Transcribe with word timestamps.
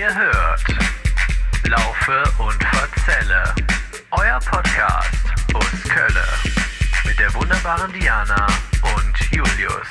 Ihr 0.00 0.14
hört 0.14 0.64
Laufe 1.68 2.22
und 2.42 2.64
Verzelle, 2.64 3.44
euer 4.12 4.38
Podcast 4.38 5.26
aus 5.52 5.90
Kölle 5.90 6.24
mit 7.06 7.18
der 7.18 7.34
wunderbaren 7.34 7.92
Diana 7.92 8.46
und 8.96 9.30
Julius. 9.30 9.86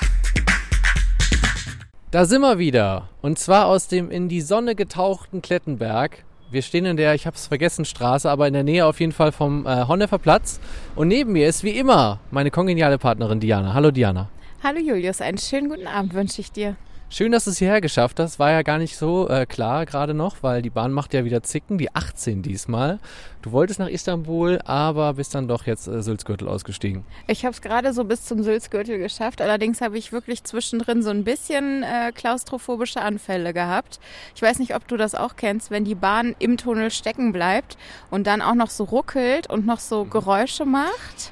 Da 2.10 2.26
sind 2.26 2.42
wir 2.42 2.58
wieder. 2.58 3.10
Und 3.22 3.38
zwar 3.38 3.68
aus 3.68 3.88
dem 3.88 4.10
in 4.10 4.30
die 4.30 4.42
Sonne 4.42 4.74
getauchten 4.74 5.44
Klettenberg. 5.44 6.24
Wir 6.50 6.64
stehen 6.64 6.86
in 6.86 6.98
der, 6.98 7.14
ich 7.14 7.28
habe 7.28 7.36
es 7.36 7.46
vergessen, 7.46 7.86
Straße, 7.86 8.32
aber 8.32 8.48
in 8.48 8.56
der 8.56 8.64
Nähe 8.64 8.88
auf 8.88 9.00
jeden 9.00 9.12
Fall 9.12 9.32
vom 9.32 9.68
äh, 9.68 9.86
Honnefer 9.88 10.18
Platz. 10.18 10.60
Und 10.96 11.10
neben 11.10 11.34
mir 11.34 11.48
ist 11.48 11.64
wie 11.64 11.78
immer 11.78 12.20
meine 12.32 12.50
kongeniale 12.50 12.98
Partnerin 12.98 13.40
Diana. 13.40 13.76
Hallo 13.76 13.92
Diana. 13.92 14.30
Hallo 14.64 14.80
Julius, 14.80 15.22
einen 15.22 15.38
schönen 15.38 15.70
guten 15.70 15.86
Abend 15.86 16.16
wünsche 16.16 16.42
ich 16.42 16.52
dir. 16.52 16.78
Schön, 17.12 17.32
dass 17.32 17.46
du 17.46 17.50
es 17.50 17.58
hierher 17.58 17.82
geschafft 17.82 18.20
hast. 18.20 18.38
War 18.38 18.52
ja 18.52 18.62
gar 18.62 18.78
nicht 18.78 18.96
so 18.96 19.28
äh, 19.28 19.48
klar 19.48 19.88
gerade 19.88 20.14
noch, 20.14 20.44
weil 20.44 20.62
die 20.62 20.70
Bahn 20.70 20.92
macht 20.92 21.16
ja 21.16 21.26
wieder 21.26 21.42
Zicken, 21.42 21.80
die 21.80 21.96
18 21.96 22.44
diesmal. 22.44 23.00
Du 23.42 23.52
wolltest 23.52 23.80
nach 23.80 23.88
Istanbul, 23.88 24.60
aber 24.64 25.16
bist 25.16 25.34
dann 25.34 25.48
doch 25.48 25.66
jetzt 25.66 25.88
äh, 25.88 26.04
Sülzgürtel 26.04 26.48
ausgestiegen. 26.48 27.04
Ich 27.26 27.46
habe 27.46 27.54
es 27.54 27.64
gerade 27.64 27.94
so 27.94 28.04
bis 28.04 28.26
zum 28.26 28.44
Sülzgürtel 28.44 29.00
geschafft. 29.00 29.42
Allerdings 29.42 29.82
habe 29.82 29.98
ich 29.98 30.12
wirklich 30.12 30.44
zwischendrin 30.44 31.02
so 31.02 31.10
ein 31.10 31.24
bisschen 31.24 31.82
äh, 31.82 32.12
klaustrophobische 32.14 33.02
Anfälle 33.02 33.54
gehabt. 33.54 34.00
Ich 34.36 34.44
weiß 34.44 34.60
nicht, 34.60 34.76
ob 34.76 34.88
du 34.88 34.96
das 34.96 35.16
auch 35.16 35.36
kennst, 35.36 35.72
wenn 35.72 35.86
die 35.86 35.96
Bahn 35.96 36.36
im 36.38 36.58
Tunnel 36.58 36.92
stecken 36.92 37.32
bleibt 37.32 37.76
und 38.12 38.28
dann 38.28 38.44
auch 38.44 38.54
noch 38.54 38.70
so 38.70 38.84
ruckelt 38.84 39.50
und 39.50 39.66
noch 39.66 39.80
so 39.80 40.06
Geräusche 40.06 40.64
macht. 40.64 41.32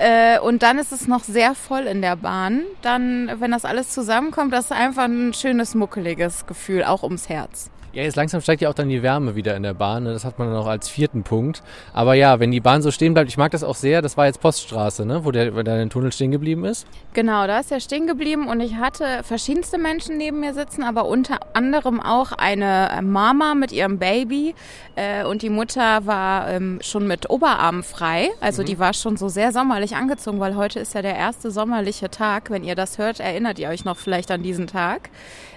Äh, 0.00 0.38
und 0.38 0.62
dann 0.62 0.78
ist 0.78 0.92
es 0.92 1.06
noch 1.06 1.24
sehr 1.24 1.54
voll 1.54 1.82
in 1.82 2.00
der 2.00 2.16
Bahn. 2.16 2.62
Dann, 2.80 3.30
wenn 3.38 3.50
das 3.50 3.66
alles 3.66 3.90
zusammenkommt, 3.90 4.50
das 4.50 4.66
ist 4.66 4.72
einfach 4.72 5.04
ein 5.04 5.34
schönes, 5.34 5.74
muckeliges 5.74 6.46
Gefühl, 6.46 6.84
auch 6.84 7.02
ums 7.02 7.28
Herz. 7.28 7.70
Ja, 7.92 8.04
jetzt 8.04 8.16
langsam 8.16 8.40
steigt 8.40 8.62
ja 8.62 8.68
auch 8.68 8.74
dann 8.74 8.88
die 8.88 9.02
Wärme 9.02 9.34
wieder 9.34 9.56
in 9.56 9.64
der 9.64 9.74
Bahn. 9.74 10.04
ne? 10.04 10.12
Das 10.12 10.24
hat 10.24 10.38
man 10.38 10.48
dann 10.48 10.56
auch 10.56 10.66
als 10.66 10.88
vierten 10.88 11.24
Punkt. 11.24 11.62
Aber 11.92 12.14
ja, 12.14 12.38
wenn 12.38 12.52
die 12.52 12.60
Bahn 12.60 12.82
so 12.82 12.90
stehen 12.90 13.14
bleibt, 13.14 13.28
ich 13.28 13.36
mag 13.36 13.50
das 13.50 13.64
auch 13.64 13.74
sehr. 13.74 14.00
Das 14.00 14.16
war 14.16 14.26
jetzt 14.26 14.40
Poststraße, 14.40 15.04
ne? 15.04 15.24
wo 15.24 15.32
der, 15.32 15.50
der 15.50 15.88
Tunnel 15.88 16.12
stehen 16.12 16.30
geblieben 16.30 16.64
ist. 16.64 16.86
Genau, 17.14 17.48
da 17.48 17.58
ist 17.58 17.72
er 17.72 17.80
stehen 17.80 18.06
geblieben 18.06 18.46
und 18.46 18.60
ich 18.60 18.76
hatte 18.76 19.24
verschiedenste 19.24 19.76
Menschen 19.78 20.16
neben 20.16 20.38
mir 20.38 20.54
sitzen, 20.54 20.84
aber 20.84 21.06
unter 21.06 21.40
anderem 21.54 22.00
auch 22.00 22.30
eine 22.30 23.00
Mama 23.02 23.56
mit 23.56 23.72
ihrem 23.72 23.98
Baby 23.98 24.54
äh, 24.94 25.24
und 25.24 25.42
die 25.42 25.50
Mutter 25.50 26.06
war 26.06 26.48
ähm, 26.48 26.78
schon 26.82 27.08
mit 27.08 27.28
Oberarm 27.28 27.82
frei, 27.82 28.28
also 28.40 28.62
die 28.62 28.78
war 28.78 28.92
schon 28.92 29.16
so 29.16 29.28
sehr 29.28 29.52
sommerlich 29.52 29.96
angezogen, 29.96 30.38
weil 30.38 30.54
heute 30.54 30.78
ist 30.78 30.94
ja 30.94 31.02
der 31.02 31.16
erste 31.16 31.50
sommerliche 31.50 32.10
Tag. 32.10 32.50
Wenn 32.50 32.62
ihr 32.62 32.76
das 32.76 32.98
hört, 32.98 33.18
erinnert 33.18 33.58
ihr 33.58 33.68
euch 33.68 33.84
noch 33.84 33.96
vielleicht 33.96 34.30
an 34.30 34.42
diesen 34.42 34.68
Tag. 34.68 35.10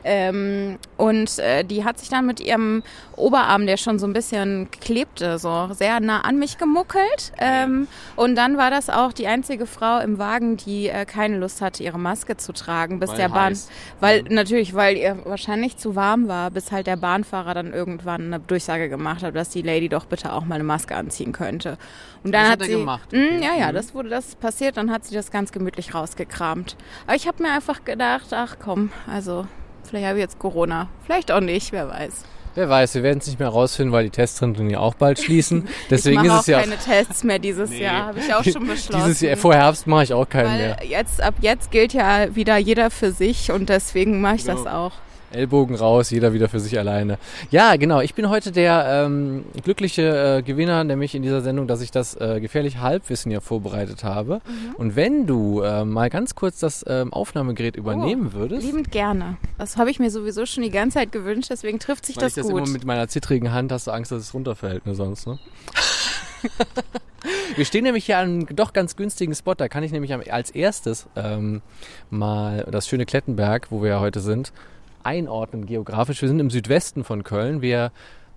Ähm, 0.03 0.77
und 0.97 1.39
äh, 1.39 1.63
die 1.63 1.85
hat 1.85 1.99
sich 1.99 2.09
dann 2.09 2.22
mit 2.23 2.39
ihrem 2.39 2.81
Oberarm, 3.15 3.65
der 3.67 3.77
schon 3.77 3.99
so 3.99 4.07
ein 4.07 4.13
bisschen 4.13 4.69
klebte, 4.71 5.37
so 5.37 5.69
sehr 5.73 5.99
nah 5.99 6.21
an 6.21 6.39
mich 6.39 6.57
gemuckelt. 6.57 7.31
Ähm, 7.37 7.87
und 8.15 8.35
dann 8.35 8.57
war 8.57 8.71
das 8.71 8.89
auch 8.89 9.13
die 9.13 9.27
einzige 9.27 9.65
Frau 9.65 9.99
im 9.99 10.17
Wagen, 10.17 10.57
die 10.57 10.87
äh, 10.89 11.05
keine 11.05 11.37
Lust 11.37 11.61
hatte, 11.61 11.83
ihre 11.83 11.99
Maske 11.99 12.37
zu 12.37 12.53
tragen, 12.53 12.99
bis 12.99 13.11
Weil 13.11 13.17
der 13.17 13.29
Bahn, 13.29 13.51
heiß. 13.51 13.69
weil 13.99 14.23
natürlich, 14.29 14.73
weil 14.73 14.97
ihr 14.97 15.17
wahrscheinlich 15.25 15.77
zu 15.77 15.95
warm 15.95 16.27
war, 16.27 16.49
bis 16.51 16.71
halt 16.71 16.87
der 16.87 16.97
Bahnfahrer 16.97 17.53
dann 17.53 17.73
irgendwann 17.73 18.21
eine 18.33 18.39
Durchsage 18.39 18.89
gemacht 18.89 19.23
hat, 19.23 19.35
dass 19.35 19.49
die 19.49 19.61
Lady 19.61 19.89
doch 19.89 20.05
bitte 20.05 20.33
auch 20.33 20.45
mal 20.45 20.55
eine 20.55 20.63
Maske 20.63 20.95
anziehen 20.95 21.31
könnte. 21.33 21.77
Und 22.23 22.31
dann 22.33 22.41
Das 22.43 22.51
hat 22.51 22.51
hat 22.53 22.61
er 22.61 22.65
sie, 22.67 22.79
gemacht, 22.79 23.11
Mm, 23.11 23.15
okay. 23.15 23.41
ja, 23.43 23.53
ja, 23.59 23.69
Mhm. 23.71 23.75
das 23.75 23.93
wurde 23.93 24.09
das 24.09 24.35
passiert, 24.35 24.77
dann 24.77 24.91
hat 24.91 25.05
sie 25.05 25.13
das 25.15 25.29
ganz 25.31 25.51
gemütlich 25.51 25.93
rausgekramt. 25.93 26.75
Aber 27.05 27.15
ich 27.15 27.27
habe 27.27 27.43
mir 27.43 27.51
einfach 27.51 27.83
gedacht, 27.83 28.27
ach 28.31 28.55
komm, 28.63 28.91
also 29.07 29.45
vielleicht 29.93 30.07
habe 30.07 30.17
ich 30.17 30.23
jetzt 30.23 30.39
Corona, 30.39 30.87
vielleicht 31.05 31.31
auch 31.31 31.39
nicht, 31.39 31.71
wer 31.71 31.87
weiß. 31.87 32.23
Wer 32.55 32.69
weiß, 32.69 32.93
wir 32.95 33.03
werden 33.03 33.17
es 33.19 33.25
nicht 33.27 33.39
mehr 33.39 33.47
rausfinden, 33.49 33.91
weil 33.93 34.03
die 34.03 34.09
Testzentren 34.11 34.69
ja 34.69 34.79
auch 34.79 34.93
bald 34.95 35.19
schließen. 35.19 35.67
Deswegen 35.89 36.19
ich 36.19 36.25
ist 36.25 36.27
mache 36.31 36.39
es 36.39 36.43
auch 36.45 36.47
ja 36.49 36.59
keine 36.61 36.77
Tests 36.77 37.23
mehr 37.23 37.39
dieses 37.39 37.77
Jahr, 37.77 38.05
habe 38.07 38.19
ich 38.19 38.33
auch 38.33 38.43
schon 38.43 38.67
beschlossen. 38.67 39.03
dieses 39.05 39.21
Jahr, 39.21 39.37
vor 39.37 39.53
Herbst 39.55 39.87
mache 39.87 40.03
ich 40.03 40.13
auch 40.13 40.27
keinen 40.29 40.49
weil 40.49 40.57
mehr. 40.59 40.77
jetzt 40.87 41.21
ab 41.21 41.35
jetzt 41.41 41.71
gilt 41.71 41.93
ja 41.93 42.35
wieder 42.35 42.57
jeder 42.57 42.89
für 42.91 43.11
sich 43.11 43.51
und 43.51 43.69
deswegen 43.69 44.21
mache 44.21 44.35
ich 44.35 44.43
das 44.45 44.63
Genau. 44.63 44.87
auch. 44.87 44.91
Ellbogen 45.33 45.75
raus, 45.75 46.09
jeder 46.09 46.33
wieder 46.33 46.49
für 46.49 46.59
sich 46.59 46.77
alleine. 46.77 47.17
Ja, 47.51 47.75
genau. 47.75 48.01
Ich 48.01 48.13
bin 48.13 48.29
heute 48.29 48.51
der 48.51 49.05
ähm, 49.05 49.45
glückliche 49.63 50.37
äh, 50.37 50.41
Gewinner, 50.41 50.83
nämlich 50.83 51.15
in 51.15 51.23
dieser 51.23 51.41
Sendung, 51.41 51.67
dass 51.67 51.81
ich 51.81 51.91
das 51.91 52.15
äh, 52.15 52.39
gefährliche 52.39 52.81
Halbwissen 52.81 53.31
ja 53.31 53.39
vorbereitet 53.39 54.03
habe. 54.03 54.41
Mhm. 54.45 54.75
Und 54.75 54.95
wenn 54.95 55.27
du 55.27 55.61
äh, 55.61 55.85
mal 55.85 56.09
ganz 56.09 56.35
kurz 56.35 56.59
das 56.59 56.85
ähm, 56.87 57.13
Aufnahmegerät 57.13 57.75
übernehmen 57.75 58.33
würdest, 58.33 58.65
Liebend 58.65 58.91
gerne. 58.91 59.37
Das 59.57 59.77
habe 59.77 59.89
ich 59.89 59.99
mir 59.99 60.11
sowieso 60.11 60.45
schon 60.45 60.63
die 60.63 60.69
ganze 60.69 60.99
Zeit 60.99 61.11
gewünscht, 61.11 61.49
deswegen 61.49 61.79
trifft 61.79 62.05
sich 62.05 62.17
weil 62.17 62.23
das 62.23 62.37
ich 62.37 62.43
das 62.43 62.51
gut. 62.51 62.61
immer 62.61 62.69
mit 62.69 62.85
meiner 62.85 63.07
zittrigen 63.07 63.51
Hand 63.51 63.71
hast 63.71 63.87
du 63.87 63.91
Angst, 63.91 64.11
dass 64.11 64.21
es 64.21 64.33
runterfällt, 64.33 64.85
ne, 64.85 64.95
sonst, 64.95 65.27
ne? 65.27 65.39
Wir 67.55 67.65
stehen 67.65 67.83
nämlich 67.83 68.05
hier 68.05 68.17
an 68.17 68.29
einem 68.29 68.55
doch 68.55 68.73
ganz 68.73 68.95
günstigen 68.95 69.33
Spot. 69.33 69.53
Da 69.53 69.67
kann 69.69 69.83
ich 69.83 69.91
nämlich 69.91 70.33
als 70.33 70.51
erstes 70.51 71.07
ähm, 71.15 71.61
mal 72.09 72.67
das 72.69 72.87
schöne 72.87 73.05
Klettenberg, 73.05 73.67
wo 73.69 73.81
wir 73.81 73.91
ja 73.91 73.99
heute 73.99 74.19
sind, 74.19 74.51
einordnen 75.03 75.65
geografisch. 75.65 76.21
Wir 76.21 76.29
sind 76.29 76.39
im 76.39 76.49
Südwesten 76.49 77.03
von 77.03 77.23
Köln. 77.23 77.61
Wir 77.61 77.91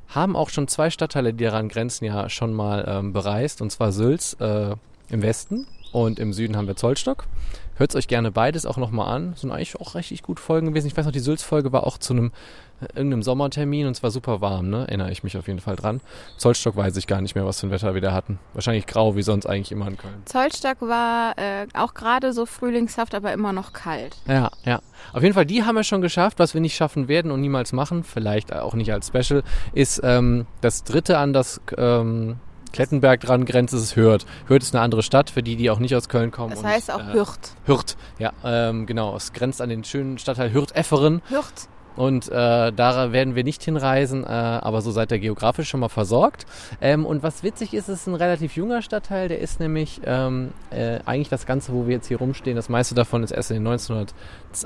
haben 0.08 0.36
auch 0.36 0.50
schon 0.50 0.68
zwei 0.68 0.90
Stadtteile, 0.90 1.34
die 1.34 1.44
daran 1.44 1.68
grenzen, 1.68 2.04
ja 2.04 2.28
schon 2.28 2.52
mal 2.52 2.84
ähm, 2.86 3.12
bereist. 3.12 3.60
Und 3.60 3.70
zwar 3.70 3.92
Sülz 3.92 4.36
äh, 4.40 4.74
im 5.08 5.22
Westen 5.22 5.66
und 5.92 6.18
im 6.18 6.32
Süden 6.32 6.56
haben 6.56 6.66
wir 6.66 6.76
Zollstock. 6.76 7.24
Hört 7.76 7.94
euch 7.94 8.08
gerne 8.08 8.30
beides 8.30 8.64
auch 8.64 8.78
nochmal 8.78 9.14
an. 9.14 9.34
Sind 9.36 9.50
eigentlich 9.50 9.78
auch 9.80 9.94
richtig 9.94 10.22
gute 10.22 10.42
Folgen 10.42 10.68
gewesen. 10.68 10.86
Ich 10.86 10.96
weiß 10.96 11.04
noch, 11.04 11.12
die 11.12 11.20
Sülz-Folge 11.20 11.72
war 11.72 11.86
auch 11.86 11.98
zu 11.98 12.14
einem 12.14 12.32
irgendeinem 12.94 13.22
Sommertermin 13.22 13.86
und 13.86 13.94
zwar 13.94 14.10
super 14.10 14.40
warm, 14.40 14.68
ne? 14.68 14.86
Erinnere 14.86 15.10
ich 15.10 15.24
mich 15.24 15.36
auf 15.36 15.46
jeden 15.46 15.60
Fall 15.60 15.76
dran. 15.76 16.00
Zollstock 16.36 16.76
weiß 16.76 16.96
ich 16.96 17.06
gar 17.06 17.20
nicht 17.20 17.34
mehr, 17.34 17.46
was 17.46 17.60
für 17.60 17.66
ein 17.66 17.70
Wetter 17.70 17.94
wir 17.94 18.00
da 18.00 18.12
hatten. 18.12 18.38
Wahrscheinlich 18.54 18.86
grau, 18.86 19.16
wie 19.16 19.22
sonst 19.22 19.46
eigentlich 19.46 19.72
immer 19.72 19.88
in 19.88 19.96
Köln. 19.96 20.22
Zollstock 20.24 20.80
war 20.82 21.38
äh, 21.38 21.66
auch 21.74 21.94
gerade 21.94 22.32
so 22.32 22.46
frühlingshaft, 22.46 23.14
aber 23.14 23.32
immer 23.32 23.52
noch 23.52 23.72
kalt. 23.72 24.16
Ja, 24.26 24.50
ja. 24.64 24.80
Auf 25.12 25.22
jeden 25.22 25.34
Fall, 25.34 25.46
die 25.46 25.64
haben 25.64 25.74
wir 25.74 25.84
schon 25.84 26.00
geschafft. 26.02 26.38
Was 26.38 26.54
wir 26.54 26.60
nicht 26.60 26.76
schaffen 26.76 27.08
werden 27.08 27.30
und 27.30 27.40
niemals 27.40 27.72
machen, 27.72 28.04
vielleicht 28.04 28.52
auch 28.52 28.74
nicht 28.74 28.92
als 28.92 29.08
Special, 29.08 29.42
ist 29.72 30.00
ähm, 30.04 30.46
das 30.60 30.84
dritte 30.84 31.18
an 31.18 31.32
das 31.32 31.60
ähm, 31.76 32.36
Klettenberg 32.72 33.20
dran 33.20 33.46
grenzt, 33.46 33.72
ist 33.72 33.80
es 33.80 33.96
Hürth. 33.96 34.26
Hürth 34.48 34.62
ist 34.62 34.74
eine 34.74 34.82
andere 34.82 35.02
Stadt, 35.02 35.30
für 35.30 35.42
die, 35.42 35.56
die 35.56 35.70
auch 35.70 35.78
nicht 35.78 35.96
aus 35.96 36.08
Köln 36.08 36.30
kommen. 36.30 36.50
Das 36.50 36.60
und, 36.60 36.66
heißt 36.66 36.90
auch 36.90 37.00
äh, 37.00 37.12
Hürth. 37.14 37.54
Hürth, 37.64 37.96
ja, 38.18 38.32
ähm, 38.44 38.84
genau. 38.84 39.16
Es 39.16 39.32
grenzt 39.32 39.62
an 39.62 39.70
den 39.70 39.82
schönen 39.82 40.18
Stadtteil 40.18 40.52
Hürth-Efferen. 40.52 41.22
Hürth. 41.28 41.68
Und 41.96 42.28
äh, 42.28 42.72
da 42.72 43.12
werden 43.12 43.34
wir 43.34 43.44
nicht 43.44 43.62
hinreisen, 43.62 44.24
äh, 44.24 44.26
aber 44.26 44.82
so 44.82 44.90
seid 44.90 45.10
ihr 45.12 45.18
geografisch 45.18 45.68
schon 45.68 45.80
mal 45.80 45.88
versorgt. 45.88 46.46
Ähm, 46.80 47.06
und 47.06 47.22
was 47.22 47.42
witzig 47.42 47.74
ist, 47.74 47.88
ist 47.88 48.06
ein 48.06 48.14
relativ 48.14 48.56
junger 48.56 48.82
Stadtteil. 48.82 49.28
Der 49.28 49.40
ist 49.40 49.60
nämlich 49.60 50.00
ähm, 50.04 50.52
äh, 50.70 51.00
eigentlich 51.06 51.30
das 51.30 51.46
Ganze, 51.46 51.72
wo 51.72 51.86
wir 51.86 51.94
jetzt 51.94 52.08
hier 52.08 52.18
rumstehen. 52.18 52.56
Das 52.56 52.68
meiste 52.68 52.94
davon 52.94 53.22
ist 53.22 53.30
erst 53.30 53.50
in 53.50 53.56
den 53.56 53.66
1900, 53.66 54.14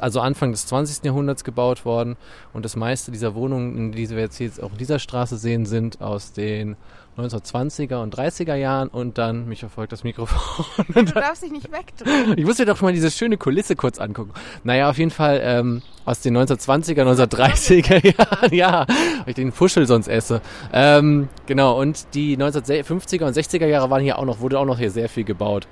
also 0.01 0.21
Anfang 0.21 0.51
des 0.51 0.67
20. 0.67 1.05
Jahrhunderts 1.05 1.45
gebaut 1.45 1.85
worden. 1.85 2.17
Und 2.53 2.65
das 2.65 2.75
meiste 2.75 3.13
dieser 3.13 3.35
Wohnungen, 3.35 3.93
die 3.93 4.11
wir 4.11 4.19
jetzt 4.19 4.37
hier 4.37 4.51
auch 4.63 4.73
in 4.73 4.79
dieser 4.79 4.99
Straße 4.99 5.37
sehen, 5.37 5.67
sind 5.67 6.01
aus 6.01 6.33
den 6.33 6.77
1920er 7.19 8.03
und 8.03 8.17
30er 8.17 8.55
Jahren. 8.55 8.89
Und 8.89 9.19
dann, 9.19 9.47
mich 9.49 9.61
verfolgt 9.61 9.93
das 9.93 10.05
Mikrofon. 10.05 10.65
Du 10.95 11.05
darfst 11.05 11.43
dich 11.43 11.51
nicht 11.51 11.71
wegdrehen. 11.71 12.37
Ich 12.37 12.45
muss 12.45 12.59
mir 12.59 12.67
doch 12.67 12.81
mal 12.81 12.93
diese 12.93 13.11
schöne 13.11 13.37
Kulisse 13.37 13.77
kurz 13.77 13.99
angucken. 13.99 14.33
Naja, 14.65 14.91
auf 14.91 14.99
jeden 14.99 15.11
Fall 15.11 15.41
ähm, 15.43 15.83
aus 16.05 16.21
den 16.21 16.37
1920er, 16.37 17.03
1930er 17.03 18.17
Jahren, 18.19 18.55
ja, 18.55 18.87
weil 18.89 19.29
ich 19.29 19.35
den 19.35 19.53
Fuschel 19.53 19.87
sonst 19.87 20.09
esse. 20.09 20.41
Ähm, 20.73 21.29
genau, 21.47 21.81
und 21.81 22.15
die 22.15 22.37
1950er 22.37 23.25
und 23.25 23.37
60er 23.37 23.67
Jahre 23.67 23.91
waren 23.91 24.03
hier 24.03 24.19
auch 24.19 24.25
noch, 24.25 24.41
wurde 24.41 24.59
auch 24.59 24.65
noch 24.65 24.79
hier 24.79 24.91
sehr 24.91 25.09
viel 25.09 25.25
gebaut. 25.25 25.67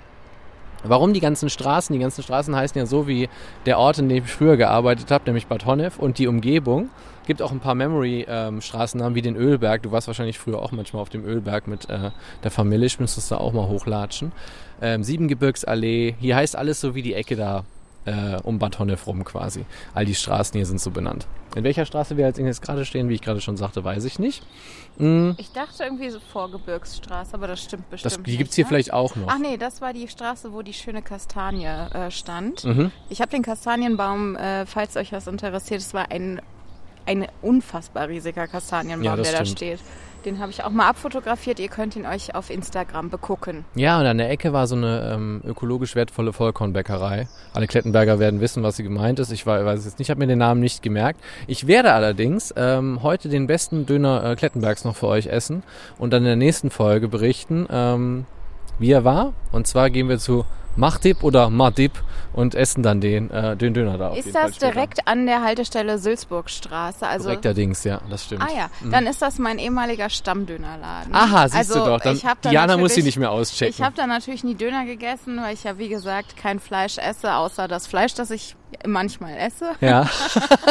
Warum 0.84 1.12
die 1.12 1.20
ganzen 1.20 1.50
Straßen? 1.50 1.92
Die 1.92 1.98
ganzen 1.98 2.22
Straßen 2.22 2.54
heißen 2.54 2.78
ja 2.78 2.86
so 2.86 3.08
wie 3.08 3.28
der 3.66 3.78
Ort, 3.78 3.98
in 3.98 4.08
dem 4.08 4.24
ich 4.24 4.30
früher 4.30 4.56
gearbeitet 4.56 5.10
habe, 5.10 5.24
nämlich 5.26 5.46
Bad 5.46 5.66
Honnef 5.66 5.98
und 5.98 6.18
die 6.18 6.28
Umgebung. 6.28 6.88
Gibt 7.28 7.42
auch 7.42 7.52
ein 7.52 7.60
paar 7.60 7.74
Memory-Straßennamen 7.74 9.14
wie 9.14 9.20
den 9.20 9.36
Ölberg. 9.36 9.82
Du 9.82 9.92
warst 9.92 10.06
wahrscheinlich 10.06 10.38
früher 10.38 10.62
auch 10.62 10.72
manchmal 10.72 11.02
auf 11.02 11.10
dem 11.10 11.26
Ölberg 11.26 11.66
mit 11.68 11.88
äh, 11.90 12.10
der 12.42 12.50
Familie. 12.50 12.86
Ich 12.86 12.98
müsstest 12.98 13.30
da 13.30 13.36
auch 13.36 13.52
mal 13.52 13.68
hochlatschen. 13.68 14.32
Ähm, 14.80 15.04
Siebengebirgsallee. 15.04 16.14
Hier 16.18 16.36
heißt 16.36 16.56
alles 16.56 16.80
so 16.80 16.94
wie 16.94 17.02
die 17.02 17.12
Ecke 17.12 17.36
da 17.36 17.64
äh, 18.06 18.40
um 18.44 18.58
Bad 18.58 18.78
Honnef 18.78 19.06
rum 19.06 19.24
quasi. 19.24 19.66
All 19.92 20.06
die 20.06 20.14
Straßen 20.14 20.56
hier 20.56 20.64
sind 20.64 20.80
so 20.80 20.90
benannt. 20.90 21.26
In 21.54 21.64
welcher 21.64 21.84
Straße 21.84 22.16
wir 22.16 22.24
als 22.24 22.38
jetzt 22.38 22.62
gerade 22.62 22.86
stehen, 22.86 23.10
wie 23.10 23.14
ich 23.14 23.20
gerade 23.20 23.42
schon 23.42 23.58
sagte, 23.58 23.84
weiß 23.84 24.04
ich 24.06 24.18
nicht. 24.18 24.42
Mm, 24.96 25.32
Ich 25.36 25.52
dachte 25.52 25.82
irgendwie 25.84 26.08
so 26.08 26.20
Vorgebirgsstraße, 26.20 27.34
aber 27.34 27.46
das 27.46 27.62
stimmt 27.62 27.90
bestimmt 27.90 28.12
das, 28.14 28.22
die 28.22 28.30
nicht. 28.30 28.38
gibt's 28.38 28.54
hier 28.54 28.64
ne? 28.64 28.68
vielleicht 28.68 28.92
auch 28.94 29.16
noch. 29.16 29.28
Ach 29.28 29.38
nee, 29.38 29.58
das 29.58 29.82
war 29.82 29.92
die 29.92 30.08
Straße, 30.08 30.52
wo 30.54 30.62
die 30.62 30.72
schöne 30.72 31.02
Kastanie 31.02 31.66
äh, 31.66 32.10
stand. 32.10 32.64
Mhm. 32.64 32.90
Ich 33.10 33.20
habe 33.20 33.30
den 33.30 33.42
Kastanienbaum, 33.42 34.36
äh, 34.36 34.64
falls 34.64 34.96
euch 34.96 35.12
was 35.12 35.26
interessiert, 35.26 35.80
es 35.82 35.92
war 35.92 36.10
ein, 36.10 36.40
ein 37.08 37.26
unfassbar 37.42 38.08
riesiger 38.08 38.46
Kastanienbaum, 38.46 39.02
Ja, 39.04 39.16
der 39.16 39.24
da 39.24 39.44
stimmt. 39.44 39.48
steht. 39.58 39.80
Den 40.24 40.40
habe 40.40 40.50
ich 40.50 40.64
auch 40.64 40.70
mal 40.70 40.88
abfotografiert. 40.88 41.60
Ihr 41.60 41.68
könnt 41.68 41.94
ihn 41.96 42.04
euch 42.04 42.34
auf 42.34 42.50
Instagram 42.50 43.08
begucken. 43.08 43.64
Ja, 43.76 44.00
und 44.00 44.04
an 44.06 44.18
der 44.18 44.28
Ecke 44.30 44.52
war 44.52 44.66
so 44.66 44.74
eine 44.74 45.12
ähm, 45.14 45.40
ökologisch 45.46 45.94
wertvolle 45.94 46.32
Vollkornbäckerei. 46.32 47.28
Alle 47.54 47.66
Klettenberger 47.68 48.18
werden 48.18 48.40
wissen, 48.40 48.62
was 48.64 48.76
sie 48.76 48.82
gemeint 48.82 49.20
ist. 49.20 49.30
Ich 49.30 49.46
weiß 49.46 49.78
es 49.78 49.84
jetzt 49.84 49.98
nicht, 50.00 50.08
ich 50.08 50.10
habe 50.10 50.18
mir 50.18 50.26
den 50.26 50.38
Namen 50.40 50.60
nicht 50.60 50.82
gemerkt. 50.82 51.20
Ich 51.46 51.66
werde 51.68 51.92
allerdings 51.92 52.52
ähm, 52.56 53.00
heute 53.02 53.28
den 53.28 53.46
besten 53.46 53.86
Döner 53.86 54.24
äh, 54.24 54.34
Klettenbergs 54.36 54.84
noch 54.84 54.96
für 54.96 55.06
euch 55.06 55.28
essen 55.28 55.62
und 55.98 56.12
dann 56.12 56.22
in 56.22 56.26
der 56.26 56.36
nächsten 56.36 56.70
Folge 56.70 57.06
berichten, 57.08 57.66
ähm, 57.70 58.26
wie 58.80 58.90
er 58.90 59.04
war. 59.04 59.32
Und 59.52 59.66
zwar 59.68 59.88
gehen 59.88 60.08
wir 60.08 60.18
zu 60.18 60.44
Machtib 60.78 61.24
oder 61.24 61.50
Madib 61.50 61.92
und 62.32 62.54
essen 62.54 62.82
dann 62.84 63.00
den, 63.00 63.30
äh, 63.30 63.56
den 63.56 63.74
Döner 63.74 63.98
da. 63.98 64.14
Ist 64.14 64.32
das 64.34 64.58
direkt 64.58 65.08
an 65.08 65.26
der 65.26 65.42
Haltestelle 65.42 65.98
Sülzburgstraße? 65.98 67.06
Also 67.06 67.24
Korrekterdings, 67.24 67.82
ja, 67.82 68.00
das 68.08 68.24
stimmt. 68.24 68.42
Ah 68.42 68.54
ja, 68.54 68.70
dann 68.90 69.06
ist 69.06 69.20
das 69.20 69.38
mein 69.38 69.58
ehemaliger 69.58 70.08
Stammdönerladen. 70.08 71.12
Aha, 71.12 71.48
siehst 71.48 71.72
also, 71.72 71.84
du 71.84 71.90
doch. 71.90 72.00
Dann, 72.00 72.20
Diana 72.48 72.76
muss 72.76 72.94
sie 72.94 73.02
nicht 73.02 73.18
mehr 73.18 73.32
auschecken. 73.32 73.74
Ich 73.74 73.82
habe 73.82 73.96
da 73.96 74.06
natürlich 74.06 74.44
nie 74.44 74.54
Döner 74.54 74.84
gegessen, 74.84 75.40
weil 75.42 75.54
ich 75.54 75.64
ja 75.64 75.78
wie 75.78 75.88
gesagt 75.88 76.36
kein 76.36 76.60
Fleisch 76.60 76.98
esse, 76.98 77.34
außer 77.34 77.66
das 77.66 77.88
Fleisch, 77.88 78.14
das 78.14 78.30
ich 78.30 78.54
manchmal 78.86 79.36
esse. 79.36 79.72
ja. 79.80 80.08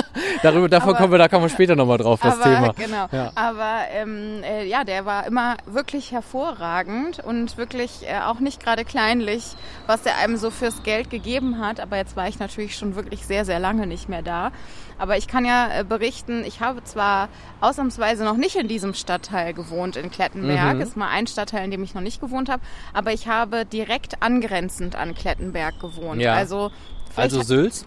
Darüber, 0.43 0.69
davon 0.69 0.89
Aber- 0.89 0.97
kommen 0.99 1.11
wir, 1.11 1.17
da 1.17 1.27
kommen 1.27 1.43
wir 1.43 1.49
später 1.49 1.75
nochmal 1.75 1.97
drauf, 1.97 2.19
das 2.21 2.39
aber 2.39 2.43
Thema. 2.43 2.73
genau. 2.73 3.07
Ja. 3.11 3.31
Aber 3.35 3.79
ähm, 3.91 4.43
äh, 4.43 4.65
ja, 4.65 4.83
der 4.83 5.05
war 5.05 5.25
immer 5.25 5.57
wirklich 5.65 6.11
hervorragend 6.11 7.19
und 7.19 7.57
wirklich 7.57 8.07
äh, 8.07 8.19
auch 8.21 8.39
nicht 8.39 8.63
gerade 8.63 8.85
kleinlich, 8.85 9.55
was 9.85 9.96
der 10.01 10.17
einem 10.17 10.37
so 10.37 10.49
fürs 10.51 10.83
Geld 10.83 11.09
gegeben 11.09 11.59
hat. 11.59 11.79
Aber 11.79 11.97
jetzt 11.97 12.15
war 12.15 12.27
ich 12.27 12.39
natürlich 12.39 12.75
schon 12.75 12.95
wirklich 12.95 13.25
sehr, 13.25 13.45
sehr 13.45 13.59
lange 13.59 13.87
nicht 13.87 14.09
mehr 14.09 14.21
da. 14.21 14.51
Aber 14.97 15.17
ich 15.17 15.27
kann 15.27 15.45
ja 15.45 15.79
äh, 15.79 15.83
berichten, 15.83 16.43
ich 16.45 16.61
habe 16.61 16.83
zwar 16.83 17.29
ausnahmsweise 17.61 18.23
noch 18.23 18.37
nicht 18.37 18.55
in 18.55 18.67
diesem 18.67 18.93
Stadtteil 18.93 19.53
gewohnt, 19.53 19.95
in 19.95 20.09
Klettenberg. 20.09 20.75
Mhm. 20.75 20.81
Ist 20.81 20.97
mal 20.97 21.09
ein 21.09 21.27
Stadtteil, 21.27 21.65
in 21.65 21.71
dem 21.71 21.83
ich 21.83 21.93
noch 21.93 22.01
nicht 22.01 22.19
gewohnt 22.21 22.49
habe. 22.49 22.61
Aber 22.93 23.13
ich 23.13 23.27
habe 23.27 23.65
direkt 23.65 24.21
angrenzend 24.23 24.95
an 24.95 25.15
Klettenberg 25.15 25.79
gewohnt. 25.79 26.21
Ja. 26.21 26.33
Also, 26.33 26.71
Also 27.15 27.41
Sülz? 27.43 27.85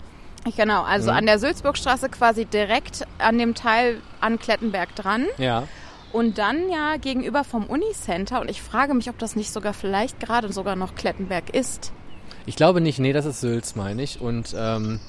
Genau, 0.57 0.83
also 0.85 1.11
Mhm. 1.11 1.17
an 1.19 1.27
der 1.27 1.39
Sülzburgstraße 1.39 2.09
quasi 2.09 2.47
direkt 2.47 3.07
an 3.19 3.37
dem 3.37 3.55
Teil 3.55 4.01
an 4.21 4.39
Klettenberg 4.39 4.95
dran. 4.97 5.27
Ja. 5.37 5.65
Und 6.13 6.39
dann 6.39 6.69
ja 6.71 6.97
gegenüber 6.97 7.45
vom 7.45 7.67
Unicenter. 7.67 8.41
Und 8.41 8.51
ich 8.51 8.63
frage 8.63 8.95
mich, 8.95 9.09
ob 9.11 9.19
das 9.19 9.37
nicht 9.37 9.53
sogar 9.53 9.75
vielleicht 9.75 10.19
gerade 10.19 10.53
sogar 10.53 10.75
noch 10.77 10.95
Klettenberg 10.95 11.51
ist. 11.51 11.93
Ich 12.47 12.57
glaube 12.57 12.81
nicht, 12.81 12.99
nee, 12.99 13.13
das 13.13 13.27
ist 13.27 13.41
Sülz, 13.41 13.75
meine 13.77 14.03
ich. 14.03 14.21
Und 14.21 14.55
ähm, 14.59 15.01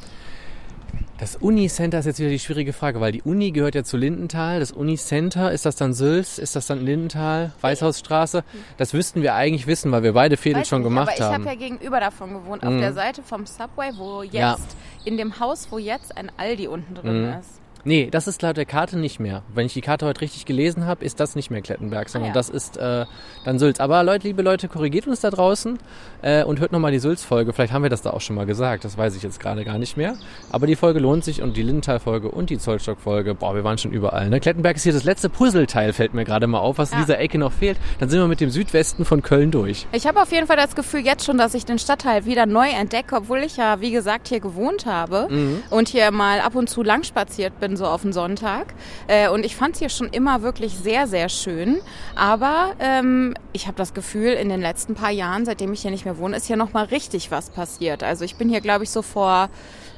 das 1.19 1.35
Unicenter 1.35 1.99
ist 1.99 2.05
jetzt 2.05 2.19
wieder 2.19 2.29
die 2.29 2.39
schwierige 2.39 2.73
Frage, 2.73 2.99
weil 2.99 3.11
die 3.11 3.21
Uni 3.21 3.51
gehört 3.51 3.75
ja 3.75 3.83
zu 3.83 3.95
Lindenthal. 3.95 4.59
Das 4.59 4.71
Unicenter, 4.71 5.51
ist 5.51 5.65
das 5.65 5.75
dann 5.75 5.93
Sülz? 5.93 6.37
Ist 6.39 6.55
das 6.55 6.67
dann 6.67 6.83
Lindenthal? 6.83 7.51
Weißhausstraße? 7.61 8.43
Das 8.77 8.93
wüssten 8.93 9.21
wir 9.21 9.35
eigentlich 9.35 9.67
wissen, 9.67 9.91
weil 9.91 10.03
wir 10.03 10.13
beide 10.13 10.35
Fädel 10.37 10.65
schon 10.65 10.79
nicht, 10.81 10.89
gemacht 10.89 11.07
aber 11.09 11.17
ich 11.17 11.21
haben. 11.23 11.45
habe 11.45 11.45
ja 11.45 11.55
gegenüber 11.55 11.99
davon 11.99 12.33
gewohnt, 12.33 12.63
auf 12.63 12.73
Mhm. 12.73 12.79
der 12.81 12.93
Seite 12.93 13.21
vom 13.23 13.45
Subway, 13.45 13.91
wo 13.97 14.23
jetzt, 14.23 14.33
Ja. 14.33 14.57
in 15.05 15.17
dem 15.17 15.39
Haus, 15.39 15.67
wo 15.71 15.77
jetzt 15.77 16.17
ein 16.17 16.31
Aldi 16.37 16.67
unten 16.67 16.95
drin 16.95 17.27
Mhm. 17.27 17.39
ist. 17.39 17.60
Nee, 17.83 18.09
das 18.11 18.27
ist 18.27 18.41
laut 18.41 18.57
der 18.57 18.65
Karte 18.65 18.97
nicht 18.97 19.19
mehr. 19.19 19.41
Wenn 19.53 19.65
ich 19.65 19.73
die 19.73 19.81
Karte 19.81 20.05
heute 20.05 20.21
richtig 20.21 20.45
gelesen 20.45 20.85
habe, 20.85 21.03
ist 21.03 21.19
das 21.19 21.35
nicht 21.35 21.49
mehr 21.51 21.61
Klettenberg, 21.61 22.09
sondern 22.09 22.29
Ah 22.31 22.33
ja. 22.33 22.33
das 22.33 22.49
ist 22.49 22.77
äh, 22.77 23.05
dann 23.45 23.59
Sülz. 23.59 23.79
Aber 23.79 24.03
Leute, 24.03 24.27
liebe 24.27 24.41
Leute, 24.41 24.67
korrigiert 24.67 25.07
uns 25.07 25.21
da 25.21 25.29
draußen 25.29 25.79
äh, 26.21 26.43
und 26.43 26.59
hört 26.59 26.71
nochmal 26.71 26.91
die 26.91 26.99
Sülz-Folge. 26.99 27.53
Vielleicht 27.53 27.73
haben 27.73 27.83
wir 27.83 27.89
das 27.89 28.01
da 28.01 28.11
auch 28.11 28.21
schon 28.21 28.35
mal 28.35 28.45
gesagt, 28.45 28.85
das 28.85 28.97
weiß 28.97 29.15
ich 29.15 29.23
jetzt 29.23 29.39
gerade 29.39 29.65
gar 29.65 29.77
nicht 29.77 29.97
mehr. 29.97 30.13
Aber 30.51 30.67
die 30.67 30.75
Folge 30.75 30.99
lohnt 30.99 31.23
sich 31.23 31.41
und 31.41 31.57
die 31.57 31.63
Lindenthal-Folge 31.63 32.29
und 32.29 32.49
die 32.49 32.57
Zollstock-Folge, 32.57 33.33
boah, 33.35 33.55
wir 33.55 33.63
waren 33.63 33.77
schon 33.77 33.91
überall. 33.91 34.29
Ne? 34.29 34.39
Klettenberg 34.39 34.75
ist 34.75 34.83
hier 34.83 34.93
das 34.93 35.03
letzte 35.03 35.29
Puzzleteil, 35.29 35.93
fällt 35.93 36.13
mir 36.13 36.23
gerade 36.25 36.47
mal 36.47 36.59
auf, 36.59 36.77
was 36.77 36.91
in 36.91 36.99
Ja. 36.99 37.05
dieser 37.05 37.19
Ecke 37.19 37.37
noch 37.37 37.51
fehlt. 37.51 37.77
Dann 37.99 38.09
sind 38.09 38.19
wir 38.19 38.27
mit 38.27 38.39
dem 38.41 38.49
Südwesten 38.51 39.05
von 39.05 39.21
Köln 39.21 39.51
durch. 39.51 39.87
Ich 39.91 40.05
habe 40.07 40.21
auf 40.21 40.31
jeden 40.31 40.47
Fall 40.47 40.57
das 40.57 40.75
Gefühl 40.75 41.01
jetzt 41.01 41.25
schon, 41.25 41.37
dass 41.37 41.53
ich 41.53 41.65
den 41.65 41.79
Stadtteil 41.79 42.25
wieder 42.25 42.45
neu 42.45 42.67
entdecke, 42.69 43.15
obwohl 43.15 43.39
ich 43.39 43.57
ja, 43.57 43.81
wie 43.81 43.91
gesagt, 43.91 44.27
hier 44.27 44.39
gewohnt 44.39 44.85
habe 44.85 45.27
Mhm. 45.29 45.63
und 45.69 45.89
hier 45.89 46.11
mal 46.11 46.41
ab 46.41 46.55
und 46.55 46.69
zu 46.69 46.83
lang 46.83 47.03
spaziert 47.03 47.59
bin, 47.59 47.70
so 47.77 47.85
auf 47.85 48.01
den 48.01 48.13
Sonntag. 48.13 48.73
Äh, 49.07 49.29
und 49.29 49.45
ich 49.45 49.55
fand 49.55 49.75
es 49.75 49.79
hier 49.79 49.89
schon 49.89 50.09
immer 50.09 50.41
wirklich 50.41 50.75
sehr, 50.75 51.07
sehr 51.07 51.29
schön. 51.29 51.79
Aber 52.15 52.73
ähm, 52.79 53.33
ich 53.53 53.67
habe 53.67 53.77
das 53.77 53.93
Gefühl, 53.93 54.33
in 54.33 54.49
den 54.49 54.61
letzten 54.61 54.95
paar 54.95 55.11
Jahren, 55.11 55.45
seitdem 55.45 55.73
ich 55.73 55.81
hier 55.81 55.91
nicht 55.91 56.05
mehr 56.05 56.17
wohne, 56.17 56.37
ist 56.37 56.47
hier 56.47 56.57
nochmal 56.57 56.85
richtig 56.85 57.31
was 57.31 57.49
passiert. 57.49 58.03
Also 58.03 58.25
ich 58.25 58.35
bin 58.35 58.49
hier, 58.49 58.61
glaube 58.61 58.83
ich, 58.83 58.89
so 58.89 59.01
vor 59.01 59.49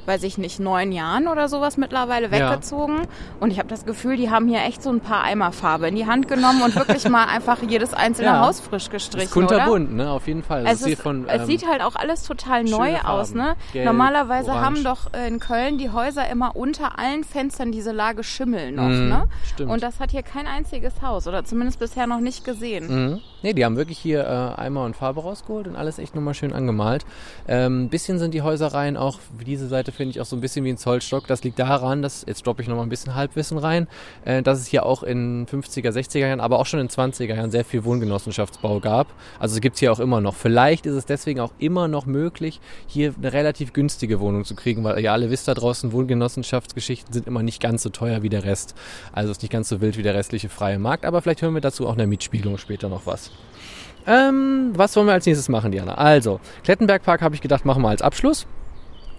weiß 0.05 0.23
ich 0.23 0.37
nicht, 0.37 0.59
neun 0.59 0.91
Jahren 0.91 1.27
oder 1.27 1.47
sowas 1.47 1.77
mittlerweile 1.77 2.27
Ja. 2.27 2.31
weggezogen. 2.51 3.07
Und 3.39 3.51
ich 3.51 3.59
habe 3.59 3.69
das 3.69 3.85
Gefühl, 3.85 4.17
die 4.17 4.29
haben 4.29 4.47
hier 4.47 4.61
echt 4.63 4.83
so 4.83 4.89
ein 4.89 4.99
paar 4.99 5.23
Eimer 5.23 5.51
Farbe 5.51 5.87
in 5.87 5.95
die 5.95 6.05
Hand 6.07 6.27
genommen 6.27 6.61
und 6.61 6.75
wirklich 6.75 7.07
mal 7.09 7.25
einfach 7.25 7.57
jedes 7.61 7.93
einzelne 7.93 8.27
Ja. 8.29 8.39
Haus 8.45 8.59
frisch 8.59 8.89
gestrichen, 8.89 9.25
Ist 9.27 9.33
kunterbunt, 9.33 9.87
oder? 9.93 10.03
ne? 10.05 10.09
Auf 10.11 10.27
jeden 10.27 10.43
Fall. 10.43 10.65
Es, 10.65 10.79
Das 10.81 10.89
ist, 10.89 11.01
von, 11.01 11.27
es 11.27 11.41
ähm, 11.41 11.45
sieht 11.47 11.67
halt 11.67 11.81
auch 11.81 11.95
alles 11.95 12.23
total 12.23 12.63
neu 12.63 12.87
schöne 12.87 13.07
aus, 13.07 13.29
Farben. 13.31 13.41
ne? 13.49 13.55
Gelb, 13.73 13.85
Normalerweise 13.85 14.51
orange. 14.51 14.65
haben 14.65 14.83
doch 14.83 15.13
äh, 15.13 15.27
in 15.27 15.39
Köln 15.39 15.77
die 15.77 15.89
Häuser 15.91 16.27
immer 16.29 16.55
unter 16.55 16.99
allen 16.99 17.23
Fenstern 17.23 17.71
diese 17.71 17.91
Lage 17.91 18.23
Schimmel 18.23 18.71
noch, 18.71 18.83
Mhm, 18.89 19.09
ne? 19.09 19.27
stimmt. 19.45 19.71
Und 19.71 19.83
das 19.83 19.99
hat 19.99 20.11
hier 20.11 20.23
kein 20.23 20.47
einziges 20.47 21.01
Haus 21.01 21.27
oder 21.27 21.43
zumindest 21.45 21.79
bisher 21.79 22.07
noch 22.07 22.19
nicht 22.19 22.43
gesehen. 22.45 22.87
Mhm. 23.13 23.21
Nee, 23.43 23.51
die 23.51 23.65
haben 23.65 23.75
wirklich 23.75 23.99
hier 23.99 24.23
äh, 24.23 24.61
Eimer 24.61 24.85
und 24.85 24.95
Farbe 24.95 25.21
rausgeholt 25.21 25.67
und 25.67 25.75
alles 25.75 25.99
echt 25.99 26.15
nochmal 26.15 26.33
schön 26.33 26.53
angemalt. 26.53 27.05
Ähm, 27.45 27.89
bisschen 27.89 28.17
sind 28.17 28.33
die 28.33 28.41
Häuserreihen 28.41 28.95
auch, 28.95 29.19
wie 29.37 29.43
diese 29.43 29.67
Seite 29.67 29.91
finde 29.91 30.11
ich 30.11 30.21
auch 30.21 30.25
so 30.25 30.37
ein 30.37 30.41
bisschen 30.41 30.63
wie 30.63 30.69
ein 30.69 30.77
Zollstock. 30.77 31.27
Das 31.27 31.43
liegt 31.43 31.59
daran, 31.59 32.01
dass, 32.01 32.23
jetzt 32.25 32.47
droppe 32.47 32.61
ich 32.61 32.69
nochmal 32.69 32.85
ein 32.85 32.89
bisschen 32.89 33.15
Halbwissen 33.15 33.57
rein, 33.57 33.89
äh, 34.23 34.41
dass 34.41 34.61
es 34.61 34.67
hier 34.67 34.85
auch 34.85 35.03
in 35.03 35.45
50er, 35.45 35.89
60er 35.89 36.19
Jahren, 36.19 36.39
aber 36.39 36.57
auch 36.57 36.65
schon 36.65 36.79
in 36.79 36.87
20er 36.87 37.35
Jahren 37.35 37.51
sehr 37.51 37.65
viel 37.65 37.83
Wohngenossenschaftsbau 37.83 38.79
gab. 38.79 39.07
Also 39.39 39.55
es 39.55 39.61
gibt 39.61 39.77
hier 39.77 39.91
auch 39.91 39.99
immer 39.99 40.21
noch. 40.21 40.35
Vielleicht 40.35 40.85
ist 40.85 40.95
es 40.95 41.05
deswegen 41.05 41.41
auch 41.41 41.51
immer 41.59 41.89
noch 41.89 42.05
möglich, 42.05 42.61
hier 42.87 43.13
eine 43.17 43.33
relativ 43.33 43.73
günstige 43.73 44.21
Wohnung 44.21 44.45
zu 44.45 44.55
kriegen, 44.55 44.85
weil 44.85 44.97
ihr 44.99 45.11
alle 45.11 45.29
wisst 45.29 45.49
da 45.49 45.53
draußen, 45.53 45.91
Wohngenossenschaftsgeschichten 45.91 47.11
sind 47.11 47.27
immer 47.27 47.43
nicht 47.43 47.61
ganz 47.61 47.83
so 47.83 47.89
teuer 47.89 48.23
wie 48.23 48.29
der 48.29 48.45
Rest. 48.45 48.73
Also 49.11 49.31
ist 49.31 49.41
nicht 49.41 49.51
ganz 49.51 49.67
so 49.67 49.81
wild 49.81 49.97
wie 49.97 50.03
der 50.03 50.15
restliche 50.15 50.47
freie 50.47 50.79
Markt. 50.79 51.03
Aber 51.03 51.21
vielleicht 51.21 51.41
hören 51.41 51.53
wir 51.53 51.61
dazu 51.61 51.87
auch 51.87 51.91
in 51.91 51.97
der 51.97 52.07
Mietspiegelung 52.07 52.57
später 52.57 52.87
noch 52.87 53.05
was. 53.05 53.32
Ähm, 54.05 54.71
was 54.75 54.95
wollen 54.95 55.07
wir 55.07 55.13
als 55.13 55.25
nächstes 55.25 55.49
machen, 55.49 55.71
Diana? 55.71 55.95
Also, 55.95 56.39
Klettenbergpark 56.63 57.21
habe 57.21 57.35
ich 57.35 57.41
gedacht, 57.41 57.65
machen 57.65 57.81
wir 57.81 57.89
als 57.89 58.01
Abschluss. 58.01 58.47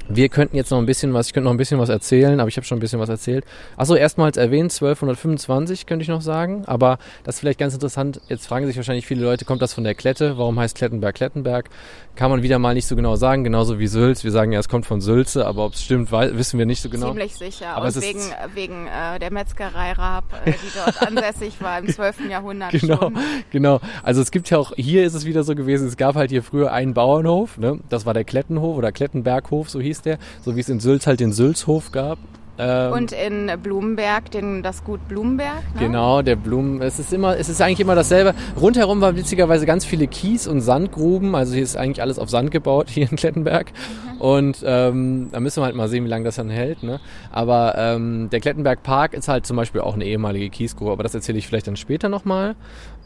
Wir 0.08 0.28
könnten 0.28 0.56
jetzt 0.56 0.70
noch 0.70 0.78
ein 0.78 0.86
bisschen 0.86 1.14
was, 1.14 1.28
ich 1.28 1.32
könnte 1.32 1.44
noch 1.46 1.52
ein 1.52 1.56
bisschen 1.56 1.78
was 1.78 1.88
erzählen, 1.88 2.38
aber 2.38 2.48
ich 2.48 2.56
habe 2.56 2.66
schon 2.66 2.76
ein 2.76 2.80
bisschen 2.80 3.00
was 3.00 3.08
erzählt. 3.08 3.44
Achso, 3.76 3.94
erstmals 3.94 4.36
erwähnt, 4.36 4.70
1225 4.72 5.86
könnte 5.86 6.02
ich 6.02 6.08
noch 6.08 6.20
sagen, 6.20 6.64
aber 6.66 6.98
das 7.24 7.36
ist 7.36 7.40
vielleicht 7.40 7.58
ganz 7.58 7.72
interessant. 7.72 8.20
Jetzt 8.28 8.46
fragen 8.46 8.66
sich 8.66 8.76
wahrscheinlich 8.76 9.06
viele 9.06 9.24
Leute, 9.24 9.44
kommt 9.46 9.62
das 9.62 9.72
von 9.72 9.82
der 9.82 9.94
Klette? 9.94 10.36
Warum 10.36 10.58
heißt 10.60 10.76
Klettenberg 10.76 11.14
Klettenberg? 11.14 11.70
Kann 12.16 12.30
man 12.30 12.42
wieder 12.42 12.58
mal 12.58 12.74
nicht 12.74 12.86
so 12.86 12.96
genau 12.96 13.16
sagen, 13.16 13.44
genauso 13.44 13.78
wie 13.78 13.86
Sülz. 13.86 14.24
Wir 14.24 14.30
sagen 14.30 14.52
ja, 14.52 14.60
es 14.60 14.68
kommt 14.68 14.84
von 14.86 15.00
Sülze, 15.00 15.46
aber 15.46 15.64
ob 15.64 15.72
es 15.72 15.82
stimmt, 15.82 16.12
wissen 16.12 16.58
wir 16.58 16.66
nicht 16.66 16.82
so 16.82 16.90
genau. 16.90 17.08
Ziemlich 17.08 17.34
sicher. 17.34 17.74
Aber 17.74 17.86
und 17.86 18.00
wegen, 18.02 18.20
wegen 18.54 18.86
äh, 18.86 19.18
der 19.18 19.32
Metzgerei 19.32 19.92
Raab, 19.92 20.24
äh, 20.44 20.52
die 20.52 20.78
dort 20.84 21.02
ansässig 21.08 21.60
war 21.60 21.79
im 21.79 21.88
12. 21.88 22.29
Jahrhundert 22.29 22.72
Genau, 22.72 22.96
schon. 22.98 23.19
genau. 23.50 23.81
Also 24.02 24.20
es 24.20 24.31
gibt 24.31 24.50
ja 24.50 24.58
auch, 24.58 24.72
hier 24.76 25.05
ist 25.05 25.14
es 25.14 25.24
wieder 25.24 25.44
so 25.44 25.55
gewesen, 25.55 25.88
es 25.88 25.96
gab 25.96 26.14
halt 26.14 26.31
hier 26.31 26.43
früher 26.43 26.72
einen 26.72 26.93
Bauernhof, 26.94 27.56
ne? 27.58 27.81
das 27.88 28.05
war 28.06 28.12
der 28.14 28.24
Klettenhof 28.24 28.76
oder 28.76 28.93
Klettenberghof, 28.93 29.70
so 29.70 29.81
hieß 29.81 29.94
der, 30.03 30.19
so 30.43 30.56
wie 30.56 30.60
es 30.60 30.69
in 30.69 30.81
Sülz 30.81 31.06
halt 31.06 31.20
den 31.20 31.32
Sülzhof 31.32 31.93
gab. 31.93 32.19
Ähm, 32.56 32.93
Und 32.93 33.13
in 33.13 33.51
Blumenberg, 33.63 34.31
den, 34.31 34.63
das 34.63 34.84
Gut 34.84 35.08
Blumenberg. 35.08 35.63
Ne? 35.74 35.81
Genau, 35.81 36.22
der 36.22 36.36
Blumen. 36.36 36.81
Es 36.82 36.98
ist 36.98 37.13
immer, 37.13 37.36
es 37.36 37.48
ist 37.48 37.60
eigentlich 37.60 37.81
immer 37.81 37.96
dasselbe. 37.96 38.34
Rundherum 38.60 39.01
waren 39.01 39.17
witzigerweise 39.17 39.67
ganz 39.67 39.84
viele 39.84 40.06
Kies- 40.06 40.46
und 40.46 40.60
Sandgruben. 40.60 41.34
Also 41.34 41.55
hier 41.55 41.65
ist 41.65 41.77
eigentlich 41.77 42.01
alles 42.01 42.19
auf 42.19 42.31
Sand 42.31 42.53
gebaut, 42.53 42.89
hier 42.91 43.10
in 43.10 43.17
Klettenberg. 43.17 43.72
Und 44.20 44.63
ähm, 44.65 45.29
da 45.32 45.41
müssen 45.41 45.60
wir 45.60 45.65
halt 45.65 45.74
mal 45.74 45.89
sehen, 45.89 46.05
wie 46.05 46.08
lange 46.08 46.24
das 46.24 46.36
dann 46.36 46.48
hält. 46.48 46.84
Ne? 46.84 47.01
Aber 47.32 47.74
ähm, 47.77 48.31
der 48.31 48.39
Klettenberg 48.41 48.82
Park 48.84 49.15
ist 49.15 49.27
halt 49.27 49.46
zum 49.46 49.56
Beispiel 49.56 49.81
auch 49.81 49.94
eine 49.94 50.05
ehemalige 50.05 50.48
Kiesgrube, 50.51 50.93
aber 50.93 51.03
das 51.03 51.15
erzähle 51.15 51.39
ich 51.39 51.48
vielleicht 51.48 51.67
dann 51.67 51.77
später 51.77 52.08
nochmal. 52.08 52.55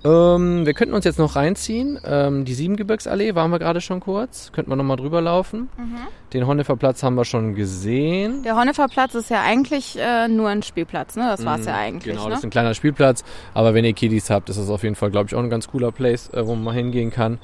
Ähm, 0.05 0.65
wir 0.65 0.75
könnten 0.75 0.95
uns 0.95 1.05
jetzt 1.05 1.19
noch 1.19 1.35
reinziehen. 1.35 1.99
Ähm, 2.05 2.45
die 2.45 2.55
Siebengebirgsallee 2.55 3.35
waren 3.35 3.51
wir 3.51 3.59
gerade 3.59 3.81
schon 3.81 4.01
kurz. 4.01 4.53
Könnten 4.53 4.71
wir 4.71 4.77
nochmal 4.77 4.97
drüber 4.97 5.21
laufen. 5.21 5.69
Den 6.33 6.47
Honnefer 6.47 6.77
Platz 6.77 7.03
haben 7.03 7.15
wir 7.17 7.25
schon 7.25 7.55
gesehen. 7.55 8.43
Der 8.45 8.57
Honnefer 8.57 8.87
Platz 8.89 9.15
ist 9.15 9.31
ja 9.31 9.43
eigentlich 9.43 9.99
äh, 9.99 10.29
nur 10.29 10.49
ein 10.49 10.63
Spielplatz, 10.63 11.17
ne? 11.17 11.29
Das 11.29 11.45
war's 11.45 11.67
ja 11.67 11.75
eigentlich, 11.75 12.13
Genau, 12.13 12.25
ne? 12.25 12.31
das 12.31 12.41
ist 12.41 12.45
ein 12.45 12.51
kleiner 12.51 12.75
Spielplatz. 12.75 13.25
Aber 13.55 13.75
wenn 13.75 13.85
ihr 13.85 13.93
Kiddies 13.93 14.31
habt, 14.31 14.49
ist 14.51 14.59
das 14.59 14.71
auf 14.71 14.83
jeden 14.83 14.95
Fall, 14.95 15.11
glaube 15.11 15.27
ich, 15.29 15.35
auch 15.35 15.43
ein 15.43 15.51
ganz 15.51 15.69
cooler 15.69 15.91
Place, 15.91 16.31
äh, 16.33 16.47
wo 16.47 16.55
man 16.55 16.65
mal 16.65 16.75
hingehen 16.75 17.11
kann. 17.11 17.39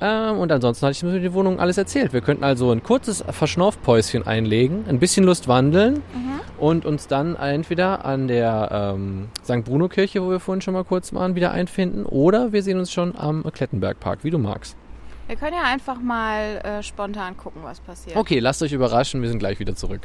Ähm, 0.00 0.38
und 0.38 0.50
ansonsten 0.52 0.86
hatte 0.86 0.96
ich 0.96 1.02
mir 1.02 1.20
die 1.20 1.32
Wohnung 1.32 1.60
alles 1.60 1.78
erzählt. 1.78 2.12
Wir 2.12 2.20
könnten 2.20 2.44
also 2.44 2.70
ein 2.72 2.82
kurzes 2.82 3.24
Verschnaufpäuschen 3.28 4.26
einlegen, 4.26 4.84
ein 4.88 4.98
bisschen 4.98 5.24
Lust 5.24 5.46
wandeln 5.48 6.02
Mhm. 6.14 6.40
und 6.58 6.84
uns 6.84 7.06
dann 7.06 7.36
entweder 7.36 8.04
an 8.04 8.26
der 8.28 8.92
ähm, 8.96 9.28
St. 9.44 9.64
Bruno 9.64 9.88
Kirche, 9.88 10.22
wo 10.22 10.30
wir 10.30 10.40
vorhin 10.40 10.60
schon 10.62 10.74
mal 10.74 10.84
kurz 10.84 11.12
waren, 11.14 11.34
wieder 11.36 11.52
einfinden 11.52 12.04
oder 12.06 12.52
wir 12.52 12.62
sehen 12.62 12.78
uns 12.78 12.92
schon 12.92 13.16
am 13.16 13.44
Klettenbergpark, 13.52 14.24
wie 14.24 14.30
du 14.30 14.38
magst. 14.38 14.76
Wir 15.26 15.36
können 15.36 15.54
ja 15.54 15.62
einfach 15.62 16.00
mal 16.00 16.58
äh, 16.64 16.82
spontan 16.82 17.36
gucken, 17.36 17.62
was 17.62 17.80
passiert. 17.80 18.16
Okay, 18.16 18.40
lasst 18.40 18.62
euch 18.62 18.72
überraschen, 18.72 19.22
wir 19.22 19.28
sind 19.30 19.38
gleich 19.38 19.58
wieder 19.58 19.74
zurück. 19.74 20.02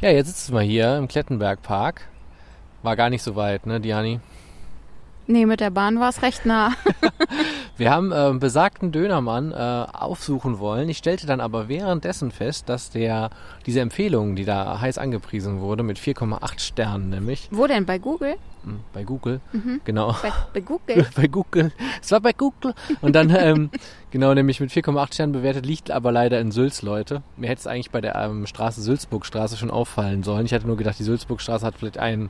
Ja, 0.00 0.10
jetzt 0.10 0.28
sitzen 0.28 0.54
wir 0.54 0.62
hier 0.62 0.96
im 0.96 1.06
Klettenbergpark. 1.06 2.08
War 2.82 2.96
gar 2.96 3.10
nicht 3.10 3.22
so 3.22 3.36
weit, 3.36 3.66
ne, 3.66 3.80
Diani? 3.80 4.20
Nee, 5.26 5.44
mit 5.44 5.60
der 5.60 5.70
Bahn 5.70 6.00
war 6.00 6.08
es 6.08 6.22
recht 6.22 6.46
nah. 6.46 6.72
Wir 7.78 7.92
haben 7.92 8.10
äh, 8.10 8.32
besagten 8.36 8.90
Dönermann 8.90 9.52
äh, 9.52 9.54
aufsuchen 9.92 10.58
wollen. 10.58 10.88
Ich 10.88 10.98
stellte 10.98 11.28
dann 11.28 11.40
aber 11.40 11.68
währenddessen 11.68 12.32
fest, 12.32 12.68
dass 12.68 12.90
der 12.90 13.30
diese 13.66 13.80
Empfehlung, 13.80 14.34
die 14.34 14.44
da 14.44 14.80
heiß 14.80 14.98
angepriesen 14.98 15.60
wurde, 15.60 15.84
mit 15.84 15.96
4,8 15.96 16.58
Sternen 16.58 17.08
nämlich, 17.08 17.48
Wo 17.52 17.68
denn? 17.68 17.86
Bei 17.86 17.98
Google? 17.98 18.34
hm, 18.64 18.80
bei 18.92 19.04
Google, 19.04 19.40
genau, 19.84 20.16
Bei, 20.20 20.32
bei 20.52 20.60
Google? 20.60 21.06
bei 21.14 21.28
Google, 21.28 21.70
es 22.02 22.10
war 22.10 22.20
bei 22.20 22.32
Google 22.32 22.74
und 23.00 23.14
dann, 23.14 23.30
ähm, 23.30 23.70
genau, 24.10 24.34
nämlich 24.34 24.58
mit 24.58 24.72
4,8 24.72 25.14
Sternen 25.14 25.32
bewertet, 25.32 25.64
liegt 25.64 25.92
aber 25.92 26.10
leider 26.10 26.40
in 26.40 26.50
Sülz, 26.50 26.82
Leute. 26.82 27.22
Mir 27.36 27.48
hätte 27.48 27.60
es 27.60 27.66
eigentlich 27.68 27.92
bei 27.92 28.00
der 28.00 28.16
ähm, 28.16 28.48
Straße 28.48 28.82
Sülzburgstraße 28.82 29.56
schon 29.56 29.70
auffallen 29.70 30.24
sollen. 30.24 30.46
Ich 30.46 30.52
hatte 30.52 30.66
nur 30.66 30.76
gedacht, 30.76 30.98
die 30.98 31.04
Sülzburgstraße 31.04 31.64
hat 31.64 31.76
vielleicht 31.78 31.98
einen 31.98 32.28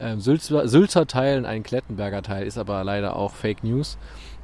ähm, 0.00 0.20
Sülzer, 0.20 0.66
Sülzer 0.66 1.06
Teil 1.06 1.38
und 1.38 1.44
einen 1.44 1.62
Klettenberger 1.62 2.22
Teil, 2.22 2.46
ist 2.46 2.56
aber 2.56 2.82
leider 2.82 3.16
auch 3.16 3.34
Fake 3.34 3.62
News. 3.62 3.98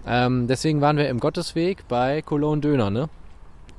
Ähm, 0.06 0.46
deswegen 0.46 0.80
waren 0.80 0.96
wir 0.96 1.08
im 1.08 1.18
Gottesweg 1.20 1.86
bei 1.88 2.22
Cologne 2.22 2.60
Döner, 2.60 2.90
ne? 2.90 3.08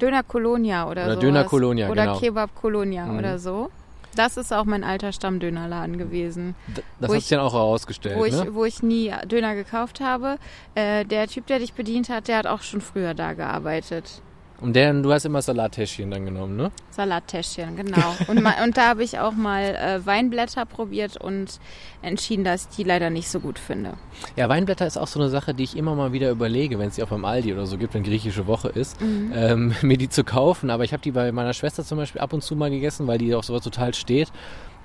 Döner 0.02 0.24
Colonia 0.24 0.84
oder, 0.90 1.06
Oder 1.06 1.14
so. 1.16 1.20
Döner 1.22 1.44
Colonia, 1.46 1.90
Oder 1.90 2.04
genau. 2.06 2.20
Kebab 2.20 2.54
Colonia 2.56 3.06
Mhm. 3.06 3.18
oder 3.18 3.40
so. 3.40 3.70
Das 4.16 4.36
ist 4.36 4.52
auch 4.52 4.66
mein 4.66 4.84
alter 4.84 5.12
Stammdönerladen 5.12 5.98
gewesen, 5.98 6.56
D 6.68 6.82
das 7.00 7.10
hat 7.10 7.18
ich- 7.18 7.24
sich 7.26 7.30
dann 7.38 7.40
auch 7.46 7.54
herausgestellt, 7.54 8.18
wo 8.18 8.26
ich, 8.26 8.34
ne? 8.34 8.48
wo 8.54 8.66
ich 8.66 8.82
nie 8.82 9.12
Döner 9.26 9.54
gekauft 9.56 10.00
habe. 10.02 10.38
Äh, 10.76 11.06
der 11.06 11.28
Typ, 11.28 11.46
der 11.48 11.60
dich 11.60 11.74
bedient 11.74 12.10
hat, 12.10 12.28
der 12.28 12.38
hat 12.38 12.48
auch 12.48 12.62
schon 12.62 12.82
früher 12.82 13.14
da 13.14 13.34
gearbeitet. 13.34 14.22
Und 14.60 14.76
der, 14.76 14.92
du 14.94 15.14
hast 15.14 15.24
immer 15.26 15.42
Salattäschchen 15.42 16.10
dann 16.10 16.26
genommen, 16.26 16.56
ne? 16.58 16.72
Salattäschchen, 16.90 17.76
genau. 17.76 18.16
Und, 18.28 18.42
ma- 18.42 18.64
und 18.64 18.76
da 18.76 18.88
habe 18.90 19.04
ich 19.04 19.20
auch 19.20 19.34
mal 19.34 19.64
äh, 19.76 20.04
Weinblätter 20.04 20.66
probiert 20.66 21.16
und 21.18 21.60
entschieden, 22.02 22.44
dass 22.44 22.68
ich 22.72 22.76
die 22.78 22.84
leider 22.84 23.10
nicht 23.12 23.30
so 23.30 23.40
gut 23.40 23.60
finde. 23.60 23.94
Ja, 24.36 24.50
Weinblätter 24.50 24.88
ist 24.88 24.98
auch 24.98 25.08
so 25.08 25.20
eine 25.20 25.30
Sache, 25.30 25.54
die 25.54 25.64
ich 25.64 25.78
immer 25.78 25.94
mal 25.94 26.12
wieder 26.12 26.32
überlege, 26.32 26.80
wenn 26.80 26.88
es 26.88 26.96
die 26.96 27.04
auch 27.04 27.10
beim 27.10 27.24
Aldi 27.26 27.54
oder 27.54 27.68
so 27.68 27.78
gibt, 27.78 27.94
wenn 27.94 28.02
griechische 28.04 28.48
Woche 28.48 28.70
ist, 28.70 29.00
Mhm. 29.00 29.32
ähm, 29.36 29.76
mir 29.84 29.98
die 29.98 30.10
zu 30.10 30.24
kaufen. 30.24 30.72
Aber 30.72 30.84
ich 30.84 30.92
habe 30.92 31.04
die 31.04 31.12
bei 31.12 31.32
meiner 31.32 31.54
Schwester 31.54 31.84
zum 31.84 32.00
Beispiel 32.00 32.20
ab 32.22 32.34
und 32.34 32.44
zu 32.44 32.56
mal 32.56 32.72
gegessen, 32.72 33.06
weil 33.06 33.20
die 33.20 33.36
auf 33.36 33.46
sowas 33.46 33.62
total 33.64 33.94
steht. 33.94 34.32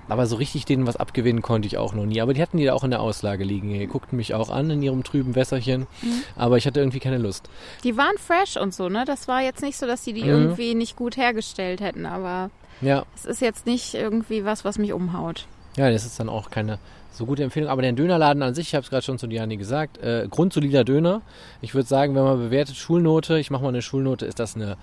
Aber 0.08 0.26
so 0.26 0.36
richtig 0.36 0.64
denen 0.64 0.86
was 0.86 0.96
abgewinnen 0.96 1.42
konnte 1.42 1.66
ich 1.66 1.78
auch 1.78 1.94
noch 1.94 2.04
nie. 2.06 2.20
Aber 2.20 2.34
die 2.34 2.42
hatten 2.42 2.56
die 2.56 2.64
da 2.64 2.74
auch 2.74 2.84
in 2.84 2.90
der 2.90 3.00
Auslage 3.00 3.44
liegen. 3.44 3.72
Die 3.72 3.86
guckten 3.86 4.16
mich 4.16 4.34
auch 4.34 4.50
an 4.50 4.68
in 4.70 4.82
ihrem 4.82 5.04
trüben 5.04 5.34
Wässerchen. 5.34 5.86
Mhm. 6.02 6.22
Aber 6.36 6.56
ich 6.58 6.66
hatte 6.66 6.80
irgendwie 6.80 6.98
keine 7.00 7.18
Lust. 7.18 7.48
Die 7.84 7.96
waren 7.96 8.16
fresh 8.18 8.56
und 8.56 8.74
so, 8.74 8.88
ne? 8.88 9.04
Das 9.06 9.28
war 9.28 9.42
jetzt 9.42 9.62
nicht 9.62 9.76
so, 9.78 9.86
dass 9.86 10.02
die 10.02 10.12
die 10.12 10.22
Mhm. 10.24 10.28
irgendwie 10.28 10.74
nicht 10.74 10.96
gut 10.96 11.16
hergestellt 11.16 11.80
hätten, 11.80 12.04
aber 12.06 12.50
Ja, 12.80 13.04
es 13.14 13.24
ist 13.24 13.40
jetzt 13.40 13.64
nicht 13.66 13.94
irgendwie 13.94 14.44
was, 14.44 14.64
was 14.64 14.76
mich 14.78 14.92
umhaut. 14.92 15.46
ja, 15.76 15.90
das 15.90 16.04
ist 16.04 16.18
dann 16.20 16.28
auch 16.28 16.50
keine 16.50 16.78
so 17.12 17.24
gute 17.26 17.42
Empfehlung. 17.44 17.68
Aber 17.70 17.82
der 17.82 17.92
Dönerladen 17.92 18.42
an 18.42 18.54
sich, 18.54 18.68
ich 18.68 18.74
habe 18.74 18.84
es 18.84 18.90
gerade 18.90 19.04
schon 19.04 19.18
zu 19.18 19.26
Diani 19.26 19.56
gesagt, 19.56 19.98
äh, 19.98 20.26
grundsolider 20.30 20.82
Döner. 20.82 21.20
Ich 21.60 21.74
würde 21.74 21.86
sagen, 21.88 22.14
wenn 22.14 22.24
man 22.24 22.38
bewertet 22.38 22.74
Schulnote, 22.76 23.38
ich 23.38 23.50
mache 23.50 23.62
mal 23.62 23.68
eine 23.68 23.82
Schulnote, 23.82 24.24
ist 24.26 24.38
das 24.40 24.56
eine, 24.56 24.76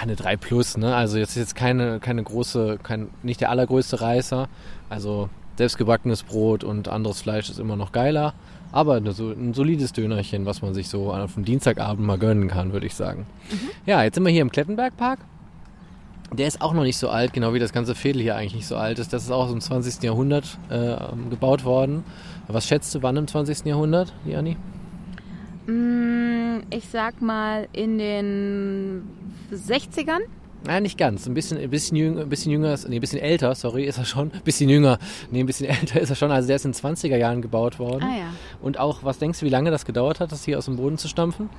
eine 0.00 0.16
3 0.16 0.36
plus. 0.36 0.76
Ne? 0.76 0.94
Also 0.94 1.18
jetzt 1.18 1.30
ist 1.30 1.36
jetzt 1.36 1.56
keine, 1.56 2.00
keine 2.00 2.22
große, 2.22 2.78
kein, 2.82 3.08
nicht 3.22 3.40
der 3.40 3.50
allergrößte 3.50 4.00
Reißer. 4.00 4.48
Also 4.88 5.28
selbstgebackenes 5.56 6.22
Brot 6.24 6.64
und 6.64 6.88
anderes 6.88 7.22
Fleisch 7.22 7.50
ist 7.50 7.58
immer 7.58 7.76
noch 7.76 7.92
geiler. 7.92 8.34
Aber 8.72 9.00
so 9.12 9.30
ein 9.30 9.54
solides 9.54 9.92
Dönerchen, 9.92 10.46
was 10.46 10.60
man 10.60 10.74
sich 10.74 10.88
so 10.88 11.12
auf 11.12 11.34
dem 11.34 11.44
Dienstagabend 11.44 12.04
mal 12.04 12.18
gönnen 12.18 12.48
kann, 12.48 12.72
würde 12.72 12.86
ich 12.86 12.94
sagen. 12.94 13.24
Ja, 13.86 14.02
jetzt 14.02 14.16
sind 14.16 14.24
wir 14.24 14.32
hier 14.32 14.42
im 14.42 14.50
Klettenbergpark. 14.50 15.20
Der 16.32 16.48
ist 16.48 16.60
auch 16.60 16.72
noch 16.72 16.82
nicht 16.82 16.96
so 16.96 17.08
alt, 17.08 17.32
genau 17.32 17.54
wie 17.54 17.60
das 17.60 17.72
ganze 17.72 17.94
Viertel 17.94 18.22
hier 18.22 18.34
eigentlich 18.34 18.54
nicht 18.54 18.66
so 18.66 18.76
alt 18.76 18.98
ist. 18.98 19.12
Das 19.12 19.22
ist 19.22 19.30
auch 19.30 19.52
im 19.52 19.60
20. 19.60 20.02
Jahrhundert 20.02 20.58
äh, 20.70 20.96
gebaut 21.30 21.64
worden. 21.64 22.02
Was 22.48 22.66
schätzt 22.66 22.92
du, 22.94 23.02
wann 23.02 23.16
im 23.16 23.28
20. 23.28 23.64
Jahrhundert, 23.64 24.12
Jani? 24.24 24.56
Mm, 25.66 26.60
ich 26.70 26.88
sag 26.88 27.20
mal 27.22 27.68
in 27.72 27.98
den 27.98 29.02
60ern. 29.52 30.20
Nein, 30.66 30.82
nicht 30.84 30.96
ganz. 30.96 31.26
Ein 31.26 31.34
bisschen, 31.34 31.58
ein 31.58 31.68
bisschen 31.68 31.96
jünger, 31.96 32.22
ein 32.22 32.28
bisschen 32.30 32.50
jünger, 32.50 32.72
ist- 32.72 32.88
nee, 32.88 32.96
ein 32.96 33.00
bisschen 33.00 33.20
älter, 33.20 33.54
sorry, 33.54 33.84
ist 33.84 33.98
er 33.98 34.04
schon. 34.06 34.32
Ein 34.32 34.40
bisschen 34.42 34.70
jünger. 34.70 34.98
Nee, 35.30 35.40
ein 35.40 35.46
bisschen 35.46 35.66
älter 35.68 36.00
ist 36.00 36.08
er 36.10 36.16
schon. 36.16 36.30
Also 36.30 36.46
der 36.46 36.56
ist 36.56 36.64
in 36.64 36.72
den 36.72 36.80
20er 36.80 37.16
Jahren 37.16 37.42
gebaut 37.42 37.78
worden. 37.78 38.02
Ah 38.02 38.16
ja. 38.18 38.26
Und 38.62 38.78
auch, 38.78 39.04
was 39.04 39.18
denkst 39.18 39.40
du, 39.40 39.46
wie 39.46 39.50
lange 39.50 39.70
das 39.70 39.84
gedauert 39.84 40.20
hat, 40.20 40.32
das 40.32 40.44
hier 40.44 40.56
aus 40.58 40.64
dem 40.64 40.76
Boden 40.76 40.96
zu 40.98 41.08
stampfen? 41.08 41.50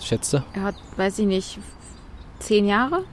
Schätze? 0.00 0.44
Er 0.54 0.62
hat, 0.62 0.76
weiß 0.96 1.18
ich 1.18 1.26
nicht, 1.26 1.58
zehn 2.38 2.66
Jahre? 2.66 3.04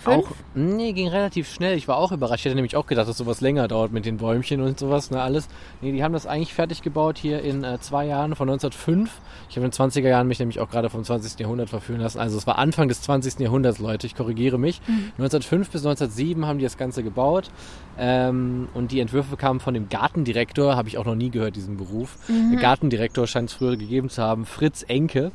Fünf? 0.00 0.24
Auch, 0.24 0.30
nee, 0.54 0.92
ging 0.92 1.08
relativ 1.08 1.46
schnell. 1.50 1.76
Ich 1.76 1.86
war 1.86 1.98
auch 1.98 2.10
überrascht. 2.10 2.40
Ich 2.40 2.44
hätte 2.46 2.54
nämlich 2.54 2.74
auch 2.74 2.86
gedacht, 2.86 3.06
dass 3.06 3.18
sowas 3.18 3.42
länger 3.42 3.68
dauert 3.68 3.92
mit 3.92 4.06
den 4.06 4.16
Bäumchen 4.16 4.62
und 4.62 4.78
sowas, 4.78 5.10
ne, 5.10 5.20
alles. 5.20 5.46
Nee, 5.82 5.92
die 5.92 6.02
haben 6.02 6.14
das 6.14 6.26
eigentlich 6.26 6.54
fertig 6.54 6.80
gebaut 6.80 7.18
hier 7.18 7.42
in 7.42 7.64
äh, 7.64 7.78
zwei 7.80 8.06
Jahren 8.06 8.34
von 8.34 8.48
1905. 8.48 9.10
Ich 9.50 9.56
habe 9.56 9.66
in 9.66 9.72
den 9.72 9.78
20er 9.90 10.08
Jahren 10.08 10.26
mich 10.26 10.38
nämlich 10.38 10.58
auch 10.58 10.70
gerade 10.70 10.88
vom 10.88 11.04
20. 11.04 11.38
Jahrhundert 11.38 11.68
verführen 11.68 12.00
lassen. 12.00 12.18
Also 12.18 12.38
es 12.38 12.46
war 12.46 12.58
Anfang 12.58 12.88
des 12.88 13.02
20. 13.02 13.40
Jahrhunderts, 13.40 13.78
Leute. 13.78 14.06
Ich 14.06 14.14
korrigiere 14.14 14.58
mich. 14.58 14.80
1905 15.18 15.70
bis 15.70 15.84
1907 15.84 16.46
haben 16.46 16.58
die 16.58 16.64
das 16.64 16.78
Ganze 16.78 17.02
gebaut. 17.02 17.50
Ähm, 17.98 18.68
und 18.72 18.92
die 18.92 19.00
Entwürfe 19.00 19.36
kamen 19.36 19.60
von 19.60 19.74
dem 19.74 19.90
Gartendirektor, 19.90 20.76
habe 20.76 20.88
ich 20.88 20.96
auch 20.96 21.04
noch 21.04 21.14
nie 21.14 21.28
gehört, 21.30 21.56
diesen 21.56 21.76
Beruf. 21.76 22.16
Der 22.28 22.58
Gartendirektor 22.58 23.26
scheint 23.26 23.50
es 23.50 23.56
früher 23.56 23.76
gegeben 23.76 24.08
zu 24.08 24.22
haben, 24.22 24.46
Fritz 24.46 24.82
Enke. 24.88 25.32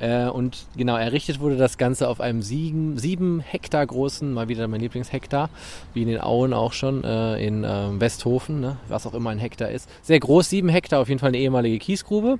Äh, 0.00 0.26
und 0.26 0.66
genau, 0.76 0.96
errichtet 0.96 1.40
wurde 1.40 1.56
das 1.56 1.78
Ganze 1.78 2.08
auf 2.08 2.20
einem 2.20 2.42
sieben, 2.42 2.98
sieben 2.98 3.40
Hektar 3.40 3.86
großen, 3.86 4.32
mal 4.32 4.48
wieder 4.48 4.66
mein 4.68 4.80
Lieblingshektar, 4.80 5.50
wie 5.92 6.02
in 6.02 6.08
den 6.08 6.20
Auen 6.20 6.52
auch 6.52 6.72
schon, 6.72 7.04
äh, 7.04 7.44
in 7.44 7.64
ähm, 7.66 8.00
Westhofen, 8.00 8.60
ne, 8.60 8.76
was 8.88 9.06
auch 9.06 9.14
immer 9.14 9.30
ein 9.30 9.38
Hektar 9.38 9.70
ist. 9.70 9.88
Sehr 10.02 10.18
groß, 10.18 10.50
sieben 10.50 10.68
Hektar, 10.68 11.00
auf 11.00 11.08
jeden 11.08 11.20
Fall 11.20 11.28
eine 11.28 11.38
ehemalige 11.38 11.78
Kiesgrube. 11.78 12.38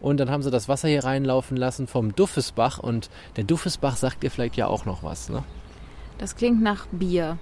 Und 0.00 0.18
dann 0.18 0.30
haben 0.30 0.42
sie 0.42 0.50
das 0.50 0.68
Wasser 0.68 0.88
hier 0.88 1.04
reinlaufen 1.04 1.56
lassen 1.56 1.86
vom 1.86 2.14
Duffesbach. 2.14 2.78
Und 2.78 3.10
der 3.36 3.44
Duffesbach 3.44 3.96
sagt 3.96 4.22
dir 4.22 4.30
vielleicht 4.30 4.56
ja 4.56 4.66
auch 4.66 4.84
noch 4.84 5.02
was, 5.02 5.28
ne? 5.28 5.44
Das 6.18 6.36
klingt 6.36 6.62
nach 6.62 6.86
Bier. 6.92 7.38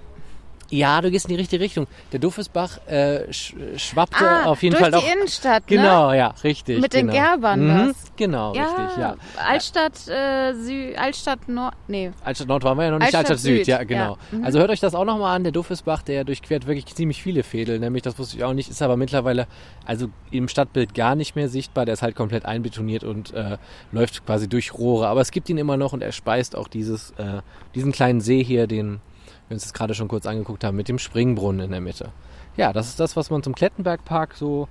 Ja, 0.71 1.01
du 1.01 1.11
gehst 1.11 1.25
in 1.25 1.29
die 1.29 1.35
richtige 1.35 1.61
Richtung. 1.61 1.85
Der 2.13 2.19
Duffesbach 2.19 2.79
äh, 2.87 3.31
sch 3.31 3.53
schwappte 3.75 4.25
ah, 4.25 4.45
auf 4.45 4.63
jeden 4.63 4.73
durch 4.73 4.81
Fall 4.89 4.91
die 4.91 5.05
auch. 5.05 5.13
Innenstadt, 5.13 5.69
ne? 5.69 5.77
Genau, 5.77 6.13
ja, 6.13 6.33
richtig. 6.45 6.79
Mit 6.79 6.93
den 6.93 7.07
genau. 7.07 7.19
Gerbern, 7.19 7.59
mhm, 7.67 7.87
das. 7.87 8.11
Genau, 8.15 8.55
Ja, 8.55 8.63
richtig, 8.63 8.97
ja. 8.97 9.15
Altstadt, 9.35 10.07
äh, 10.07 10.53
Sü 10.53 10.93
Altstadt 10.95 11.49
Nord, 11.49 11.73
nee. 11.89 12.11
Altstadt 12.23 12.47
Nord 12.47 12.63
waren 12.63 12.77
wir 12.77 12.85
ja 12.85 12.91
noch 12.91 12.99
nicht, 12.99 13.07
Altstadt 13.07 13.31
Altstadt, 13.31 13.39
Süd, 13.39 13.57
Süd, 13.57 13.67
ja, 13.67 13.83
genau. 13.83 14.17
ja. 14.31 14.37
Mhm. 14.37 14.45
Also 14.45 14.59
hört 14.59 14.69
euch 14.69 14.79
das 14.79 14.95
auch 14.95 15.03
nochmal 15.03 15.35
an, 15.35 15.43
der 15.43 15.51
Duffesbach, 15.51 16.03
der 16.03 16.23
durchquert 16.23 16.65
wirklich 16.67 16.85
ziemlich 16.95 17.21
viele 17.21 17.43
Fädel, 17.43 17.77
nämlich, 17.79 18.03
das 18.03 18.17
wusste 18.17 18.37
ich 18.37 18.43
auch 18.45 18.53
nicht, 18.53 18.69
ist 18.69 18.81
aber 18.81 18.95
mittlerweile, 18.95 19.47
also 19.85 20.07
im 20.31 20.47
Stadtbild 20.47 20.93
gar 20.93 21.15
nicht 21.15 21.35
mehr 21.35 21.49
sichtbar, 21.49 21.85
der 21.85 21.93
ist 21.93 22.01
halt 22.01 22.15
komplett 22.15 22.45
einbetoniert 22.45 23.03
und 23.03 23.33
äh, 23.33 23.57
läuft 23.91 24.25
quasi 24.25 24.47
durch 24.47 24.73
Rohre, 24.73 25.07
aber 25.07 25.19
es 25.19 25.31
gibt 25.31 25.49
ihn 25.49 25.57
immer 25.57 25.75
noch 25.75 25.91
und 25.91 26.01
er 26.01 26.13
speist 26.13 26.55
auch 26.55 26.69
dieses, 26.69 27.11
äh, 27.17 27.41
diesen 27.75 27.91
kleinen 27.91 28.21
See 28.21 28.41
hier, 28.41 28.67
den 28.67 29.01
wir 29.51 29.55
uns 29.55 29.63
das 29.63 29.73
gerade 29.73 29.93
schon 29.93 30.07
kurz 30.07 30.25
angeguckt 30.25 30.63
haben, 30.63 30.75
mit 30.77 30.87
dem 30.87 30.97
Springbrunnen 30.97 31.65
in 31.65 31.71
der 31.71 31.81
Mitte. 31.81 32.09
Ja, 32.57 32.73
das 32.73 32.87
ist 32.87 32.99
das, 32.99 33.15
was 33.15 33.29
man 33.29 33.43
zum 33.43 33.55
Klettenbergpark 33.55 34.35
so 34.35 34.67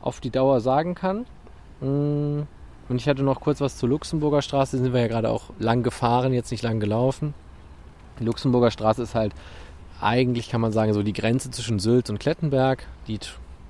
auf 0.00 0.20
die 0.20 0.30
Dauer 0.30 0.60
sagen 0.60 0.94
kann. 0.94 1.26
Mm, 1.80 2.42
Und 2.88 2.96
ich 2.96 3.08
hatte 3.08 3.22
noch 3.22 3.40
kurz 3.40 3.60
was 3.60 3.78
zur 3.78 3.88
Luxemburger 3.88 4.42
Straße, 4.42 4.76
sind 4.78 4.92
wir 4.92 5.00
ja 5.00 5.08
gerade 5.08 5.30
auch 5.30 5.44
lang 5.58 5.82
gefahren, 5.82 6.34
jetzt 6.34 6.50
nicht 6.50 6.62
lang 6.62 6.80
gelaufen. 6.80 7.32
Die 8.20 8.24
Luxemburger 8.24 8.70
Straße 8.70 9.02
ist 9.02 9.14
halt 9.14 9.32
eigentlich, 10.00 10.50
kann 10.50 10.60
man 10.60 10.72
sagen, 10.72 10.92
so 10.92 11.02
die 11.02 11.12
Grenze 11.12 11.50
zwischen 11.50 11.78
Sylt 11.78 12.10
und 12.10 12.20
Klettenberg. 12.20 12.86
Die 13.08 13.18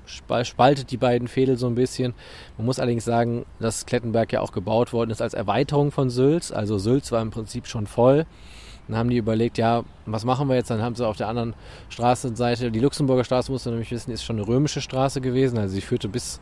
spaltet 0.05 0.91
die 0.91 0.97
beiden 0.97 1.27
Fädel 1.27 1.57
so 1.57 1.67
ein 1.67 1.75
bisschen. 1.75 2.13
Man 2.57 2.65
muss 2.65 2.79
allerdings 2.79 3.05
sagen, 3.05 3.45
dass 3.59 3.85
Klettenberg 3.85 4.31
ja 4.33 4.41
auch 4.41 4.51
gebaut 4.51 4.93
worden 4.93 5.11
ist 5.11 5.21
als 5.21 5.33
Erweiterung 5.33 5.91
von 5.91 6.09
Sülz. 6.09 6.51
Also 6.51 6.77
Sülz 6.77 7.11
war 7.11 7.21
im 7.21 7.31
Prinzip 7.31 7.67
schon 7.67 7.87
voll. 7.87 8.25
Dann 8.87 8.97
haben 8.97 9.09
die 9.09 9.17
überlegt, 9.17 9.57
ja, 9.57 9.83
was 10.05 10.25
machen 10.25 10.47
wir 10.47 10.55
jetzt? 10.55 10.69
Dann 10.69 10.81
haben 10.81 10.95
sie 10.95 11.05
auf 11.05 11.17
der 11.17 11.27
anderen 11.27 11.55
Straßenseite, 11.89 12.71
die 12.71 12.79
Luxemburger 12.79 13.23
Straße, 13.23 13.51
musst 13.51 13.65
du 13.65 13.71
nämlich 13.71 13.91
wissen, 13.91 14.11
ist 14.11 14.23
schon 14.23 14.37
eine 14.37 14.47
römische 14.47 14.81
Straße 14.81 15.21
gewesen. 15.21 15.57
Also 15.57 15.73
sie 15.73 15.81
führte 15.81 16.07
bis 16.07 16.39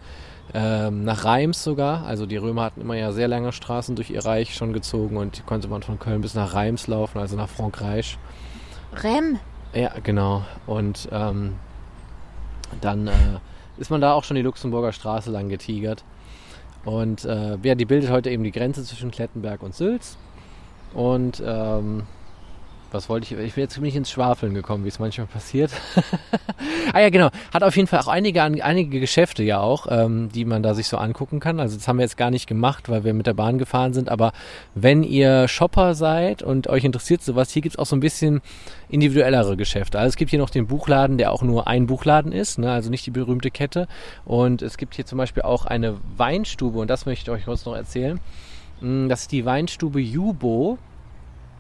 ähm, 0.54 1.04
nach 1.04 1.24
Reims 1.24 1.64
sogar. 1.64 2.06
Also 2.06 2.26
die 2.26 2.38
Römer 2.38 2.64
hatten 2.64 2.82
immer 2.82 2.96
ja 2.96 3.12
sehr 3.12 3.28
lange 3.28 3.52
Straßen 3.52 3.96
durch 3.96 4.10
ihr 4.10 4.26
Reich 4.26 4.56
schon 4.56 4.74
gezogen 4.74 5.18
und 5.18 5.38
die 5.38 5.42
konnte 5.44 5.68
man 5.68 5.84
von 5.84 6.00
Köln 6.00 6.22
bis 6.22 6.34
nach 6.34 6.54
Reims 6.54 6.88
laufen, 6.88 7.20
also 7.20 7.36
nach 7.38 7.50
Frankreich. 7.50 8.18
Rem. 9.02 9.40
Ja, 9.74 9.92
genau. 10.04 10.44
Und 10.68 11.08
ähm, 11.12 11.56
dann 12.82 13.08
äh, 13.08 13.12
ist 13.78 13.90
man 13.90 14.02
da 14.02 14.14
auch 14.14 14.24
schon 14.24 14.36
die 14.36 14.42
Luxemburger 14.42 14.92
Straße 14.92 15.32
lang 15.32 15.50
getigert. 15.50 16.04
Und 16.86 17.24
äh, 17.24 17.58
ja, 17.64 17.76
die 17.76 17.86
bildet 17.86 18.12
heute 18.12 18.30
eben 18.30 18.44
die 18.44 18.52
Grenze 18.52 18.84
zwischen 18.84 19.12
Klettenberg 19.12 19.64
und 19.64 19.74
Sülz. 19.74 20.18
Und 20.94 21.42
ähm, 21.46 22.04
was 22.94 23.10
wollte 23.10 23.26
ich? 23.26 23.40
Ich 23.40 23.56
bin 23.56 23.64
jetzt 23.64 23.74
ziemlich 23.74 23.96
ins 23.96 24.12
Schwafeln 24.12 24.54
gekommen, 24.54 24.84
wie 24.84 24.90
es 24.90 25.00
manchmal 25.00 25.28
passiert. 25.28 25.72
ah 26.94 27.00
ja, 27.00 27.10
genau. 27.10 27.30
Hat 27.54 27.64
auf 27.64 27.76
jeden 27.76 27.88
Fall 27.88 28.00
auch 28.00 28.08
einige, 28.08 28.42
einige 28.44 29.00
Geschäfte 29.00 29.44
ja 29.44 29.60
auch, 29.60 29.88
ähm, 29.90 30.30
die 30.34 30.46
man 30.46 30.64
da 30.64 30.74
sich 30.74 30.88
so 30.88 30.98
angucken 30.98 31.40
kann. 31.40 31.60
Also 31.60 31.76
das 31.76 31.88
haben 31.88 31.98
wir 31.98 32.04
jetzt 32.04 32.18
gar 32.18 32.30
nicht 32.30 32.48
gemacht, 32.48 32.90
weil 32.90 33.04
wir 33.04 33.14
mit 33.14 33.28
der 33.28 33.34
Bahn 33.34 33.58
gefahren 33.58 33.94
sind. 33.94 34.10
Aber 34.10 34.32
wenn 34.76 35.04
ihr 35.04 35.48
Shopper 35.48 35.96
seid 35.96 36.44
und 36.44 36.68
euch 36.68 36.84
interessiert 36.84 37.24
sowas, 37.24 37.52
hier 37.52 37.62
gibt's 37.62 37.80
auch 37.80 37.86
so 37.86 37.96
ein 37.96 38.00
bisschen 38.00 38.42
individuellere 38.90 39.58
Geschäfte. 39.58 39.98
Also 39.98 40.10
es 40.10 40.16
gibt 40.16 40.30
hier 40.30 40.40
noch 40.40 40.52
den 40.52 40.68
Buchladen, 40.68 41.18
der 41.18 41.32
auch 41.32 41.42
nur 41.42 41.68
ein 41.68 41.88
Buchladen 41.88 42.32
ist, 42.32 42.60
ne? 42.60 42.72
also 42.72 42.90
nicht 42.90 43.06
die 43.06 43.12
berühmte 43.12 43.50
Kette. 43.50 43.88
Und 44.24 44.62
es 44.62 44.78
gibt 44.78 44.96
hier 44.96 45.06
zum 45.06 45.18
Beispiel 45.18 45.44
auch 45.44 45.66
eine 45.66 45.98
Weinstube 46.16 46.80
und 46.80 46.90
das 46.90 47.06
möchte 47.06 47.32
ich 47.32 47.38
euch 47.38 47.46
kurz 47.46 47.66
noch 47.66 47.76
erzählen. 47.76 48.20
Mm, 48.82 49.08
Das 49.10 49.22
ist 49.22 49.32
die 49.32 49.46
Weinstube 49.46 50.00
Jubo. 50.00 50.78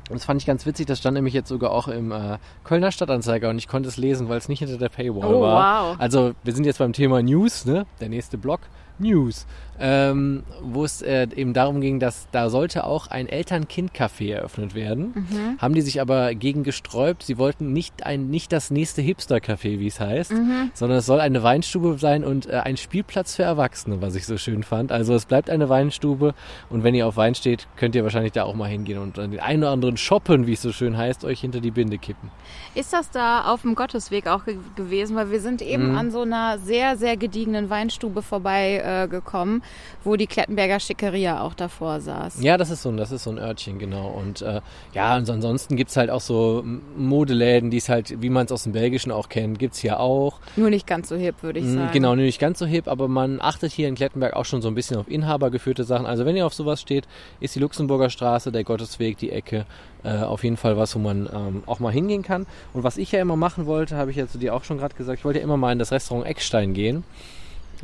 Und 0.09 0.15
das 0.15 0.25
fand 0.25 0.41
ich 0.41 0.45
ganz 0.45 0.65
witzig, 0.65 0.85
das 0.85 0.99
stand 0.99 1.15
nämlich 1.15 1.33
jetzt 1.33 1.47
sogar 1.47 1.71
auch 1.71 1.87
im 1.87 2.11
äh, 2.11 2.37
Kölner 2.65 2.91
Stadtanzeiger 2.91 3.49
und 3.49 3.57
ich 3.57 3.67
konnte 3.69 3.87
es 3.87 3.95
lesen, 3.97 4.27
weil 4.27 4.37
es 4.37 4.49
nicht 4.49 4.59
hinter 4.59 4.77
der 4.77 4.89
Paywall 4.89 5.33
Oh, 5.33 5.41
war. 5.41 5.91
wow. 5.91 5.95
Also 5.99 6.33
wir 6.43 6.53
sind 6.53 6.65
jetzt 6.65 6.79
beim 6.79 6.91
Thema 6.93 7.21
News, 7.23 7.65
ne? 7.65 7.85
Der 8.01 8.09
nächste 8.09 8.37
Block. 8.37 8.59
News, 9.03 9.45
ähm, 9.79 10.43
wo 10.61 10.83
es 10.85 11.01
äh, 11.01 11.27
eben 11.35 11.53
darum 11.53 11.81
ging, 11.81 11.99
dass 11.99 12.27
da 12.31 12.49
sollte 12.49 12.85
auch 12.85 13.07
ein 13.07 13.27
Eltern-Kind-Café 13.27 14.33
eröffnet 14.33 14.75
werden. 14.75 15.13
Mhm. 15.15 15.57
Haben 15.59 15.73
die 15.73 15.81
sich 15.81 16.01
aber 16.01 16.35
gegen 16.35 16.63
gesträubt. 16.63 17.23
Sie 17.23 17.37
wollten 17.37 17.73
nicht 17.73 18.05
ein, 18.05 18.29
nicht 18.29 18.51
das 18.51 18.71
nächste 18.71 19.01
Hipster-Café, 19.01 19.79
wie 19.79 19.87
es 19.87 19.99
heißt, 19.99 20.31
Mhm. 20.31 20.71
sondern 20.73 20.99
es 20.99 21.05
soll 21.05 21.19
eine 21.19 21.43
Weinstube 21.43 21.97
sein 21.99 22.23
und 22.23 22.47
äh, 22.47 22.53
ein 22.63 22.77
Spielplatz 22.77 23.35
für 23.35 23.43
Erwachsene, 23.43 24.01
was 24.01 24.15
ich 24.15 24.25
so 24.25 24.37
schön 24.37 24.63
fand. 24.63 24.91
Also 24.91 25.13
es 25.15 25.25
bleibt 25.25 25.49
eine 25.49 25.69
Weinstube 25.69 26.33
und 26.69 26.83
wenn 26.83 26.95
ihr 26.95 27.07
auf 27.07 27.17
Wein 27.17 27.35
steht, 27.35 27.67
könnt 27.75 27.95
ihr 27.95 28.03
wahrscheinlich 28.03 28.31
da 28.31 28.43
auch 28.43 28.55
mal 28.55 28.69
hingehen 28.69 28.99
und 28.99 29.19
an 29.19 29.31
den 29.31 29.39
einen 29.39 29.63
oder 29.63 29.71
anderen 29.71 29.97
Shoppen, 29.97 30.47
wie 30.47 30.53
es 30.53 30.61
so 30.61 30.71
schön 30.71 30.97
heißt, 30.97 31.25
euch 31.25 31.41
hinter 31.41 31.59
die 31.61 31.71
Binde 31.71 31.97
kippen. 31.97 32.29
Ist 32.75 32.93
das 32.93 33.09
da 33.11 33.51
auf 33.51 33.63
dem 33.63 33.75
Gottesweg 33.75 34.27
auch 34.27 34.45
ge 34.45 34.57
gewesen? 34.75 35.15
Weil 35.15 35.31
wir 35.31 35.39
sind 35.41 35.61
eben 35.61 35.89
Mhm. 35.91 35.97
an 35.97 36.11
so 36.11 36.21
einer 36.21 36.57
sehr, 36.59 36.95
sehr 36.95 37.17
gediegenen 37.17 37.69
Weinstube 37.69 38.21
vorbei 38.21 38.77
äh, 38.77 38.92
gekommen, 39.07 39.63
wo 40.03 40.15
die 40.15 40.27
Klettenberger 40.27 40.79
Schickeria 40.79 41.41
auch 41.41 41.53
davor 41.53 42.01
saß. 42.01 42.41
Ja, 42.41 42.57
das 42.57 42.69
ist 42.69 42.81
so 42.81 42.89
ein, 42.89 42.97
das 42.97 43.11
ist 43.11 43.23
so 43.23 43.31
ein 43.31 43.37
Örtchen, 43.37 43.79
genau. 43.79 44.07
Und 44.09 44.41
äh, 44.41 44.61
ja, 44.93 45.15
und 45.15 45.29
ansonsten 45.29 45.75
gibt's 45.75 45.97
halt 45.97 46.09
auch 46.09 46.21
so 46.21 46.63
Modeläden, 46.95 47.69
die 47.69 47.77
es 47.77 47.89
halt, 47.89 48.21
wie 48.21 48.29
man 48.29 48.45
es 48.45 48.51
aus 48.51 48.63
dem 48.63 48.71
Belgischen 48.71 49.11
auch 49.11 49.29
kennt, 49.29 49.59
gibt's 49.59 49.79
hier 49.79 49.99
auch. 49.99 50.39
Nur 50.55 50.69
nicht 50.69 50.87
ganz 50.87 51.09
so 51.09 51.15
hip, 51.15 51.35
würde 51.41 51.59
ich 51.59 51.67
sagen. 51.67 51.89
Genau, 51.91 52.15
nicht 52.15 52.39
ganz 52.39 52.59
so 52.59 52.65
hip, 52.65 52.87
aber 52.87 53.07
man 53.07 53.41
achtet 53.41 53.71
hier 53.71 53.87
in 53.87 53.95
Klettenberg 53.95 54.33
auch 54.33 54.45
schon 54.45 54.61
so 54.61 54.67
ein 54.67 54.75
bisschen 54.75 54.97
auf 54.97 55.09
inhabergeführte 55.09 55.83
Sachen. 55.83 56.05
Also 56.05 56.25
wenn 56.25 56.35
ihr 56.35 56.45
auf 56.45 56.53
sowas 56.53 56.81
steht, 56.81 57.07
ist 57.39 57.55
die 57.55 57.59
Luxemburger 57.59 58.09
Straße, 58.09 58.51
der 58.51 58.63
Gottesweg, 58.63 59.17
die 59.17 59.31
Ecke 59.31 59.65
äh, 60.03 60.17
auf 60.17 60.43
jeden 60.43 60.57
Fall 60.57 60.77
was, 60.77 60.95
wo 60.95 60.99
man 60.99 61.29
ähm, 61.33 61.63
auch 61.65 61.79
mal 61.79 61.91
hingehen 61.91 62.23
kann. 62.23 62.45
Und 62.73 62.83
was 62.83 62.97
ich 62.97 63.11
ja 63.11 63.21
immer 63.21 63.35
machen 63.35 63.65
wollte, 63.65 63.95
habe 63.95 64.11
ich 64.11 64.17
ja 64.17 64.27
zu 64.27 64.37
dir 64.37 64.53
auch 64.53 64.63
schon 64.63 64.77
gerade 64.77 64.95
gesagt, 64.95 65.19
ich 65.19 65.25
wollte 65.25 65.39
ja 65.39 65.43
immer 65.43 65.57
mal 65.57 65.71
in 65.71 65.79
das 65.79 65.91
Restaurant 65.91 66.27
Eckstein 66.27 66.73
gehen. 66.73 67.03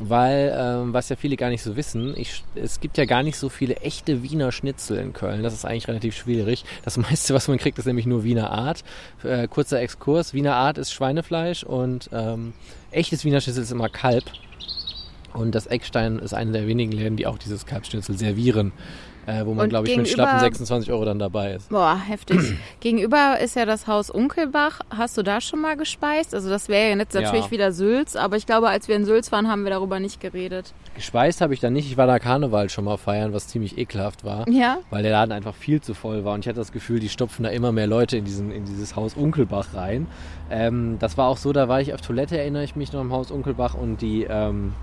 Weil, 0.02 0.56
ähm, 0.58 0.94
was 0.94 1.10
ja 1.10 1.18
viele 1.18 1.36
gar 1.36 1.50
nicht 1.50 1.62
so 1.62 1.76
wissen, 1.76 2.14
ich, 2.16 2.44
es 2.56 2.80
gibt 2.80 2.98
ja 2.98 3.04
gar 3.04 3.22
nicht 3.22 3.36
so 3.38 3.50
viele 3.50 3.76
echte 3.78 4.24
Wiener 4.24 4.54
Schnitzel 4.54 4.98
in 4.98 5.12
Köln. 5.12 5.44
Das 5.44 5.54
ist 5.54 5.66
eigentlich 5.66 5.90
relativ 5.90 6.16
schwierig. 6.16 6.64
Das 6.86 6.96
meiste, 6.98 7.34
was 7.34 7.50
man 7.50 7.58
kriegt, 7.58 7.78
ist 7.78 7.86
nämlich 7.86 8.06
nur 8.06 8.24
Wiener 8.24 8.50
Art. 8.50 8.86
Äh, 9.24 9.50
kurzer 9.50 9.82
Exkurs. 9.82 10.34
Wiener 10.34 10.56
Art 10.56 10.78
ist 10.78 10.94
Schweinefleisch 10.94 11.66
und 11.66 12.10
ähm, 12.14 12.54
echtes 12.92 13.26
Wiener 13.26 13.42
Schnitzel 13.42 13.64
ist 13.64 13.72
immer 13.72 13.90
Kalb. 13.90 14.24
Und 15.34 15.54
das 15.54 15.68
Eckstein 15.68 16.20
ist 16.20 16.34
einer 16.34 16.54
der 16.54 16.66
wenigen 16.66 16.94
Läden, 16.94 17.18
die 17.18 17.28
auch 17.28 17.38
dieses 17.38 17.66
Kalbschnitzel 17.66 18.18
servieren. 18.18 18.72
Äh, 19.30 19.46
wo 19.46 19.54
man, 19.54 19.70
glaube 19.70 19.88
ich, 19.88 19.96
mit 19.96 20.08
schlappen 20.08 20.40
26 20.40 20.92
Euro 20.92 21.06
dann 21.06 21.20
dabei 21.20 21.54
ist. 21.54 21.70
Boah, 21.70 21.96
heftig. 21.98 22.40
Gegenüber 22.80 23.38
ist 23.40 23.56
ja 23.56 23.66
das 23.66 23.86
Haus 23.86 24.10
Unkelbach. 24.10 24.80
Hast 24.90 25.18
du 25.18 25.24
da 25.24 25.40
schon 25.40 25.62
mal 25.62 25.78
gespeist? 25.78 26.34
Also 26.34 26.50
das 26.50 26.68
wäre 26.68 26.90
ja 26.90 26.98
jetzt 26.98 27.14
Ja. 27.14 27.22
natürlich 27.22 27.52
wieder 27.52 27.72
Sülz, 27.72 28.16
aber 28.16 28.38
ich 28.38 28.46
glaube, 28.46 28.70
als 28.70 28.88
wir 28.88 28.96
in 28.96 29.06
Sülz 29.06 29.32
waren, 29.32 29.48
haben 29.48 29.64
wir 29.64 29.70
darüber 29.70 30.00
nicht 30.00 30.20
geredet. 30.20 30.74
Gespeist 30.96 31.42
habe 31.42 31.54
ich 31.54 31.60
da 31.60 31.70
nicht. 31.70 31.86
Ich 31.86 31.96
war 31.96 32.08
da 32.08 32.18
Karneval 32.20 32.70
schon 32.70 32.86
mal 32.86 32.98
feiern, 32.98 33.32
was 33.34 33.48
ziemlich 33.48 33.78
ekelhaft 33.78 34.24
war. 34.24 34.48
Ja? 34.50 34.80
weil 34.90 35.04
der 35.04 35.12
Laden 35.12 35.32
einfach 35.32 35.54
viel 35.56 35.82
zu 35.82 35.94
voll 35.94 36.26
war 36.26 36.34
und 36.34 36.42
ich 36.42 36.48
hatte 36.48 36.60
das 36.60 36.72
Gefühl, 36.72 37.00
die 37.00 37.10
stopfen 37.10 37.44
da 37.44 37.50
immer 37.50 37.72
mehr 37.72 37.88
Leute 37.88 38.18
in, 38.18 38.26
diesen, 38.26 38.52
in 38.52 38.66
dieses 38.66 38.96
Haus 38.96 39.14
Unkelbach 39.14 39.74
rein. 39.74 40.08
Ähm, 40.50 40.98
das 41.00 41.18
war 41.18 41.28
auch 41.28 41.38
so, 41.38 41.54
da 41.54 41.68
war 41.68 41.80
ich 41.82 41.94
auf 41.94 42.02
Toilette, 42.02 42.38
erinnere 42.38 42.64
ich 42.64 42.76
mich 42.76 42.92
noch 42.92 43.02
im 43.02 43.12
Haus 43.14 43.30
Unkelbach 43.32 43.76
und 43.76 44.02
die 44.02 44.24
ähm, 44.30 44.74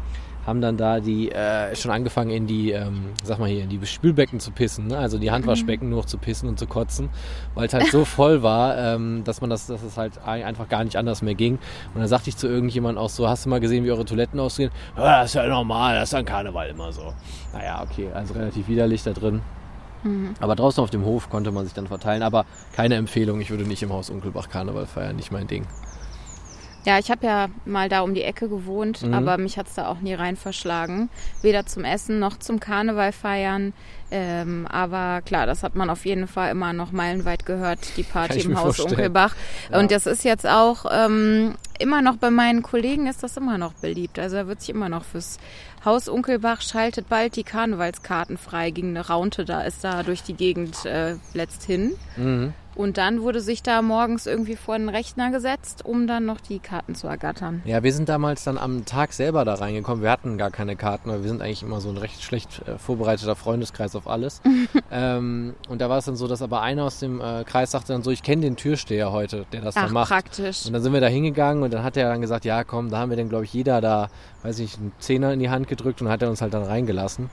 haben 0.47 0.61
dann 0.61 0.77
da 0.77 1.01
die 1.01 1.33
äh, 1.33 1.75
schon 1.75 1.91
angefangen 1.91 2.31
in 2.31 2.47
die, 2.47 2.71
ähm, 2.71 3.07
sag 3.25 3.39
mal 3.41 3.49
hier, 3.49 3.65
in 3.65 3.69
die 3.69 3.85
Spülbecken 3.85 4.39
zu 4.39 4.53
pissen, 4.53 4.87
ne? 4.87 4.99
also 4.99 5.19
die 5.19 5.31
Handwaschbecken 5.31 5.89
nur 5.91 5.99
noch 6.01 6.07
zu 6.07 6.19
pissen 6.19 6.49
und 6.49 6.59
zu 6.59 6.67
kotzen, 6.67 7.09
weil 7.55 7.67
es 7.67 7.75
halt 7.75 7.87
so 7.91 8.05
voll 8.05 8.43
war, 8.43 8.79
ähm, 8.79 9.23
dass 9.25 9.41
man 9.41 9.51
das, 9.51 9.67
dass 9.67 9.83
es 9.83 9.97
halt 9.97 10.13
ein- 10.25 10.45
einfach 10.45 10.69
gar 10.69 10.85
nicht 10.85 10.97
anders 10.97 11.21
mehr 11.23 11.35
ging. 11.35 11.55
Und 11.95 12.01
dann 12.01 12.09
sagte 12.09 12.31
ich 12.31 12.37
zu 12.37 12.47
irgendjemandem 12.47 13.03
auch 13.03 13.11
so, 13.11 13.29
hast 13.29 13.45
du 13.45 13.51
mal 13.51 13.61
gesehen, 13.61 13.85
wie 13.85 13.91
eure 13.91 14.05
Toiletten 14.05 14.39
aussehen? 14.39 14.71
Ja, 14.97 15.23
das 15.23 15.31
ist 15.31 15.35
ja 15.35 15.47
normal, 15.49 15.97
das 15.97 16.11
ist 16.11 16.15
an 16.15 16.25
Karneval 16.25 16.69
immer 16.69 16.93
so. 16.93 17.13
Naja, 17.53 17.83
okay, 17.83 18.09
also 18.15 18.35
relativ 18.35 18.69
widerlich 18.69 19.03
da 19.03 19.13
drin. 19.13 19.43
Aber 20.39 20.55
draußen 20.55 20.81
auf 20.85 20.91
dem 20.91 21.05
Hof 21.05 21.29
konnte 21.31 21.51
man 21.51 21.65
sich 21.65 21.75
dann 21.75 21.89
verteilen. 21.89 22.23
Aber 22.23 22.45
keine 22.77 22.95
Empfehlung, 22.95 23.41
ich 23.41 23.51
würde 23.51 23.65
nicht 23.65 23.83
im 23.83 23.93
Haus 23.93 24.09
Unkelbach 24.09 24.49
Karneval 24.49 24.87
feiern, 24.87 25.17
nicht 25.17 25.33
mein 25.33 25.49
Ding. 25.49 25.67
Ja, 26.87 27.01
ich 27.01 27.11
habe 27.11 27.27
ja 27.27 27.49
mal 27.65 27.89
da 27.89 28.01
um 28.03 28.15
die 28.15 28.23
Ecke 28.23 28.49
gewohnt, 28.49 29.03
Mhm. 29.03 29.13
aber 29.13 29.39
mich 29.39 29.59
hat's 29.59 29.75
da 29.75 29.89
auch 29.89 29.99
nie 30.01 30.15
rein 30.15 30.37
verschlagen. 30.37 31.11
Weder 31.43 31.67
zum 31.67 31.83
Essen 31.85 32.21
noch 32.21 32.39
zum 32.39 32.61
Karneval 32.61 33.11
feiern. 33.13 33.73
Ähm, 34.13 34.69
aber 34.71 35.21
klar, 35.23 35.47
das 35.47 35.65
hat 35.65 35.75
man 35.75 35.91
auf 35.91 36.07
jeden 36.07 36.29
Fall 36.29 36.53
immer 36.53 36.73
noch 36.73 36.93
meilenweit 36.93 37.45
gehört, 37.45 37.81
die 37.97 38.05
Party 38.05 38.39
im 38.39 38.55
Haus 38.57 38.77
vorstellen. 38.77 38.91
Unkelbach. 38.93 39.35
Ja. 39.73 39.81
Und 39.81 39.91
das 39.91 40.07
ist 40.07 40.23
jetzt 40.23 40.47
auch 40.47 40.87
ähm, 40.89 41.57
immer 41.81 42.03
noch 42.03 42.17
bei 42.17 42.31
meinen 42.31 42.63
Kollegen 42.63 43.09
ist 43.09 43.25
das 43.25 43.37
immer 43.37 43.59
noch 43.59 43.73
beliebt. 43.73 44.21
Also 44.21 44.37
da 44.37 44.47
wird 44.47 44.61
sich 44.61 44.71
immer 44.71 44.89
noch 44.89 45.05
fürs 45.05 45.39
Haus 45.85 46.07
Unkelbach 46.09 46.61
schaltet 46.63 47.09
bald 47.09 47.35
die 47.35 47.43
Karnevalskarten 47.45 48.39
frei 48.39 48.71
gegen 48.71 48.91
eine 48.91 49.07
Raunte, 49.09 49.45
da 49.45 49.63
ist 49.63 49.83
da 49.83 50.05
durch 50.05 50.23
die 50.23 50.35
Gegend 50.35 50.85
äh, 50.85 51.17
letzthin. 51.35 51.95
Mhm. 52.17 52.55
Und 52.77 52.99
dann 52.99 53.23
wurde 53.23 53.41
sich 53.41 53.63
da 53.63 53.81
morgens 53.81 54.27
irgendwie 54.27 54.55
vor 54.55 54.77
den 54.77 54.91
Rechner 54.91 55.31
gesetzt, 55.31 55.85
um 55.85 56.07
dann 56.07 56.27
noch 56.27 56.41
die 56.41 56.59
Karten 56.59 56.95
zu 56.95 57.07
ergattern. 57.07 57.63
Ja, 57.65 57.83
wir 57.83 57.93
sind 57.93 58.09
damals 58.09 58.45
dann 58.45 58.59
am 58.59 58.85
Tag 58.85 59.15
selber 59.15 59.47
da 59.47 59.55
reingekommen. 59.55 60.03
Wir 60.03 60.11
hatten 60.11 60.37
gar 60.37 60.51
keine 60.51 60.77
Karten, 60.77 61.11
weil 61.11 61.23
wir 61.23 61.29
sind 61.29 61.41
eigentlich 61.41 61.63
immer 61.63 61.81
so 61.81 61.89
ein 61.89 61.97
recht 61.97 62.23
schlecht 62.23 62.63
äh, 62.69 62.79
vorbereiteter 62.79 63.35
Freundeskreis 63.35 63.97
auf 63.97 64.07
alles. 64.07 64.43
ähm, 64.91 65.55
und 65.71 65.81
da 65.81 65.89
war 65.89 65.99
es 65.99 66.05
dann 66.05 66.17
so, 66.17 66.29
dass 66.29 66.43
aber 66.43 66.61
einer 66.61 66.85
aus 66.85 66.99
dem 66.99 67.21
äh, 67.21 67.45
Kreis 67.45 67.71
sagte 67.71 67.95
dann 67.95 68.03
so, 68.03 68.11
ich 68.11 68.23
kenne 68.23 68.43
den 68.43 68.57
Türsteher 68.57 69.11
heute, 69.11 69.47
der 69.53 69.63
das 69.63 69.75
da 69.75 69.85
Ach, 69.87 69.91
macht. 69.91 70.09
praktisch. 70.09 70.67
Und 70.67 70.75
dann 70.75 70.83
sind 70.83 70.93
wir 70.93 71.01
da 71.01 71.09
hingegangen 71.09 71.63
und 71.63 71.73
dann 71.73 71.83
hat 71.83 71.97
er 71.97 72.11
dann 72.11 72.21
gesagt, 72.21 72.45
ja 72.45 72.63
komm, 72.63 72.91
da 72.91 72.99
haben 72.99 73.09
wir 73.11 73.17
dann 73.17 73.31
glaube 73.31 73.45
ich 73.45 73.55
jeder 73.55 73.81
da, 73.81 74.09
weiß 74.43 74.59
ich, 74.59 74.77
einen 74.77 74.93
Zehner 74.99 75.33
in 75.33 75.41
die 75.41 75.49
Hand 75.49 75.67
gedrückt 75.69 76.03
und 76.03 76.11
hat 76.11 76.21
er 76.21 76.29
uns 76.29 76.43
halt 76.43 76.53
dann 76.53 76.63
reingelassen. 76.65 77.31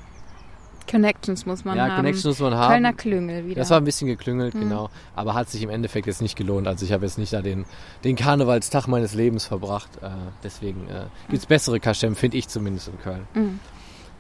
Connections 0.88 1.46
muss 1.46 1.65
man 1.65 1.78
ja, 1.78 1.88
haben. 1.88 1.96
Connections 1.98 2.26
muss 2.26 2.39
man 2.39 2.56
haben. 2.56 2.72
Kölner 2.72 2.93
Klüngel 2.93 3.46
wieder. 3.46 3.62
Das 3.62 3.69
war 3.69 3.78
ein 3.78 3.86
bisschen 3.86 4.08
geklüngelt, 4.08 4.54
genau. 4.54 4.89
Aber 5.15 5.34
hat 5.34 5.50
sich 5.50 5.62
im 5.62 5.69
Endeffekt 5.69 6.08
jetzt 6.08 6.22
nicht 6.22 6.36
gelohnt. 6.36 6.67
Also 6.67 6.86
ich 6.86 6.91
habe 6.91 7.06
jetzt 7.06 7.17
nicht 7.17 7.34
da 7.34 7.41
den, 7.41 7.65
den 8.04 8.15
Karnevalstag 8.15 8.88
meines 8.88 9.13
Lebens 9.13 9.46
verbracht. 9.46 9.89
Äh, 10.02 10.10
deswegen 10.43 10.88
äh, 10.88 11.06
gibt's 11.30 11.46
bessere 11.46 11.80
Kaschem, 11.80 12.15
finde 12.15 12.38
ich 12.38 12.48
zumindest 12.48 12.88
in 12.88 13.00
Köln. 13.00 13.28
Mhm. 13.34 13.60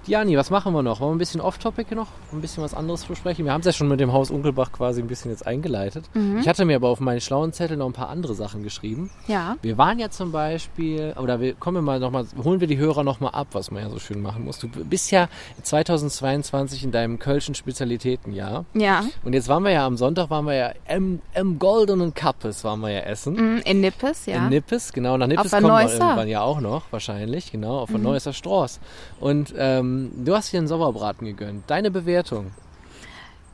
Diani, 0.05 0.35
was 0.37 0.49
machen 0.49 0.73
wir 0.73 0.81
noch? 0.83 0.99
Wollen 0.99 1.11
wir 1.11 1.15
ein 1.15 1.17
bisschen 1.19 1.39
off-topic 1.39 1.95
noch? 1.95 2.07
Ein 2.33 2.41
bisschen 2.41 2.61
was 2.61 2.73
anderes 2.73 3.05
besprechen? 3.05 3.45
Wir 3.45 3.53
haben 3.53 3.61
es 3.61 3.65
ja 3.67 3.71
schon 3.71 3.87
mit 3.87 3.99
dem 4.01 4.11
Haus 4.11 4.31
Unkelbach 4.31 4.71
quasi 4.73 5.01
ein 5.01 5.07
bisschen 5.07 5.31
jetzt 5.31 5.47
eingeleitet. 5.47 6.05
Mhm. 6.13 6.39
Ich 6.39 6.47
hatte 6.49 6.65
mir 6.65 6.75
aber 6.75 6.89
auf 6.89 6.99
meinen 6.99 7.21
schlauen 7.21 7.53
Zettel 7.53 7.77
noch 7.77 7.85
ein 7.85 7.93
paar 7.93 8.09
andere 8.09 8.33
Sachen 8.35 8.63
geschrieben. 8.63 9.09
ja. 9.27 9.55
Wir 9.61 9.77
waren 9.77 9.99
ja 9.99 10.09
zum 10.09 10.31
Beispiel, 10.33 11.13
oder 11.21 11.39
wir 11.39 11.53
kommen 11.53 11.77
wir 11.77 11.81
mal 11.81 11.99
noch 11.99 12.11
mal, 12.11 12.25
holen 12.43 12.59
wir 12.59 12.67
die 12.67 12.77
Hörer 12.77 13.03
noch 13.03 13.19
mal 13.21 13.29
ab, 13.29 13.47
was 13.53 13.71
man 13.71 13.81
ja 13.83 13.89
so 13.89 13.97
schön 13.99 14.21
machen 14.21 14.43
muss. 14.43 14.59
Du 14.59 14.67
bist 14.67 15.09
ja 15.11 15.29
2022 15.61 16.83
in 16.83 16.91
deinem 16.91 17.17
Kölschen 17.19 17.55
Spezialitätenjahr. 17.55 18.65
Ja. 18.73 19.03
Und 19.23 19.33
jetzt 19.33 19.47
waren 19.47 19.63
wir 19.63 19.71
ja 19.71 19.85
am 19.85 19.95
Sonntag, 19.97 20.29
waren 20.29 20.45
wir 20.45 20.55
ja 20.55 20.71
im, 20.89 21.21
im 21.33 21.59
Goldenen 21.59 22.13
Kappes, 22.13 22.63
waren 22.63 22.81
wir 22.81 22.89
ja 22.89 22.99
essen. 23.01 23.35
Mhm, 23.35 23.61
In 23.65 23.81
Nippes, 23.81 24.25
ja. 24.25 24.37
In 24.37 24.49
Nippes, 24.49 24.91
genau. 24.91 25.17
Nach 25.17 25.27
Nippes 25.27 25.51
der 25.51 25.61
kommen 25.61 25.73
wir 25.73 25.93
irgendwann 25.93 26.27
ja 26.27 26.41
auch 26.41 26.59
noch, 26.59 26.83
wahrscheinlich, 26.91 27.51
genau, 27.51 27.79
auf 27.79 27.89
der 27.89 27.99
Mhm. 27.99 28.03
Neusser 28.03 28.33
Stroß. 28.33 28.79
Und 29.19 29.53
ähm, 29.93 30.25
du 30.25 30.35
hast 30.35 30.49
hier 30.49 30.59
einen 30.59 30.67
Sauerbraten 30.67 31.25
gegönnt. 31.27 31.63
Deine 31.67 31.91
Bewertung? 31.91 32.51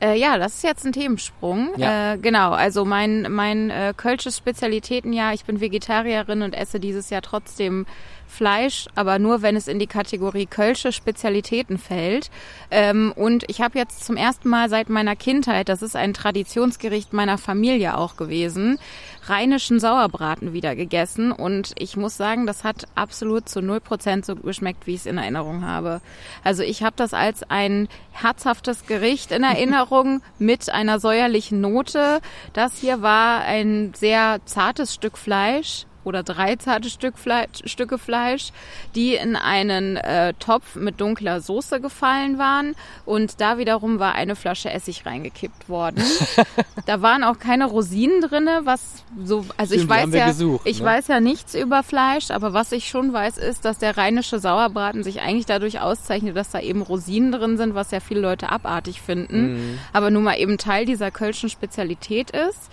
Äh, 0.00 0.18
ja, 0.18 0.38
das 0.38 0.56
ist 0.56 0.64
jetzt 0.64 0.86
ein 0.86 0.92
Themensprung. 0.92 1.70
Ja. 1.76 2.14
Äh, 2.14 2.18
genau, 2.18 2.52
also 2.52 2.84
mein, 2.84 3.30
mein 3.30 3.70
äh, 3.70 3.92
kölsches 3.94 4.36
Spezialitätenjahr, 4.38 5.34
ich 5.34 5.44
bin 5.44 5.60
Vegetarierin 5.60 6.42
und 6.42 6.54
esse 6.54 6.80
dieses 6.80 7.10
Jahr 7.10 7.22
trotzdem 7.22 7.86
Fleisch, 8.30 8.86
aber 8.94 9.18
nur, 9.18 9.42
wenn 9.42 9.56
es 9.56 9.68
in 9.68 9.78
die 9.78 9.86
Kategorie 9.86 10.46
Kölsche 10.46 10.92
Spezialitäten 10.92 11.78
fällt. 11.78 12.30
Ähm, 12.70 13.12
und 13.14 13.44
ich 13.48 13.60
habe 13.60 13.78
jetzt 13.78 14.04
zum 14.04 14.16
ersten 14.16 14.48
Mal 14.48 14.70
seit 14.70 14.88
meiner 14.88 15.16
Kindheit, 15.16 15.68
das 15.68 15.82
ist 15.82 15.96
ein 15.96 16.14
Traditionsgericht 16.14 17.12
meiner 17.12 17.38
Familie 17.38 17.98
auch 17.98 18.16
gewesen, 18.16 18.78
rheinischen 19.24 19.80
Sauerbraten 19.80 20.52
wieder 20.52 20.74
gegessen. 20.74 21.32
Und 21.32 21.72
ich 21.78 21.96
muss 21.96 22.16
sagen, 22.16 22.46
das 22.46 22.64
hat 22.64 22.86
absolut 22.94 23.48
zu 23.48 23.60
0% 23.60 24.24
so 24.24 24.36
geschmeckt, 24.36 24.86
wie 24.86 24.94
ich 24.94 25.00
es 25.00 25.06
in 25.06 25.18
Erinnerung 25.18 25.66
habe. 25.66 26.00
Also 26.44 26.62
ich 26.62 26.82
habe 26.82 26.94
das 26.96 27.12
als 27.12 27.42
ein 27.50 27.88
herzhaftes 28.12 28.86
Gericht 28.86 29.32
in 29.32 29.42
Erinnerung 29.42 30.22
mit 30.38 30.70
einer 30.70 30.98
säuerlichen 30.98 31.60
Note. 31.60 32.20
Das 32.52 32.78
hier 32.78 33.02
war 33.02 33.42
ein 33.42 33.92
sehr 33.94 34.40
zartes 34.44 34.94
Stück 34.94 35.18
Fleisch 35.18 35.86
oder 36.10 36.22
drei 36.22 36.56
zarte 36.56 36.90
Stück 36.90 37.16
Fleisch, 37.16 37.62
Stücke 37.64 37.96
Fleisch, 37.96 38.50
die 38.94 39.14
in 39.14 39.36
einen 39.36 39.96
äh, 39.96 40.34
Topf 40.34 40.74
mit 40.74 41.00
dunkler 41.00 41.40
Soße 41.40 41.80
gefallen 41.80 42.36
waren 42.36 42.74
und 43.06 43.40
da 43.40 43.56
wiederum 43.56 43.98
war 43.98 44.14
eine 44.14 44.36
Flasche 44.36 44.70
Essig 44.70 45.06
reingekippt 45.06 45.68
worden. 45.68 46.02
da 46.86 47.00
waren 47.00 47.24
auch 47.24 47.38
keine 47.38 47.64
Rosinen 47.66 48.20
drinne, 48.20 48.62
was 48.64 49.04
so 49.24 49.46
also 49.56 49.74
Stimmt, 49.74 49.84
ich 49.84 49.88
weiß 49.88 50.14
ja 50.14 50.26
gesucht, 50.26 50.66
ich 50.66 50.80
ne? 50.80 50.86
weiß 50.86 51.06
ja 51.08 51.20
nichts 51.20 51.54
über 51.54 51.82
Fleisch, 51.82 52.30
aber 52.30 52.52
was 52.52 52.72
ich 52.72 52.88
schon 52.88 53.12
weiß 53.12 53.38
ist, 53.38 53.64
dass 53.64 53.78
der 53.78 53.96
rheinische 53.96 54.38
Sauerbraten 54.40 55.02
sich 55.04 55.20
eigentlich 55.20 55.46
dadurch 55.46 55.80
auszeichnet, 55.80 56.36
dass 56.36 56.50
da 56.50 56.60
eben 56.60 56.82
Rosinen 56.82 57.30
drin 57.32 57.56
sind, 57.56 57.74
was 57.74 57.92
ja 57.92 58.00
viele 58.00 58.20
Leute 58.20 58.50
abartig 58.50 59.00
finden, 59.00 59.40
Mhm. 59.54 59.78
aber 59.92 60.10
nun 60.10 60.24
mal 60.24 60.38
eben 60.38 60.58
Teil 60.58 60.84
dieser 60.84 61.10
kölschen 61.12 61.48
Spezialität 61.48 62.30
ist. 62.32 62.68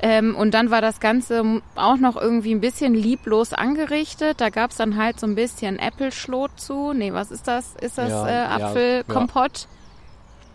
Ähm, 0.00 0.36
und 0.36 0.54
dann 0.54 0.70
war 0.70 0.80
das 0.80 1.00
Ganze 1.00 1.60
auch 1.74 1.96
noch 1.96 2.16
irgendwie 2.16 2.54
ein 2.54 2.60
bisschen 2.60 2.94
lieblos 2.94 3.52
angerichtet. 3.52 4.40
Da 4.40 4.50
gab's 4.50 4.76
dann 4.76 4.96
halt 4.96 5.18
so 5.18 5.26
ein 5.26 5.34
bisschen 5.34 5.78
Äppelschlot 5.78 6.52
zu. 6.56 6.92
Nee, 6.92 7.12
was 7.12 7.30
ist 7.30 7.48
das? 7.48 7.74
Ist 7.80 7.98
das 7.98 8.10
Ja, 8.10 8.28
äh, 8.28 8.32
ja, 8.32 8.66
Apfelkompott? 8.66 9.66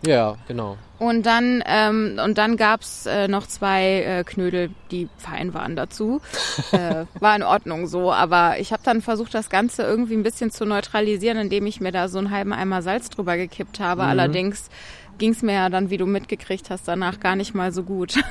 Ja, 0.06 0.36
genau. 0.48 0.76
Und 0.98 1.26
dann 1.26 1.62
ähm, 1.66 2.20
und 2.22 2.38
dann 2.38 2.56
gab's 2.56 3.06
äh, 3.06 3.26
noch 3.26 3.46
zwei 3.46 4.02
äh, 4.02 4.24
Knödel, 4.24 4.70
die 4.90 5.08
fein 5.18 5.52
waren 5.52 5.76
dazu. 5.76 6.20
äh, 6.72 7.04
war 7.18 7.36
in 7.36 7.42
Ordnung 7.42 7.86
so, 7.86 8.12
aber 8.12 8.58
ich 8.58 8.72
habe 8.72 8.82
dann 8.84 9.02
versucht, 9.02 9.34
das 9.34 9.50
Ganze 9.50 9.82
irgendwie 9.82 10.14
ein 10.14 10.22
bisschen 10.22 10.50
zu 10.50 10.64
neutralisieren, 10.64 11.38
indem 11.38 11.66
ich 11.66 11.80
mir 11.80 11.90
da 11.90 12.08
so 12.08 12.18
einen 12.18 12.30
halben 12.30 12.52
Eimer 12.52 12.82
Salz 12.82 13.10
drüber 13.10 13.36
gekippt 13.36 13.80
habe. 13.80 14.02
Mhm. 14.02 14.08
Allerdings 14.08 14.70
ging's 15.18 15.42
mir 15.42 15.52
ja 15.54 15.68
dann, 15.68 15.90
wie 15.90 15.96
du 15.96 16.06
mitgekriegt 16.06 16.70
hast, 16.70 16.86
danach 16.88 17.20
gar 17.20 17.36
nicht 17.36 17.54
mal 17.54 17.72
so 17.72 17.82
gut. 17.82 18.14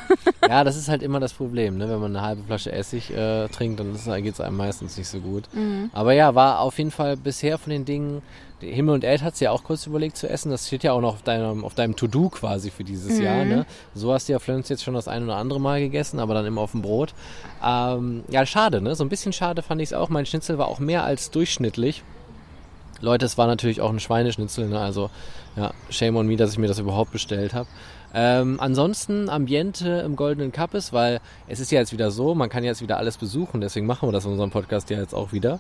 Ja, 0.50 0.66
das 0.66 0.76
ist 0.76 0.90
halt 0.90 1.02
immer 1.04 1.22
das 1.22 1.32
Problem, 1.32 1.78
ne? 1.78 1.88
Wenn 1.90 2.00
man 2.00 2.16
eine 2.18 2.26
halbe 2.26 2.44
Flasche 2.44 2.70
Essig 2.74 3.12
äh, 3.16 3.48
trinkt, 3.48 3.80
dann 3.80 3.94
geht 4.24 4.34
es 4.34 4.42
einem 4.42 4.58
meistens 4.58 4.98
nicht 4.98 5.08
so 5.08 5.20
gut. 5.20 5.46
Mhm. 5.54 5.90
Aber 5.94 6.12
ja, 6.14 6.36
war 6.36 6.60
auf 6.60 6.78
jeden 6.80 6.92
Fall 6.92 7.16
bisher 7.16 7.58
von 7.58 7.70
den 7.72 7.86
Dingen, 7.86 8.22
Himmel 8.60 8.94
und 8.96 9.04
Erd 9.06 9.22
hat 9.24 9.40
ja 9.40 9.52
auch 9.52 9.64
kurz 9.64 9.88
überlegt 9.88 10.18
zu 10.18 10.30
essen. 10.30 10.52
Das 10.52 10.68
steht 10.68 10.84
ja 10.84 10.92
auch 10.92 11.00
noch 11.00 11.14
auf 11.16 11.22
deinem, 11.22 11.64
auf 11.64 11.76
deinem 11.76 11.96
To-Do 11.96 12.28
quasi 12.30 12.72
für 12.72 12.84
dieses 12.84 13.18
Mhm. 13.20 13.24
Jahr. 13.24 13.46
Ne? 13.46 13.66
So 13.96 14.14
hast 14.14 14.28
du 14.28 14.34
ja 14.34 14.40
Flöns 14.40 14.68
jetzt 14.68 14.84
schon 14.84 14.94
das 14.96 15.08
ein 15.08 15.24
oder 15.24 15.38
andere 15.38 15.62
Mal 15.62 15.80
gegessen, 15.80 16.20
aber 16.20 16.34
dann 16.34 16.46
immer 16.46 16.60
auf 16.62 16.72
dem 16.72 16.82
Brot. 16.82 17.14
Ähm, 17.66 18.26
ja, 18.30 18.46
schade, 18.46 18.82
ne? 18.82 18.96
So 18.96 19.06
ein 19.06 19.10
bisschen 19.10 19.32
schade 19.32 19.62
fand 19.62 19.82
ich 19.82 19.90
es 19.90 19.94
auch. 19.94 20.10
Mein 20.10 20.26
Schnitzel 20.26 20.58
war 20.58 20.68
auch 20.68 20.80
mehr 20.80 21.04
als 21.06 21.32
durchschnittlich. 21.32 22.04
Leute, 23.04 23.26
es 23.26 23.38
war 23.38 23.48
natürlich 23.48 23.82
auch 23.82 23.90
ein 23.90 24.00
Schweineschnitzel, 24.00 24.70
ne? 24.70 24.80
also 24.80 25.10
ja, 25.58 25.74
shame 25.90 26.16
on 26.16 26.26
me, 26.26 26.38
dass 26.38 26.54
ich 26.54 26.58
mir 26.58 26.68
das 26.68 26.80
überhaupt 26.80 27.12
bestellt 27.12 27.54
habe. 27.54 27.68
Ähm, 28.14 28.58
ansonsten 28.60 29.30
Ambiente 29.30 30.04
im 30.06 30.16
Goldenen 30.16 30.52
Cup 30.52 30.74
ist, 30.76 30.94
weil 30.94 31.20
es 31.48 31.60
ist 31.60 31.72
ja 31.72 31.80
jetzt 31.80 31.94
wieder 31.94 32.12
so, 32.12 32.36
man 32.36 32.50
kann 32.50 32.64
jetzt 32.64 32.82
wieder 32.82 32.98
alles 32.98 33.18
besuchen, 33.18 33.60
deswegen 33.60 33.88
machen 33.88 34.08
wir 34.08 34.14
das 34.14 34.26
in 34.26 34.32
unserem 34.32 34.52
Podcast 34.52 34.90
ja 34.90 35.00
jetzt 35.00 35.16
auch 35.16 35.32
wieder 35.32 35.60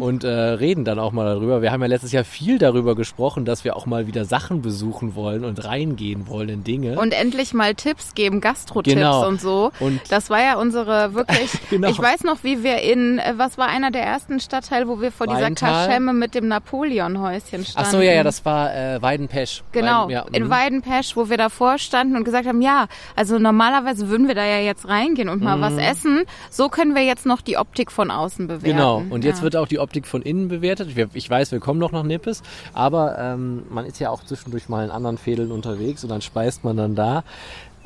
und 0.00 0.24
äh, 0.24 0.28
reden 0.28 0.84
dann 0.84 0.98
auch 0.98 1.12
mal 1.12 1.24
darüber. 1.24 1.62
Wir 1.62 1.72
haben 1.72 1.80
ja 1.80 1.86
letztes 1.86 2.12
Jahr 2.12 2.24
viel 2.24 2.58
darüber 2.58 2.94
gesprochen, 2.94 3.44
dass 3.44 3.64
wir 3.64 3.76
auch 3.76 3.86
mal 3.86 4.06
wieder 4.06 4.24
Sachen 4.24 4.60
besuchen 4.60 5.14
wollen 5.14 5.44
und 5.44 5.64
reingehen 5.64 6.28
wollen 6.28 6.48
in 6.50 6.64
Dinge. 6.64 6.98
Und 6.98 7.14
endlich 7.14 7.54
mal 7.54 7.74
Tipps 7.74 8.14
geben, 8.14 8.40
Gastro-Tipps 8.40 8.94
Genau. 8.94 9.26
und 9.26 9.40
so. 9.40 9.72
Und- 9.80 10.00
das 10.10 10.28
war 10.28 10.40
ja 10.40 10.58
unsere 10.58 11.14
wirklich. 11.14 11.50
Genau. 11.70 11.88
Ich 11.88 11.98
weiß 11.98 12.24
noch, 12.24 12.44
wie 12.44 12.62
wir 12.62 12.82
in, 12.82 13.18
äh, 13.18 13.34
was 13.36 13.58
war 13.58 13.68
einer 13.68 13.90
der 13.90 14.02
ersten 14.02 14.38
Stadtteile, 14.38 14.86
wo 14.86 15.00
wir 15.00 15.10
vor 15.10 15.26
dieser 15.26 15.40
Weintal. 15.40 15.86
Kaschemme 15.86 16.12
mit 16.12 16.34
dem 16.34 16.46
Napoleon-Häuschen 16.48 17.64
standen. 17.64 17.74
Ach 17.76 17.90
so, 17.90 18.00
ja, 18.00 18.12
ja, 18.12 18.22
das 18.22 18.44
war 18.44 18.74
äh, 18.74 19.00
Weidenpesch. 19.02 19.62
Genau, 19.72 20.02
Weiden, 20.02 20.10
ja, 20.10 20.26
in 20.30 20.44
mhm. 20.44 20.50
Weidenpesch, 20.50 21.16
wo 21.16 21.28
wir 21.30 21.36
davor 21.38 21.78
standen 21.78 21.93
und 21.94 22.24
gesagt 22.24 22.46
haben, 22.46 22.62
ja, 22.62 22.86
also 23.16 23.38
normalerweise 23.38 24.08
würden 24.08 24.28
wir 24.28 24.34
da 24.34 24.44
ja 24.44 24.58
jetzt 24.58 24.88
reingehen 24.88 25.28
und 25.28 25.42
mal 25.42 25.60
was 25.60 25.76
essen. 25.76 26.24
So 26.50 26.68
können 26.68 26.94
wir 26.94 27.02
jetzt 27.02 27.26
noch 27.26 27.40
die 27.40 27.56
Optik 27.56 27.90
von 27.92 28.10
außen 28.10 28.46
bewerten. 28.46 28.66
Mhm. 28.66 28.70
Genau, 28.70 29.02
und 29.10 29.24
jetzt 29.24 29.38
ja. 29.38 29.44
wird 29.44 29.56
auch 29.56 29.68
die 29.68 29.78
Optik 29.78 30.06
von 30.06 30.22
innen 30.22 30.48
bewertet. 30.48 30.90
Ich 31.14 31.30
weiß, 31.30 31.52
wir 31.52 31.60
kommen 31.60 31.78
noch 31.80 31.92
nach 31.92 32.02
Nippes, 32.02 32.42
aber 32.72 33.18
ähm, 33.18 33.64
man 33.70 33.86
ist 33.86 33.98
ja 34.00 34.10
auch 34.10 34.24
zwischendurch 34.24 34.68
mal 34.68 34.84
in 34.84 34.90
anderen 34.90 35.18
Fädeln 35.18 35.52
unterwegs 35.52 36.02
und 36.02 36.10
dann 36.10 36.20
speist 36.20 36.64
man 36.64 36.76
dann 36.76 36.94
da. 36.94 37.24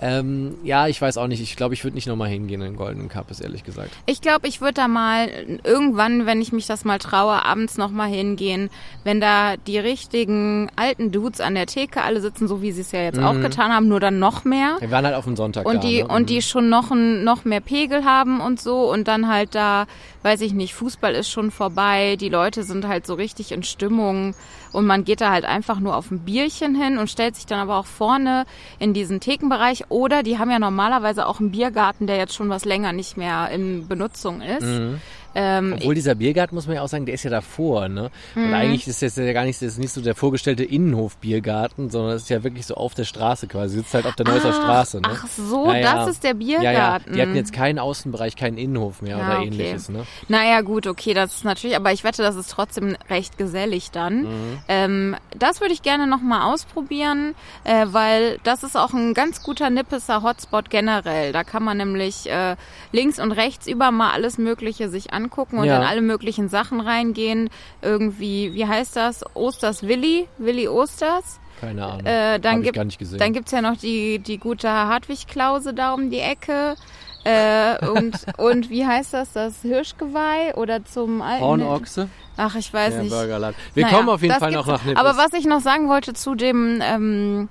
Ähm, 0.00 0.54
ja, 0.62 0.86
ich 0.86 1.00
weiß 1.00 1.18
auch 1.18 1.26
nicht. 1.26 1.40
Ich 1.40 1.56
glaube, 1.56 1.74
ich 1.74 1.82
würde 1.84 1.96
nicht 1.96 2.06
nochmal 2.06 2.28
hingehen 2.28 2.60
in 2.60 2.72
den 2.72 2.76
Goldenen 2.76 3.08
Cup, 3.08 3.30
ist 3.30 3.40
ehrlich 3.40 3.64
gesagt. 3.64 3.90
Ich 4.06 4.20
glaube, 4.20 4.46
ich 4.46 4.60
würde 4.60 4.74
da 4.74 4.88
mal 4.88 5.28
irgendwann, 5.64 6.26
wenn 6.26 6.40
ich 6.40 6.52
mich 6.52 6.66
das 6.66 6.84
mal 6.84 6.98
traue, 6.98 7.44
abends 7.44 7.76
noch 7.78 7.90
mal 7.90 8.08
hingehen, 8.08 8.70
wenn 9.04 9.20
da 9.20 9.56
die 9.56 9.78
richtigen 9.78 10.70
alten 10.76 11.10
Dudes 11.10 11.40
an 11.40 11.54
der 11.54 11.66
Theke 11.66 12.02
alle 12.02 12.20
sitzen, 12.20 12.46
so 12.46 12.62
wie 12.62 12.70
sie 12.72 12.82
es 12.82 12.92
ja 12.92 13.02
jetzt 13.02 13.18
auch 13.18 13.34
getan 13.40 13.72
haben, 13.72 13.88
nur 13.88 14.00
dann 14.00 14.18
noch 14.18 14.44
mehr. 14.44 14.76
Wir 14.80 14.90
waren 14.90 15.04
halt 15.04 15.16
auf 15.16 15.24
dem 15.24 15.36
Sonntag 15.36 15.66
Und 15.66 15.76
da. 15.76 15.88
die, 15.88 16.02
ne? 16.02 16.08
und 16.08 16.30
die 16.30 16.42
schon 16.42 16.68
noch, 16.68 16.90
ein, 16.90 17.24
noch 17.24 17.44
mehr 17.44 17.60
Pegel 17.60 18.04
haben 18.04 18.40
und 18.40 18.60
so 18.60 18.90
und 18.90 19.08
dann 19.08 19.28
halt 19.28 19.54
da, 19.54 19.86
weiß 20.22 20.40
ich 20.42 20.52
nicht, 20.52 20.74
Fußball 20.74 21.14
ist 21.14 21.30
schon 21.30 21.50
vorbei, 21.50 22.16
die 22.16 22.28
Leute 22.28 22.62
sind 22.62 22.86
halt 22.86 23.06
so 23.06 23.14
richtig 23.14 23.52
in 23.52 23.62
Stimmung 23.62 24.34
und 24.72 24.86
man 24.86 25.04
geht 25.04 25.20
da 25.20 25.30
halt 25.30 25.44
einfach 25.44 25.80
nur 25.80 25.96
auf 25.96 26.10
ein 26.10 26.20
Bierchen 26.20 26.74
hin 26.74 26.98
und 26.98 27.10
stellt 27.10 27.36
sich 27.36 27.46
dann 27.46 27.60
aber 27.60 27.76
auch 27.76 27.86
vorne 27.86 28.44
in 28.78 28.94
diesen 28.94 29.20
Thekenbereich 29.20 29.90
oder 29.90 30.22
die 30.22 30.38
haben 30.38 30.50
ja 30.50 30.58
normalerweise 30.58 31.26
auch 31.26 31.40
einen 31.40 31.50
Biergarten, 31.50 32.06
der 32.06 32.16
jetzt 32.16 32.34
schon 32.34 32.48
was 32.48 32.64
länger 32.64 32.92
nicht 32.92 33.16
mehr 33.16 33.50
in 33.50 33.88
Benutzung 33.88 34.40
ist. 34.40 34.66
Mhm. 34.66 35.00
Ähm, 35.40 35.74
Obwohl 35.76 35.94
dieser 35.94 36.16
Biergarten, 36.16 36.56
muss 36.56 36.66
man 36.66 36.74
ja 36.74 36.82
auch 36.82 36.88
sagen, 36.88 37.06
der 37.06 37.14
ist 37.14 37.22
ja 37.22 37.30
davor, 37.30 37.88
ne? 37.88 38.10
Mhm. 38.34 38.44
Und 38.46 38.54
eigentlich 38.54 38.88
ist 38.88 39.02
das 39.02 39.14
ja 39.14 39.32
gar 39.32 39.44
nicht, 39.44 39.62
das 39.62 39.68
ist 39.68 39.78
nicht 39.78 39.92
so 39.92 40.00
der 40.00 40.16
vorgestellte 40.16 40.64
Innenhof-Biergarten, 40.64 41.90
sondern 41.90 42.16
es 42.16 42.22
ist 42.22 42.30
ja 42.30 42.42
wirklich 42.42 42.66
so 42.66 42.74
auf 42.74 42.94
der 42.94 43.04
Straße 43.04 43.46
quasi, 43.46 43.76
sitzt 43.76 43.94
halt 43.94 44.06
auf 44.06 44.16
der 44.16 44.26
Neusser 44.26 44.52
Straße, 44.52 45.00
ne? 45.00 45.08
ach 45.12 45.26
so, 45.28 45.66
Ja, 45.66 45.76
ja. 45.76 45.94
das 45.94 46.08
ist 46.10 46.24
der 46.24 46.34
Ja, 46.40 46.60
ja, 46.60 46.70
Biergarten. 46.70 47.12
die 47.14 47.22
hatten 47.22 47.36
jetzt 47.36 47.52
keinen 47.52 47.78
Außenbereich, 47.78 48.34
keinen 48.34 48.58
Innenhof 48.58 49.00
mehr 49.00 49.18
Ja, 49.18 49.26
oder 49.26 49.38
okay. 49.38 49.46
ähnliches, 49.46 49.88
ne? 49.90 50.04
Naja, 50.26 50.60
gut, 50.62 50.88
okay, 50.88 51.14
das 51.14 51.34
ist 51.36 51.44
natürlich, 51.44 51.76
aber 51.76 51.92
ich 51.92 52.02
wette, 52.02 52.22
das 52.22 52.34
ist 52.34 52.50
trotzdem 52.50 52.96
recht 53.08 53.38
gesellig 53.38 53.92
dann. 53.92 54.22
Mhm. 54.22 54.58
Ähm, 54.66 55.16
das 55.38 55.60
würde 55.60 55.72
ich 55.72 55.82
gerne 55.82 56.08
nochmal 56.08 56.52
ausprobieren, 56.52 57.36
äh, 57.62 57.86
weil 57.90 58.38
das 58.42 58.64
ist 58.64 58.76
auch 58.76 58.92
ein 58.92 59.14
ganz 59.14 59.42
guter 59.44 59.70
Nippeser 59.70 60.24
Hotspot 60.24 60.68
generell. 60.68 61.32
Da 61.32 61.44
kann 61.44 61.62
man 61.62 61.76
nämlich 61.76 62.28
äh, 62.28 62.56
links 62.90 63.20
und 63.20 63.30
rechts 63.30 63.68
über 63.68 63.92
mal 63.92 64.10
alles 64.10 64.36
Mögliche 64.36 64.88
sich 64.88 65.12
angucken 65.12 65.27
und 65.58 65.64
Ja. 65.64 65.78
dann 65.78 65.86
alle 65.88 66.00
möglichen 66.02 66.48
Sachen 66.48 66.80
reingehen. 66.80 67.50
Irgendwie, 67.82 68.54
wie 68.54 68.66
heißt 68.66 68.96
das? 68.96 69.24
Osters 69.34 69.82
Willi? 69.82 70.28
Willi 70.38 70.68
Osters? 70.68 71.40
Keine 71.60 71.84
Ahnung. 71.84 72.06
Äh, 72.06 72.38
dann 72.38 72.62
gibt 72.62 72.76
gar 72.76 72.84
nicht 72.84 72.98
gesehen. 72.98 73.18
dann 73.18 73.32
gibt's 73.32 73.50
ja 73.50 73.60
noch 73.62 73.76
die, 73.76 74.18
die 74.20 74.38
gute 74.38 74.68
Hartwig-Klause 74.70 75.74
da 75.74 75.92
um 75.92 76.10
die 76.10 76.20
Ecke. 76.20 76.76
Äh, 77.24 77.84
und, 77.88 78.14
und 78.38 78.70
wie 78.70 78.86
heißt 78.86 79.12
das? 79.12 79.32
Das 79.32 79.62
Hirschgeweih 79.62 80.54
oder 80.54 80.84
zum 80.84 81.20
alten... 81.20 81.44
Hornochse? 81.44 82.08
Ach, 82.36 82.54
ich 82.54 82.72
weiß 82.72 82.94
Ja, 82.94 83.02
nicht. 83.02 83.10
Burgerland. 83.10 83.56
Wir 83.74 83.84
Naja, 83.84 83.96
kommen 83.96 84.08
auf 84.08 84.22
jeden 84.22 84.34
Fall 84.34 84.52
noch 84.52 84.66
nach 84.66 84.84
Nippes. 84.84 85.00
Aber 85.04 85.16
was 85.18 85.32
ich 85.32 85.44
noch 85.44 85.60
sagen 85.60 85.88
wollte 85.88 86.14
zu 86.14 86.36
dem, 86.36 86.80
ähm, 86.80 87.48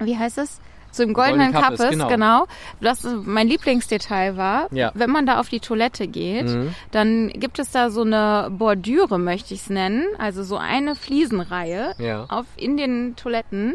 wie 0.00 0.16
heißt 0.16 0.38
es? 0.38 0.60
Zu 0.96 1.04
dem 1.04 1.14
goldenen 1.14 1.52
Golden 1.52 1.74
ist, 1.74 1.90
genau. 1.90 2.08
genau. 2.08 2.46
Das 2.80 3.04
ist 3.04 3.14
mein 3.26 3.48
Lieblingsdetail 3.48 4.36
war, 4.36 4.66
Ja. 4.72 4.90
wenn 4.94 5.10
man 5.10 5.26
da 5.26 5.38
auf 5.40 5.48
die 5.48 5.60
Toilette 5.60 6.08
geht, 6.08 6.46
Mhm. 6.46 6.74
dann 6.90 7.28
gibt 7.30 7.58
es 7.58 7.70
da 7.70 7.90
so 7.90 8.02
eine 8.02 8.48
Bordüre, 8.50 9.18
möchte 9.18 9.54
ich 9.54 9.60
es 9.60 9.70
nennen, 9.70 10.04
also 10.18 10.42
so 10.42 10.56
eine 10.56 10.94
Fliesenreihe 10.94 11.94
Ja. 11.98 12.24
auf 12.28 12.46
in 12.56 12.76
den 12.76 13.14
Toiletten, 13.16 13.74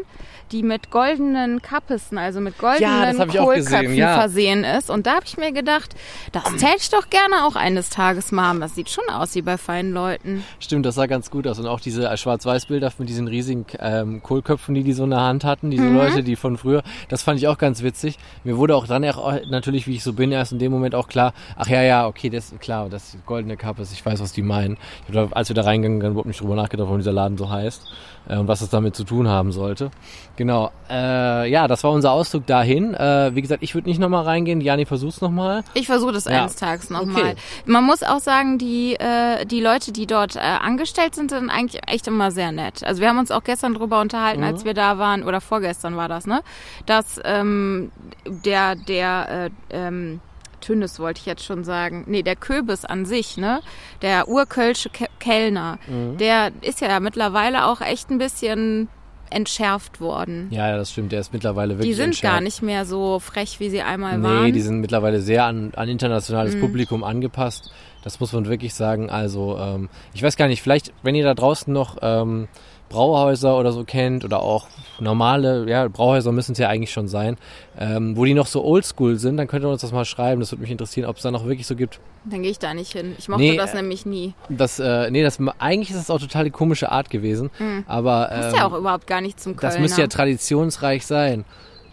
die 0.50 0.62
mit 0.62 0.90
goldenen 0.90 1.62
Kappissen, 1.62 2.18
also 2.18 2.40
mit 2.40 2.54
Ja, 2.60 2.76
goldenen 3.06 3.30
auch 3.30 3.34
Kohlköpfen 3.44 3.94
ja. 3.94 4.14
versehen 4.18 4.64
ist. 4.64 4.90
Und 4.90 5.06
da 5.06 5.14
habe 5.14 5.24
ich 5.24 5.38
mir 5.38 5.50
gedacht, 5.52 5.94
das 6.32 6.44
täte 6.56 6.76
ich 6.78 6.90
doch 6.90 7.08
gerne 7.08 7.44
auch 7.46 7.56
eines 7.56 7.88
Tages 7.88 8.32
mal. 8.32 8.58
Das 8.58 8.74
sieht 8.74 8.90
schon 8.90 9.04
aus 9.08 9.34
wie 9.34 9.40
bei 9.42 9.56
feinen 9.56 9.92
Leuten. 9.94 10.44
Stimmt, 10.60 10.84
das 10.84 10.96
sah 10.96 11.06
ganz 11.06 11.30
gut 11.30 11.46
aus. 11.46 11.58
Und 11.58 11.66
auch 11.66 11.80
diese 11.80 12.06
äh, 12.08 12.16
Schwarz-Weiß-Bilder 12.18 12.92
mit 12.98 13.08
diesen 13.08 13.28
riesigen 13.28 13.64
ähm, 13.78 14.22
Kohlköpfen, 14.22 14.74
die 14.74 14.82
die 14.82 14.92
so 14.92 15.04
in 15.04 15.10
der 15.10 15.20
Hand 15.20 15.44
hatten, 15.44 15.70
diese 15.70 15.84
Mhm. 15.84 15.96
Leute, 15.96 16.22
die 16.22 16.36
von 16.36 16.58
früher, 16.58 16.82
Das 17.12 17.22
fand 17.22 17.38
ich 17.38 17.46
auch 17.46 17.58
ganz 17.58 17.82
witzig. 17.82 18.18
Mir 18.42 18.56
wurde 18.56 18.74
auch 18.74 18.86
dann 18.86 19.02
natürlich, 19.02 19.86
wie 19.86 19.96
ich 19.96 20.02
so 20.02 20.14
bin, 20.14 20.32
erst 20.32 20.52
in 20.52 20.58
dem 20.58 20.72
Moment 20.72 20.94
auch 20.94 21.08
klar, 21.08 21.34
ach 21.56 21.68
ja, 21.68 21.82
ja, 21.82 22.06
okay, 22.06 22.30
das 22.30 22.52
ist 22.52 22.60
klar, 22.62 22.88
das 22.88 23.18
goldene 23.26 23.58
ist, 23.82 23.92
ich 23.92 24.06
weiß, 24.06 24.18
was 24.18 24.32
die 24.32 24.40
meinen. 24.40 24.78
Da, 25.12 25.28
als 25.32 25.50
wir 25.50 25.54
da 25.54 25.60
reingegangen, 25.60 26.00
sind, 26.00 26.12
überhaupt 26.12 26.28
nicht 26.28 26.40
drüber 26.40 26.54
nachgedacht, 26.54 26.86
warum 26.86 27.00
dieser 27.00 27.12
Laden 27.12 27.36
so 27.36 27.50
heißt 27.50 27.82
äh, 28.28 28.36
und 28.36 28.48
was 28.48 28.60
das 28.60 28.70
damit 28.70 28.94
zu 28.96 29.04
tun 29.04 29.28
haben 29.28 29.52
sollte. 29.52 29.90
Genau, 30.36 30.70
äh, 30.88 31.50
ja, 31.50 31.68
das 31.68 31.84
war 31.84 31.90
unser 31.92 32.12
Ausflug 32.12 32.46
dahin. 32.46 32.94
Äh, 32.94 33.32
wie 33.34 33.42
gesagt, 33.42 33.62
ich 33.62 33.74
würde 33.74 33.88
nicht 33.88 33.98
nochmal 34.00 34.24
reingehen. 34.24 34.60
Jani, 34.60 34.86
versuch's 34.86 35.20
nochmal. 35.20 35.62
Ich 35.74 35.86
versuche 35.86 36.12
das 36.12 36.24
Ja. 36.24 36.40
eines 36.42 36.56
Tages 36.56 36.88
nochmal. 36.90 37.22
Okay. 37.22 37.34
Man 37.66 37.84
muss 37.84 38.02
auch 38.02 38.18
sagen, 38.20 38.56
die, 38.58 38.94
äh, 38.94 39.44
die 39.44 39.60
Leute, 39.60 39.92
die 39.92 40.06
dort 40.06 40.36
äh, 40.36 40.40
angestellt 40.40 41.14
sind, 41.14 41.30
sind 41.30 41.50
eigentlich 41.50 41.82
echt 41.86 42.06
immer 42.08 42.30
sehr 42.30 42.50
nett. 42.52 42.82
Also 42.84 43.00
wir 43.02 43.08
haben 43.08 43.18
uns 43.18 43.30
auch 43.30 43.44
gestern 43.44 43.74
drüber 43.74 44.00
unterhalten, 44.00 44.40
Mhm. 44.40 44.46
als 44.46 44.64
wir 44.64 44.74
da 44.74 44.98
waren, 44.98 45.22
oder 45.22 45.40
vorgestern 45.40 45.96
war 45.96 46.08
das, 46.08 46.26
ne? 46.26 46.40
Dass 46.86 47.20
ähm, 47.24 47.92
der, 48.26 48.74
der, 48.76 49.50
äh, 49.70 49.76
ähm, 49.76 50.20
Tünnes 50.62 50.98
wollte 50.98 51.20
ich 51.20 51.26
jetzt 51.26 51.44
schon 51.44 51.62
sagen. 51.64 52.04
Nee, 52.06 52.22
der 52.22 52.36
Köbis 52.36 52.86
an 52.86 53.04
sich, 53.04 53.36
ne? 53.36 53.60
Der 54.00 54.28
urkölsche 54.28 54.88
Ke 54.88 55.08
Kellner, 55.20 55.78
Mhm. 55.86 56.16
der 56.16 56.52
ist 56.62 56.80
ja 56.80 56.98
mittlerweile 57.00 57.66
auch 57.66 57.82
echt 57.82 58.08
ein 58.10 58.16
bisschen 58.18 58.88
entschärft 59.30 60.00
worden. 60.00 60.48
Ja, 60.50 60.76
das 60.76 60.90
stimmt. 60.92 61.12
Der 61.12 61.20
ist 61.20 61.32
mittlerweile 61.32 61.74
wirklich 61.74 61.88
die 61.88 61.94
sind 61.94 62.06
entschärft. 62.06 62.34
gar 62.34 62.40
nicht 62.42 62.60
mehr 62.62 62.84
so 62.84 63.18
frech, 63.18 63.60
wie 63.60 63.70
sie 63.70 63.80
einmal 63.82 64.18
Nee, 64.18 64.24
waren. 64.24 64.52
die 64.52 64.60
sind 64.60 64.80
mittlerweile 64.80 65.20
sehr 65.20 65.44
an, 65.46 65.72
an 65.74 65.86
Mhm. 65.86 65.92
internationales 65.92 66.58
Publikum 66.60 67.02
angepasst. 67.02 67.72
Das 68.04 68.20
muss 68.20 68.32
man 68.32 68.46
wirklich 68.46 68.74
sagen. 68.74 69.08
Also, 69.10 69.56
ähm, 69.58 69.88
ich 70.12 70.22
weiß 70.22 70.36
gar 70.36 70.48
nicht, 70.48 70.60
vielleicht, 70.60 70.92
wenn 71.02 71.14
ihr 71.14 71.24
da 71.24 71.34
draußen 71.34 71.72
noch 71.72 71.96
ähm, 72.02 72.48
Brauhäuser 72.92 73.58
oder 73.58 73.72
so 73.72 73.84
kennt 73.84 74.24
oder 74.24 74.40
auch 74.42 74.66
normale, 75.00 75.68
ja, 75.68 75.88
Brauhäuser 75.88 76.30
müssen 76.32 76.52
es 76.52 76.58
ja 76.58 76.68
eigentlich 76.68 76.92
schon 76.92 77.08
sein, 77.08 77.36
ähm, 77.78 78.16
wo 78.16 78.24
die 78.24 78.34
noch 78.34 78.46
so 78.46 78.62
oldschool 78.64 79.16
sind, 79.16 79.36
dann 79.38 79.46
könnt 79.48 79.64
ihr 79.64 79.68
uns 79.68 79.80
das 79.80 79.92
mal 79.92 80.04
schreiben. 80.04 80.40
Das 80.40 80.52
würde 80.52 80.62
mich 80.62 80.70
interessieren, 80.70 81.08
ob 81.08 81.16
es 81.16 81.22
da 81.22 81.30
noch 81.30 81.44
wirklich 81.46 81.66
so 81.66 81.74
gibt. 81.74 82.00
Dann 82.24 82.42
gehe 82.42 82.50
ich 82.50 82.58
da 82.58 82.74
nicht 82.74 82.92
hin. 82.92 83.14
Ich 83.18 83.28
mochte 83.28 83.42
Nee, 83.42 83.56
das 83.56 83.72
äh, 83.72 83.76
nämlich 83.76 84.06
nie. 84.06 84.34
Das, 84.48 84.78
äh, 84.78 85.10
nee, 85.10 85.22
das, 85.22 85.38
eigentlich 85.58 85.90
ist 85.90 85.96
es 85.96 86.10
auch 86.10 86.20
total 86.20 86.44
die 86.44 86.50
komische 86.50 86.92
Art 86.92 87.10
gewesen. 87.10 87.50
Aber 87.86 88.26
Passt 88.30 88.44
ähm, 88.44 88.50
Mhm. 88.52 88.56
ja 88.58 88.66
auch 88.66 88.78
überhaupt 88.78 89.06
gar 89.06 89.20
nicht 89.20 89.40
zum 89.40 89.56
Kölner. 89.56 89.74
das 89.74 89.80
müsste 89.80 90.00
ja 90.02 90.06
traditionsreich 90.06 91.04
sein. 91.06 91.44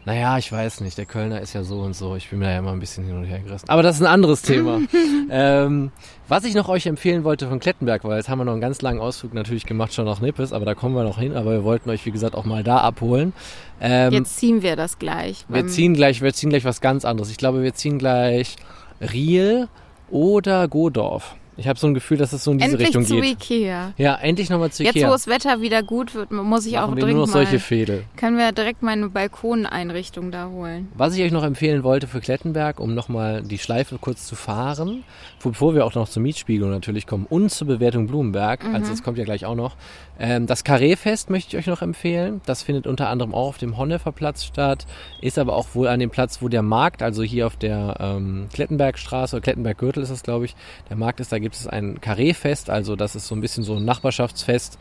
Naja, 0.09 0.39
ich 0.39 0.51
weiß 0.51 0.81
nicht. 0.81 0.97
Der 0.97 1.05
Kölner 1.05 1.39
ist 1.39 1.53
ja 1.53 1.63
so 1.63 1.81
und 1.81 1.95
so. 1.95 2.15
Ich 2.15 2.31
bin 2.31 2.39
mir 2.39 2.45
da 2.45 2.51
ja 2.53 2.57
immer 2.57 2.71
ein 2.71 2.79
bisschen 2.79 3.05
hin 3.05 3.15
und 3.15 3.25
her 3.25 3.41
gerissen. 3.41 3.69
Aber 3.69 3.83
das 3.83 3.97
ist 3.97 4.01
ein 4.01 4.07
anderes 4.07 4.41
Thema. 4.41 4.79
ähm, 5.29 5.91
was 6.27 6.45
ich 6.45 6.55
noch 6.55 6.67
euch 6.67 6.87
empfehlen 6.87 7.23
wollte 7.23 7.47
von 7.47 7.59
Klettenberg, 7.59 8.03
weil 8.03 8.17
jetzt 8.17 8.27
haben 8.27 8.39
wir 8.39 8.45
noch 8.45 8.53
einen 8.53 8.61
ganz 8.61 8.81
langen 8.81 9.01
Ausflug 9.01 9.35
natürlich 9.35 9.67
gemacht 9.67 9.93
schon 9.93 10.05
nach 10.05 10.19
Nippes, 10.19 10.51
aber 10.51 10.65
da 10.65 10.73
kommen 10.73 10.95
wir 10.95 11.03
noch 11.03 11.19
hin. 11.19 11.35
Aber 11.35 11.51
wir 11.51 11.63
wollten 11.63 11.91
euch, 11.91 12.07
wie 12.07 12.11
gesagt, 12.11 12.33
auch 12.33 12.43
mal 12.43 12.63
da 12.63 12.79
abholen. 12.79 13.33
Ähm, 13.79 14.11
Jetzt 14.11 14.37
ziehen 14.37 14.63
wir 14.63 14.75
das 14.75 14.97
gleich. 14.97 15.45
wir 15.47 15.67
ziehen 15.67 15.93
gleich, 15.93 16.23
wir 16.23 16.33
ziehen 16.33 16.49
gleich 16.49 16.65
was 16.65 16.81
ganz 16.81 17.05
anderes. 17.05 17.29
Ich 17.29 17.37
glaube, 17.37 17.61
wir 17.61 17.75
ziehen 17.75 17.99
gleich 17.99 18.55
Riel 18.99 19.67
oder 20.09 20.67
Godorf. 20.67 21.35
Ich 21.59 21.67
habe 21.67 21.77
so 21.77 21.87
ein 21.87 21.93
Gefühl, 21.93 22.17
dass 22.17 22.31
es 22.31 22.43
so 22.43 22.51
in 22.51 22.57
diese 22.57 22.71
endlich 22.71 22.87
Richtung 22.87 23.05
zu 23.05 23.15
geht. 23.15 23.33
Ikea. 23.33 23.93
Ja, 23.97 24.15
endlich 24.15 24.49
nochmal 24.49 24.71
zu 24.71 24.83
Jetzt, 24.83 24.95
Ikea. 24.95 25.09
wo 25.09 25.11
das 25.11 25.27
Wetter 25.27 25.61
wieder 25.61 25.83
gut 25.83 26.15
wird, 26.15 26.31
muss 26.31 26.65
ich 26.65 26.77
auch 26.77 26.83
Machen 26.83 26.95
wir 26.95 27.01
dringend 27.03 27.17
nur 27.17 27.27
noch 27.27 27.33
solche 27.33 27.55
mal, 27.55 27.59
Fädel. 27.59 28.03
können 28.15 28.37
wir 28.37 28.51
direkt 28.53 28.81
meine 28.81 29.09
Balkoneinrichtung 29.09 30.31
da 30.31 30.47
holen. 30.47 30.87
Was 30.95 31.15
ich 31.15 31.23
euch 31.23 31.31
noch 31.31 31.43
empfehlen 31.43 31.83
wollte 31.83 32.07
für 32.07 32.21
Klettenberg, 32.21 32.79
um 32.79 32.95
nochmal 32.95 33.43
die 33.43 33.57
Schleife 33.57 33.97
kurz 33.99 34.25
zu 34.25 34.35
fahren, 34.35 35.03
bevor 35.43 35.75
wir 35.75 35.85
auch 35.85 35.95
noch 35.95 36.07
zur 36.07 36.23
Mietspiegelung 36.23 36.69
natürlich 36.71 37.05
kommen 37.05 37.25
und 37.29 37.49
zur 37.51 37.67
Bewertung 37.67 38.07
Blumenberg, 38.07 38.63
also 38.65 38.91
das 38.91 39.03
kommt 39.03 39.17
ja 39.17 39.25
gleich 39.25 39.45
auch 39.45 39.55
noch. 39.55 39.75
Ähm, 40.19 40.47
das 40.47 40.65
Carré-Fest 40.65 41.29
möchte 41.29 41.55
ich 41.55 41.63
euch 41.63 41.67
noch 41.67 41.81
empfehlen. 41.81 42.41
Das 42.45 42.61
findet 42.61 42.87
unter 42.87 43.07
anderem 43.07 43.33
auch 43.33 43.47
auf 43.47 43.57
dem 43.57 43.77
Honnefer-Platz 43.77 44.43
statt, 44.43 44.85
ist 45.21 45.39
aber 45.39 45.55
auch 45.55 45.67
wohl 45.73 45.87
an 45.87 45.99
dem 45.99 46.09
Platz, 46.09 46.41
wo 46.41 46.49
der 46.49 46.61
Markt, 46.61 47.01
also 47.01 47.23
hier 47.23 47.47
auf 47.47 47.55
der 47.55 47.95
ähm, 47.99 48.47
Klettenbergstraße 48.53 49.37
oder 49.37 49.43
Klettenberggürtel 49.43 50.03
ist 50.03 50.11
das, 50.11 50.23
glaube 50.23 50.45
ich, 50.45 50.55
der 50.89 50.97
Markt 50.97 51.21
ist, 51.21 51.31
da 51.31 51.39
gibt 51.39 51.55
es 51.55 51.67
ein 51.67 52.01
Carré-Fest, 52.01 52.69
also 52.69 52.97
das 52.97 53.15
ist 53.15 53.27
so 53.27 53.35
ein 53.35 53.41
bisschen 53.41 53.63
so 53.63 53.75
ein 53.75 53.85
Nachbarschaftsfest. 53.85 54.77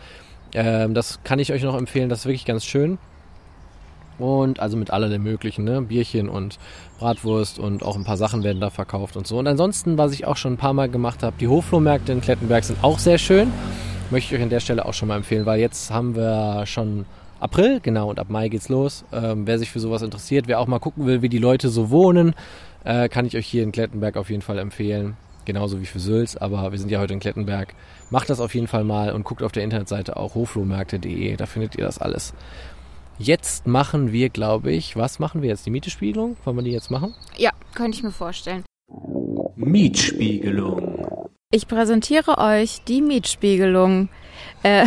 Ähm, 0.55 0.95
das 0.95 1.21
kann 1.23 1.39
ich 1.39 1.53
euch 1.53 1.63
noch 1.63 1.77
empfehlen, 1.77 2.09
das 2.09 2.21
ist 2.21 2.27
wirklich 2.27 2.45
ganz 2.45 2.65
schön. 2.65 2.99
Und 4.19 4.59
also 4.59 4.77
mit 4.77 4.91
allerlei 4.91 5.19
möglichen, 5.19 5.65
ne? 5.65 5.81
Bierchen 5.81 6.29
und 6.29 6.59
Bratwurst 6.99 7.61
und 7.61 7.85
auch 7.85 7.95
ein 7.95 8.03
paar 8.03 8.17
Sachen 8.17 8.43
werden 8.43 8.61
da 8.61 8.71
verkauft 8.71 9.17
und 9.17 9.29
so. 9.29 9.39
Und 9.39 9.47
ansonsten, 9.47 9.97
was 9.97 10.13
ich 10.13 10.27
auch 10.27 10.37
schon 10.37 10.55
ein 10.55 10.57
paar 10.57 10.73
Mal 10.73 10.89
gemacht 10.89 11.23
habe, 11.23 11.37
die 11.39 11.47
Hoflohmärkte 11.47 12.11
in 12.11 12.21
Klettenberg 12.21 12.65
sind 12.65 12.83
auch 12.83 12.99
sehr 12.99 13.19
schön. 13.19 13.53
Möchte 14.11 14.35
ich 14.35 14.39
euch 14.39 14.43
an 14.43 14.49
der 14.49 14.61
Stelle 14.61 14.87
auch 14.87 14.95
schon 14.95 15.09
mal 15.09 15.17
empfehlen, 15.17 15.45
weil 15.45 15.61
jetzt 15.61 15.91
haben 15.91 16.17
wir 16.17 16.65
schon 16.65 17.05
April, 17.41 17.79
genau, 17.81 18.09
und 18.09 18.19
ab 18.19 18.31
Mai 18.31 18.49
geht's 18.49 18.71
los. 18.71 19.05
Ähm, 19.13 19.47
wer 19.47 19.59
sich 19.59 19.71
für 19.71 19.81
sowas 19.81 20.01
interessiert, 20.01 20.49
wer 20.49 20.61
auch 20.61 20.67
mal 20.67 20.79
gucken 20.79 21.05
will, 21.05 21.21
wie 21.21 21.29
die 21.29 21.39
Leute 21.39 21.69
so 21.69 21.91
wohnen, 21.91 22.35
äh, 22.85 23.11
kann 23.11 23.27
ich 23.27 23.37
euch 23.37 23.47
hier 23.47 23.63
in 23.63 23.71
Klettenberg 23.71 24.17
auf 24.17 24.31
jeden 24.31 24.41
Fall 24.41 24.59
empfehlen. 24.59 25.19
Genauso 25.45 25.81
wie 25.83 25.87
für 25.87 26.01
Sülz, 26.01 26.37
aber 26.37 26.73
wir 26.73 26.79
sind 26.79 26.91
ja 26.91 27.01
heute 27.01 27.13
in 27.13 27.21
Klettenberg. 27.21 27.75
Macht 28.11 28.31
das 28.31 28.41
auf 28.41 28.55
jeden 28.55 28.67
Fall 28.67 28.83
mal 28.83 29.13
und 29.13 29.25
guckt 29.25 29.43
auf 29.43 29.53
der 29.53 29.63
Internetseite 29.63 30.17
auch 30.17 30.35
hoflohmärkte.de, 30.35 31.37
da 31.37 31.45
findet 31.45 31.77
ihr 31.77 31.85
das 31.85 31.99
alles. 31.99 32.33
Jetzt 33.19 33.67
machen 33.67 34.13
wir, 34.13 34.31
glaube 34.31 34.73
ich, 34.73 34.97
was 34.97 35.19
machen 35.19 35.43
wir 35.43 35.51
jetzt? 35.51 35.67
Die 35.67 35.71
Mietespiegelung? 35.71 36.37
Wollen 36.45 36.57
wir 36.57 36.63
die 36.63 36.71
jetzt 36.71 36.91
machen? 36.91 37.15
Ja, 37.37 37.51
könnte 37.75 37.99
ich 37.99 38.03
mir 38.03 38.11
vorstellen. 38.11 38.65
Mietspiegelung. 39.57 41.08
Ich 41.51 41.67
präsentiere 41.67 42.37
euch 42.37 42.83
die 42.87 43.01
Mietspiegelung. 43.01 44.11
Äh, 44.63 44.85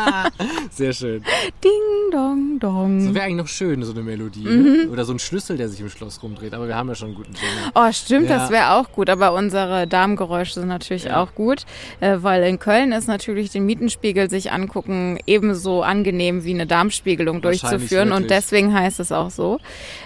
Sehr 0.70 0.94
schön. 0.94 1.22
ding, 1.62 2.10
dong, 2.10 2.58
dong. 2.58 3.04
Das 3.04 3.14
wäre 3.14 3.24
eigentlich 3.26 3.36
noch 3.36 3.48
schön, 3.48 3.82
so 3.82 3.92
eine 3.92 4.02
Melodie. 4.02 4.44
Ne? 4.44 4.88
Oder 4.90 5.04
so 5.04 5.12
ein 5.12 5.18
Schlüssel, 5.18 5.58
der 5.58 5.68
sich 5.68 5.80
im 5.82 5.90
Schloss 5.90 6.22
rumdreht. 6.22 6.54
Aber 6.54 6.68
wir 6.68 6.74
haben 6.74 6.88
ja 6.88 6.94
schon 6.94 7.08
einen 7.08 7.16
guten 7.16 7.34
Jingle. 7.34 7.70
Oh, 7.74 7.92
stimmt, 7.92 8.30
Ja. 8.30 8.38
das 8.38 8.50
wäre 8.50 8.70
auch 8.76 8.92
gut. 8.92 9.10
Aber 9.10 9.34
unsere 9.34 9.86
Darmgeräusche 9.86 10.54
sind 10.54 10.68
natürlich 10.68 11.04
Ja. 11.04 11.22
auch 11.22 11.34
gut, 11.34 11.66
äh, 12.00 12.16
weil 12.22 12.44
in 12.44 12.58
Köln 12.58 12.92
ist 12.92 13.06
natürlich 13.06 13.50
den 13.50 13.66
Mietenspiegel 13.66 14.30
sich 14.30 14.52
angucken 14.52 15.18
ebenso 15.26 15.82
angenehm 15.82 16.44
wie 16.44 16.54
eine 16.54 16.66
Darmspiegelung 16.66 17.42
durchzuführen 17.42 18.08
und 18.10 18.22
wirklich. 18.22 18.38
deswegen 18.38 18.72
heißt 18.72 19.00
es 19.00 19.12
auch 19.12 19.28
so. 19.30 19.58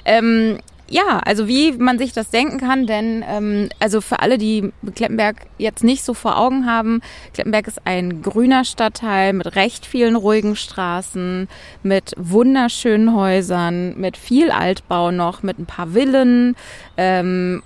Ähm, 0.05 0.59
ja, 0.91 1.21
also 1.25 1.49
wie 1.49 1.73
man 1.73 1.99
sich 1.99 2.13
das 2.13 2.31
denken 2.31 2.59
kann, 2.59 2.87
denn 2.87 3.25
ähm, 3.29 3.69
also 3.79 4.01
für 4.01 4.21
alle, 4.21 4.39
die 4.39 4.73
Kleppenberg 4.95 5.47
jetzt 5.59 5.85
nicht 5.85 6.03
so 6.05 6.15
vor 6.15 6.39
Augen 6.39 6.67
haben, 6.67 7.01
Kleppenberg 7.35 7.67
ist 7.67 7.81
ein 7.85 8.23
grüner 8.23 8.65
Stadtteil 8.65 9.33
mit 9.35 9.55
recht 9.55 9.85
vielen 9.85 10.17
ruhigen 10.17 10.57
Straßen, 10.57 11.49
mit 11.83 12.15
wunderschönen 12.17 13.15
Häusern, 13.15 13.99
mit 13.99 14.17
viel 14.17 14.51
Altbau 14.51 15.11
noch, 15.11 15.43
mit 15.43 15.59
ein 15.59 15.67
paar 15.67 15.89
Villen. 15.89 16.57
Ähm, 16.97 17.63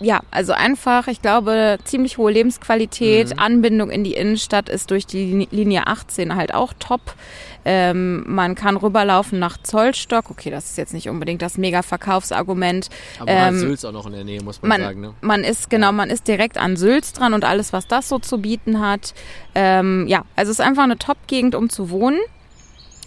ja, 0.00 0.20
also 0.30 0.52
einfach, 0.52 1.08
ich 1.08 1.22
glaube, 1.22 1.78
ziemlich 1.84 2.18
hohe 2.18 2.30
Lebensqualität. 2.30 3.30
Mhm. 3.30 3.38
Anbindung 3.38 3.90
in 3.90 4.04
die 4.04 4.14
Innenstadt 4.14 4.68
ist 4.68 4.90
durch 4.90 5.06
die 5.06 5.32
Lin- 5.32 5.48
Linie 5.50 5.86
18 5.86 6.36
halt 6.36 6.54
auch 6.54 6.72
top. 6.78 7.00
Ähm, 7.70 8.24
man 8.26 8.54
kann 8.54 8.78
rüberlaufen 8.78 9.38
nach 9.38 9.58
Zollstock. 9.62 10.30
Okay, 10.30 10.48
das 10.48 10.70
ist 10.70 10.78
jetzt 10.78 10.94
nicht 10.94 11.10
unbedingt 11.10 11.42
das 11.42 11.58
mega 11.58 11.82
Verkaufsargument. 11.82 12.88
Aber 13.18 13.30
ähm, 13.30 13.54
Ähm, 13.56 13.58
Sülz 13.58 13.84
auch 13.84 13.92
noch 13.92 14.06
in 14.06 14.12
der 14.12 14.24
Nähe, 14.24 14.42
muss 14.42 14.62
man, 14.62 14.68
Man, 14.70 14.80
sagen. 14.80 15.00
Ne? 15.02 15.14
man 15.20 15.44
ist 15.44 15.68
genau, 15.68 15.92
man 15.92 16.08
ist 16.08 16.26
direkt 16.28 16.56
an 16.56 16.78
Sülz 16.78 17.12
dran 17.12 17.34
und 17.34 17.44
alles, 17.44 17.74
was 17.74 17.86
das 17.86 18.08
so 18.08 18.18
zu 18.18 18.38
bieten 18.38 18.80
hat. 18.80 19.12
Ähm, 19.54 20.06
ja, 20.08 20.24
also 20.34 20.50
es 20.50 20.60
ist 20.60 20.64
einfach 20.64 20.84
eine 20.84 20.96
Top-Gegend, 20.96 21.54
um 21.54 21.68
zu 21.68 21.90
wohnen. 21.90 22.18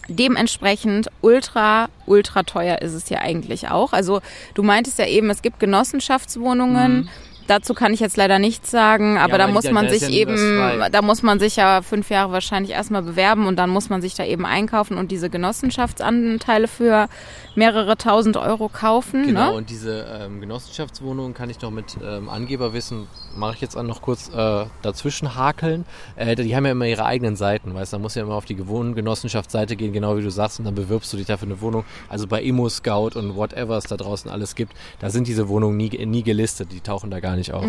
Dementsprechend 0.07 1.07
ultra, 1.21 1.87
ultra 2.05 2.43
teuer 2.43 2.83
ist 2.83 2.93
es 2.93 3.07
hier 3.07 3.21
eigentlich 3.21 3.69
auch. 3.69 3.93
Also 3.93 4.21
du 4.53 4.61
meintest 4.61 4.99
ja 4.99 5.07
eben, 5.07 5.31
es 5.31 5.41
gibt 5.41 5.59
Genossenschaftswohnungen. 5.59 7.09
Dazu 7.51 7.73
kann 7.73 7.93
ich 7.93 7.99
jetzt 7.99 8.15
leider 8.15 8.39
nichts 8.39 8.71
sagen, 8.71 9.17
aber. 9.17 9.33
Ja, 9.33 9.37
da 9.39 9.47
muss 9.47 9.69
man 9.69 9.89
sich 9.89 10.09
eben, 10.09 10.81
da 10.89 11.01
muss 11.01 11.21
man 11.21 11.37
sich 11.37 11.57
ja 11.57 11.81
fünf 11.81 12.09
Jahre 12.09 12.31
wahrscheinlich 12.31 12.71
erstmal 12.71 13.01
bewerben 13.01 13.45
und 13.45 13.57
dann 13.57 13.69
muss 13.69 13.89
man 13.89 14.01
sich 14.01 14.13
da 14.13 14.23
eben 14.23 14.45
einkaufen 14.45 14.97
und 14.97 15.11
diese 15.11 15.29
Genossenschaftsanteile 15.29 16.69
für 16.69 17.09
mehrere 17.55 17.97
tausend 17.97 18.37
Euro 18.37 18.69
kaufen. 18.69 19.25
Genau, 19.25 19.51
Ne? 19.51 19.57
und 19.57 19.69
diese 19.69 20.05
ähm, 20.21 20.39
Genossenschaftswohnungen 20.39 21.33
kann 21.33 21.49
ich 21.49 21.59
noch 21.61 21.71
mit 21.71 21.97
ähm, 22.01 22.29
Angeberwissen, 22.29 23.07
mache 23.35 23.55
ich 23.55 23.61
jetzt 23.61 23.75
noch 23.75 24.01
kurz 24.01 24.29
äh, 24.33 24.65
dazwischen 24.81 25.35
hakeln. 25.35 25.83
Äh, 26.15 26.35
die 26.35 26.55
haben 26.55 26.65
ja 26.65 26.71
immer 26.71 26.85
ihre 26.85 27.03
eigenen 27.05 27.35
Seiten, 27.35 27.73
weißt 27.73 27.91
du, 27.91 27.97
da 27.97 28.01
musst 28.01 28.15
du 28.15 28.21
ja 28.21 28.25
immer 28.25 28.35
auf 28.35 28.45
die 28.45 28.55
Gewohngenossenschaftsseite 28.55 29.75
gehen, 29.75 29.91
genau 29.91 30.15
wie 30.15 30.21
du 30.21 30.31
sagst, 30.31 30.59
und 30.59 30.65
dann 30.65 30.75
bewirbst 30.75 31.11
du 31.11 31.17
dich 31.17 31.25
da 31.25 31.35
für 31.35 31.45
eine 31.47 31.59
Wohnung. 31.59 31.83
Also 32.07 32.27
bei 32.27 32.41
Immo 32.41 32.69
Scout 32.69 33.11
und 33.15 33.35
whatever 33.35 33.75
es 33.77 33.85
da 33.85 33.97
draußen 33.97 34.31
alles 34.31 34.55
gibt, 34.55 34.73
da 34.99 35.09
sind 35.09 35.27
diese 35.27 35.49
Wohnungen 35.49 35.75
nie, 35.75 35.89
nie 36.05 36.23
gelistet, 36.23 36.71
die 36.71 36.79
tauchen 36.79 37.09
da 37.11 37.19
gar 37.19 37.35
nicht 37.35 37.40
auf. 37.49 37.65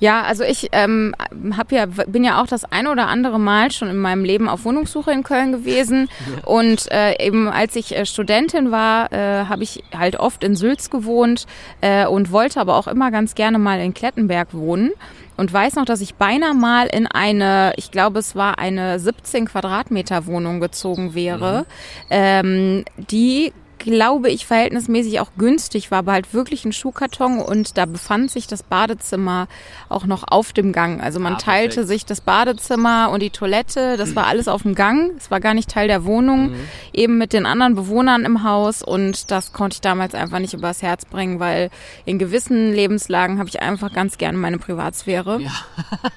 Ja, 0.00 0.22
also 0.22 0.44
ich 0.44 0.68
ähm, 0.72 1.14
hab 1.56 1.72
ja, 1.72 1.86
bin 1.86 2.24
ja 2.24 2.42
auch 2.42 2.46
das 2.46 2.64
ein 2.64 2.86
oder 2.86 3.08
andere 3.08 3.38
Mal 3.38 3.70
schon 3.70 3.88
in 3.88 3.96
meinem 3.96 4.24
Leben 4.24 4.48
auf 4.48 4.64
Wohnungssuche 4.64 5.12
in 5.12 5.22
Köln 5.22 5.52
gewesen. 5.52 6.08
Und 6.44 6.90
äh, 6.90 7.24
eben 7.24 7.48
als 7.48 7.76
ich 7.76 7.96
äh, 7.96 8.06
Studentin 8.06 8.70
war, 8.70 9.12
äh, 9.12 9.46
habe 9.46 9.62
ich 9.62 9.82
halt 9.96 10.16
oft 10.16 10.44
in 10.44 10.56
Sülz 10.56 10.90
gewohnt 10.90 11.46
äh, 11.80 12.06
und 12.06 12.32
wollte 12.32 12.60
aber 12.60 12.76
auch 12.76 12.86
immer 12.86 13.10
ganz 13.10 13.34
gerne 13.34 13.58
mal 13.58 13.80
in 13.80 13.94
Klettenberg 13.94 14.48
wohnen. 14.52 14.90
Und 15.36 15.52
weiß 15.52 15.74
noch, 15.74 15.84
dass 15.84 16.00
ich 16.00 16.14
beinahe 16.14 16.54
mal 16.54 16.86
in 16.86 17.08
eine, 17.08 17.72
ich 17.76 17.90
glaube, 17.90 18.20
es 18.20 18.36
war 18.36 18.58
eine 18.60 19.00
17 19.00 19.46
Quadratmeter 19.46 20.26
Wohnung 20.26 20.60
gezogen 20.60 21.14
wäre, 21.14 21.66
ähm, 22.08 22.84
die 23.10 23.52
glaube 23.84 24.30
ich, 24.30 24.46
verhältnismäßig 24.46 25.20
auch 25.20 25.30
günstig 25.38 25.90
war, 25.92 25.98
aber 26.00 26.12
halt 26.12 26.34
wirklich 26.34 26.64
ein 26.64 26.72
Schuhkarton 26.72 27.38
und 27.38 27.78
da 27.78 27.86
befand 27.86 28.30
sich 28.30 28.46
das 28.48 28.62
Badezimmer 28.64 29.46
auch 29.88 30.06
noch 30.06 30.24
auf 30.26 30.52
dem 30.52 30.72
Gang. 30.72 31.00
Also 31.00 31.20
man 31.20 31.34
Ah, 31.34 31.38
teilte 31.38 31.86
sich 31.86 32.04
das 32.04 32.20
Badezimmer 32.20 33.10
und 33.12 33.20
die 33.22 33.30
Toilette, 33.30 33.96
das 33.96 34.16
war 34.16 34.26
alles 34.26 34.48
auf 34.48 34.62
dem 34.62 34.74
Gang, 34.74 35.12
es 35.16 35.30
war 35.30 35.38
gar 35.40 35.54
nicht 35.54 35.70
Teil 35.70 35.86
der 35.86 36.04
Wohnung, 36.04 36.50
Mhm. 36.50 36.56
eben 36.92 37.18
mit 37.18 37.32
den 37.32 37.46
anderen 37.46 37.74
Bewohnern 37.76 38.24
im 38.24 38.42
Haus 38.42 38.82
und 38.82 39.30
das 39.30 39.52
konnte 39.52 39.74
ich 39.74 39.80
damals 39.80 40.14
einfach 40.14 40.38
nicht 40.40 40.54
übers 40.54 40.82
Herz 40.82 41.04
bringen, 41.04 41.38
weil 41.38 41.70
in 42.04 42.18
gewissen 42.18 42.72
Lebenslagen 42.72 43.38
habe 43.38 43.48
ich 43.48 43.62
einfach 43.62 43.92
ganz 43.92 44.18
gerne 44.18 44.36
meine 44.38 44.58
Privatsphäre. 44.58 45.40
Ja. 45.40 45.50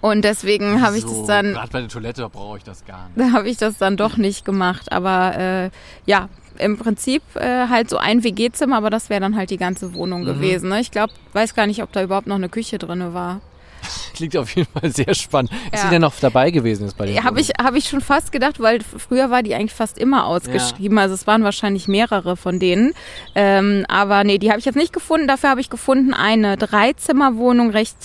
Und 0.00 0.22
deswegen 0.24 0.80
habe 0.80 0.96
ich 0.96 1.02
so, 1.02 1.08
das 1.08 1.26
dann 1.26 1.52
Gerade 1.54 1.70
bei 1.72 1.80
der 1.80 1.88
Toilette 1.88 2.28
brauche 2.28 2.58
ich 2.58 2.62
das 2.62 2.84
gar 2.84 3.08
nicht. 3.08 3.18
da 3.18 3.32
habe 3.32 3.48
ich 3.48 3.56
das 3.56 3.78
dann 3.78 3.96
doch 3.96 4.16
nicht 4.16 4.44
gemacht. 4.44 4.92
Aber 4.92 5.36
äh, 5.36 5.70
ja, 6.06 6.28
im 6.58 6.76
Prinzip 6.78 7.22
äh, 7.36 7.68
halt 7.68 7.90
so 7.90 7.96
ein 7.98 8.22
WG-Zimmer, 8.24 8.76
aber 8.76 8.90
das 8.90 9.10
wäre 9.10 9.20
dann 9.20 9.36
halt 9.36 9.50
die 9.50 9.56
ganze 9.56 9.94
Wohnung 9.94 10.22
Mhm. 10.22 10.26
gewesen. 10.26 10.68
Ne? 10.70 10.80
Ich 10.80 10.90
glaube, 10.90 11.12
weiß 11.32 11.54
gar 11.54 11.66
nicht, 11.66 11.82
ob 11.82 11.92
da 11.92 12.02
überhaupt 12.02 12.26
noch 12.26 12.36
eine 12.36 12.48
Küche 12.48 12.78
drinne 12.78 13.14
war. 13.14 13.40
Klingt 14.14 14.36
auf 14.36 14.50
jeden 14.56 14.68
Fall 14.72 14.90
sehr 14.92 15.14
spannend. 15.14 15.52
Ist 15.72 15.74
Ja. 15.74 15.78
sie 15.84 15.88
denn 15.90 16.00
noch 16.02 16.14
dabei 16.20 16.50
gewesen 16.50 16.82
jetzt 16.84 16.96
bei 16.98 17.06
den 17.06 17.22
Habe 17.22 17.40
ich, 17.40 17.50
hab 17.62 17.74
ich 17.76 17.88
schon 17.88 18.00
fast 18.00 18.32
gedacht, 18.32 18.58
weil 18.58 18.80
früher 18.82 19.30
war 19.30 19.44
die 19.44 19.54
eigentlich 19.54 19.72
fast 19.72 19.98
immer 19.98 20.26
ausgeschrieben. 20.26 20.98
Also 20.98 21.14
es 21.14 21.28
waren 21.28 21.44
wahrscheinlich 21.44 21.86
mehrere 21.86 22.36
von 22.36 22.58
denen. 22.58 22.92
Ähm, 23.36 23.84
aber 23.88 24.24
nee, 24.24 24.38
die 24.38 24.50
habe 24.50 24.58
ich 24.58 24.64
jetzt 24.64 24.74
nicht 24.74 24.92
gefunden. 24.92 25.28
Dafür 25.28 25.50
habe 25.50 25.60
ich 25.60 25.70
gefunden 25.70 26.12
eine 26.12 26.56
Dreizimmerwohnung, 26.56 27.70
recht 27.70 27.96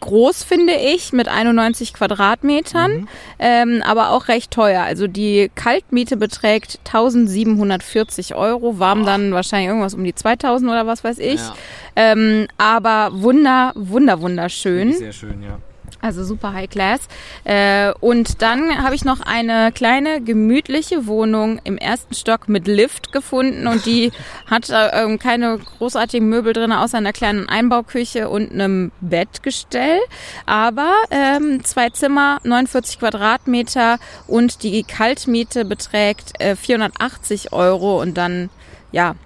groß, 0.00 0.42
finde 0.42 0.74
ich, 0.74 1.12
mit 1.12 1.28
91 1.28 1.92
Quadratmetern, 1.92 3.08
ähm, 3.38 3.82
aber 3.86 4.10
auch 4.10 4.28
recht 4.28 4.50
teuer. 4.50 4.82
Also 4.82 5.06
die 5.06 5.50
Kaltmiete 5.54 6.16
beträgt 6.16 6.80
1740 6.84 8.34
Euro, 8.34 8.78
warm 8.78 9.06
dann 9.06 9.32
wahrscheinlich 9.32 9.68
irgendwas 9.68 9.94
um 9.94 10.04
die 10.04 10.14
2000 10.14 10.70
oder 10.70 10.86
was 10.86 11.04
weiß 11.04 11.18
ich. 11.18 11.40
Ja. 11.40 11.54
Ähm, 11.96 12.48
aber 12.58 13.10
wunder, 13.12 13.72
wunder, 13.74 14.20
wunderschön. 14.20 14.92
Sehr 14.92 15.12
schön, 15.12 15.42
ja. 15.42 15.58
Also 16.02 16.24
super 16.24 16.54
High 16.54 16.70
Class. 16.70 17.00
Äh, 17.44 17.92
und 18.00 18.40
dann 18.40 18.82
habe 18.82 18.94
ich 18.94 19.04
noch 19.04 19.20
eine 19.20 19.70
kleine 19.72 20.22
gemütliche 20.22 21.06
Wohnung 21.06 21.60
im 21.64 21.76
ersten 21.76 22.14
Stock 22.14 22.48
mit 22.48 22.66
Lift 22.66 23.12
gefunden 23.12 23.66
und 23.66 23.84
die 23.84 24.10
hat 24.50 24.70
äh, 24.70 25.02
ähm, 25.02 25.18
keine 25.18 25.58
großartigen 25.58 26.26
Möbel 26.26 26.54
drin, 26.54 26.72
außer 26.72 26.96
einer 26.96 27.12
kleinen 27.12 27.48
Einbauküche 27.50 28.30
und 28.30 28.50
einem 28.50 28.92
Bettgestell. 29.02 29.98
Aber 30.46 30.90
ähm, 31.10 31.62
zwei 31.64 31.90
Zimmer, 31.90 32.38
49 32.44 32.98
Quadratmeter 32.98 33.98
und 34.26 34.62
die 34.62 34.82
Kaltmiete 34.84 35.66
beträgt 35.66 36.40
äh, 36.40 36.56
480 36.56 37.52
Euro 37.52 38.00
und 38.00 38.16
dann, 38.16 38.48
ja, 38.90 39.16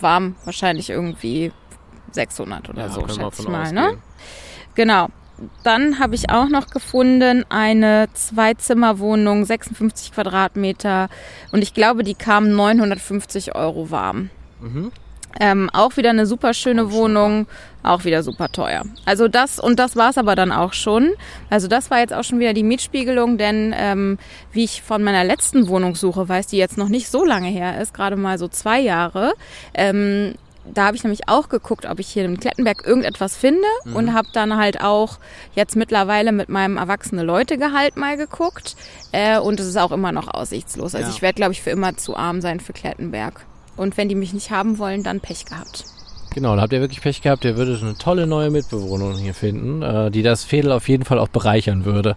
warm 0.00 0.34
wahrscheinlich 0.44 0.90
irgendwie 0.90 1.52
600 2.12 2.68
oder 2.68 2.82
Ja, 2.82 2.88
so, 2.88 3.06
schätze 3.06 3.42
ich 3.42 3.48
mal. 3.48 3.62
ausgehen. 3.62 3.74
Ne? 3.76 3.98
Genau. 4.74 5.08
Dann 5.62 5.98
habe 5.98 6.14
ich 6.14 6.30
auch 6.30 6.48
noch 6.48 6.68
gefunden 6.68 7.44
eine 7.48 8.08
Zwei-Zimmer-Wohnung, 8.14 9.44
56 9.44 10.12
Quadratmeter. 10.12 11.08
Und 11.52 11.62
ich 11.62 11.74
glaube, 11.74 12.04
die 12.04 12.14
kam 12.14 12.50
950 12.50 13.54
Euro 13.54 13.90
warm. 13.90 14.30
Mhm. 14.60 14.92
Ähm, 15.38 15.68
auch 15.72 15.96
wieder 15.98 16.10
eine 16.10 16.24
super 16.24 16.54
schöne 16.54 16.92
Wohnung, 16.92 17.46
auch 17.82 18.04
wieder 18.04 18.22
super 18.22 18.48
teuer. 18.50 18.84
Also 19.04 19.28
das 19.28 19.60
und 19.60 19.78
das 19.78 19.94
war's 19.94 20.16
aber 20.16 20.34
dann 20.34 20.50
auch 20.50 20.72
schon. 20.72 21.12
Also 21.50 21.68
das 21.68 21.90
war 21.90 21.98
jetzt 21.98 22.14
auch 22.14 22.24
schon 22.24 22.40
wieder 22.40 22.54
die 22.54 22.62
Mietspiegelung, 22.62 23.36
denn 23.36 23.74
ähm, 23.76 24.18
wie 24.52 24.64
ich 24.64 24.80
von 24.80 25.02
meiner 25.02 25.24
letzten 25.24 25.68
Wohnungssuche 25.68 26.26
weiß, 26.26 26.46
die 26.46 26.56
jetzt 26.56 26.78
noch 26.78 26.88
nicht 26.88 27.08
so 27.10 27.22
lange 27.24 27.48
her 27.48 27.80
ist, 27.80 27.92
gerade 27.92 28.16
mal 28.16 28.38
so 28.38 28.48
zwei 28.48 28.80
Jahre, 28.80 29.34
ähm, 29.74 30.34
da 30.74 30.86
habe 30.86 30.96
ich 30.96 31.04
nämlich 31.04 31.28
auch 31.28 31.48
geguckt, 31.48 31.86
ob 31.86 31.98
ich 32.00 32.08
hier 32.08 32.24
im 32.24 32.38
Klettenberg 32.38 32.86
irgendetwas 32.86 33.36
finde 33.36 33.66
und 33.94 34.12
habe 34.14 34.28
dann 34.32 34.56
halt 34.56 34.80
auch 34.82 35.18
jetzt 35.54 35.76
mittlerweile 35.76 36.32
mit 36.32 36.48
meinem 36.48 36.76
erwachsene 36.76 37.22
Leute 37.22 37.58
Gehalt 37.58 37.96
mal 37.96 38.16
geguckt 38.16 38.76
äh, 39.12 39.38
und 39.38 39.60
es 39.60 39.66
ist 39.66 39.76
auch 39.76 39.92
immer 39.92 40.12
noch 40.12 40.28
aussichtslos. 40.28 40.94
Also 40.94 41.08
Ja. 41.08 41.14
ich 41.14 41.22
werde 41.22 41.36
glaube 41.36 41.52
ich 41.52 41.62
für 41.62 41.70
immer 41.70 41.96
zu 41.96 42.16
arm 42.16 42.40
sein 42.40 42.60
für 42.60 42.72
Klettenberg. 42.72 43.44
Und 43.76 43.96
wenn 43.96 44.08
die 44.08 44.14
mich 44.14 44.32
nicht 44.32 44.50
haben 44.50 44.78
wollen, 44.78 45.02
dann 45.02 45.20
Pech 45.20 45.44
gehabt. 45.44 45.84
Genau, 46.34 46.54
da 46.56 46.62
habt 46.62 46.72
ihr 46.72 46.80
wirklich 46.80 47.00
Pech 47.00 47.22
gehabt. 47.22 47.44
Ihr 47.44 47.56
würdet 47.56 47.82
eine 47.82 47.96
tolle 47.96 48.26
neue 48.26 48.50
Mitbewohnerin 48.50 49.16
hier 49.16 49.34
finden, 49.34 49.82
äh, 49.82 50.10
die 50.10 50.22
das 50.22 50.44
Fädel 50.44 50.72
auf 50.72 50.88
jeden 50.88 51.04
Fall 51.04 51.18
auch 51.18 51.28
bereichern 51.28 51.84
würde. 51.84 52.16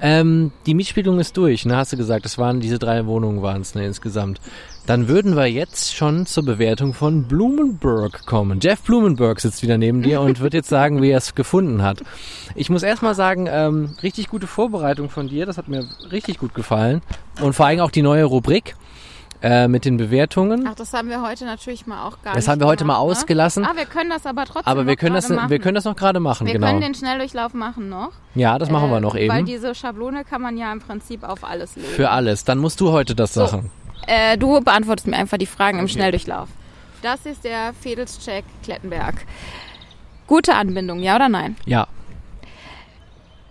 Ähm, 0.00 0.52
die 0.66 0.74
Mietspielung 0.74 1.18
ist 1.18 1.36
durch, 1.36 1.64
ne, 1.64 1.76
hast 1.76 1.92
du 1.92 1.96
gesagt. 1.96 2.24
Das 2.24 2.38
waren 2.38 2.60
diese 2.60 2.78
drei 2.78 3.06
Wohnungen 3.06 3.42
waren 3.42 3.62
es 3.62 3.74
ne, 3.74 3.86
insgesamt. 3.86 4.40
Dann 4.86 5.08
würden 5.08 5.36
wir 5.36 5.46
jetzt 5.46 5.94
schon 5.94 6.26
zur 6.26 6.44
Bewertung 6.44 6.94
von 6.94 7.24
Blumenberg 7.24 8.24
kommen. 8.26 8.60
Jeff 8.60 8.82
Blumenberg 8.82 9.40
sitzt 9.40 9.62
wieder 9.62 9.78
neben 9.78 10.02
dir 10.02 10.20
und 10.20 10.40
wird 10.40 10.54
jetzt 10.54 10.68
sagen, 10.68 11.02
wie 11.02 11.10
er 11.10 11.18
es 11.18 11.34
gefunden 11.34 11.82
hat. 11.82 12.02
Ich 12.54 12.70
muss 12.70 12.82
erstmal 12.82 13.14
sagen, 13.14 13.48
ähm, 13.50 13.96
richtig 14.02 14.28
gute 14.28 14.46
Vorbereitung 14.46 15.10
von 15.10 15.28
dir. 15.28 15.46
Das 15.46 15.58
hat 15.58 15.68
mir 15.68 15.88
richtig 16.12 16.38
gut 16.38 16.54
gefallen. 16.54 17.00
Und 17.40 17.54
vor 17.54 17.66
allem 17.66 17.80
auch 17.80 17.90
die 17.90 18.02
neue 18.02 18.24
Rubrik 18.24 18.76
äh, 19.42 19.68
mit 19.68 19.84
den 19.84 19.96
Bewertungen. 19.96 20.66
Ach, 20.68 20.74
das 20.74 20.92
haben 20.92 21.08
wir 21.08 21.22
heute 21.22 21.44
natürlich 21.44 21.86
mal 21.86 22.04
auch 22.06 22.22
gar 22.22 22.34
Das 22.34 22.44
nicht 22.44 22.48
haben 22.50 22.60
wir 22.60 22.66
heute 22.66 22.84
mal 22.84 22.94
gemacht, 23.00 23.18
ausgelassen. 23.18 23.62
Ne? 23.62 23.70
Ah, 23.70 23.76
wir 23.76 23.86
können 23.86 24.10
das 24.10 24.26
aber 24.26 24.44
trotzdem 24.44 24.70
Aber 24.70 24.86
wir 24.86 24.92
noch 24.94 24.98
können 25.00 25.14
das, 25.14 25.28
machen. 25.28 25.50
wir 25.50 25.58
können 25.58 25.74
das 25.74 25.84
noch 25.84 25.96
gerade 25.96 26.20
machen, 26.20 26.46
wir 26.46 26.54
genau. 26.54 26.66
können 26.68 26.80
den 26.80 26.94
Schnelldurchlauf 26.94 27.54
machen 27.54 27.88
noch. 27.88 28.10
Ja, 28.34 28.58
das 28.58 28.70
machen 28.70 28.90
wir 28.90 28.96
Äh, 28.96 29.00
noch 29.00 29.14
Weil 29.14 29.22
eben. 29.38 29.46
diese 29.46 29.74
Schablone 29.74 30.24
kann 30.24 30.42
man 30.42 30.56
ja 30.56 30.72
im 30.72 30.80
Prinzip 30.80 31.22
auf 31.22 31.44
alles 31.44 31.76
legen. 31.76 31.88
Für 31.88 32.10
alles. 32.10 32.44
Dann 32.44 32.58
musst 32.58 32.80
du 32.80 32.92
heute 32.92 33.14
das 33.14 33.34
So. 33.34 33.46
sagen. 33.46 33.70
Äh, 34.06 34.36
du 34.38 34.60
beantwortest 34.60 35.06
mir 35.06 35.16
einfach 35.16 35.38
die 35.38 35.46
Fragen 35.46 35.78
im. 35.78 35.88
Schnelldurchlauf. 35.88 36.48
Das 37.02 37.26
ist 37.26 37.44
der 37.44 37.72
Fedelscheck 37.80 38.44
Klettenberg. 38.62 39.14
Gute 40.26 40.54
Anbindung, 40.54 41.00
ja 41.02 41.16
oder 41.16 41.28
nein? 41.28 41.56
Ja, 41.66 41.86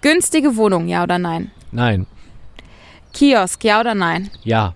Günstige 0.01 0.55
Wohnung, 0.55 0.87
ja 0.87 1.03
oder 1.03 1.17
nein? 1.17 1.51
nein, 1.71 2.05
Kiosk, 3.13 3.63
ja 3.63 3.79
oder 3.79 3.95
nein? 3.95 4.29
ja, 4.43 4.73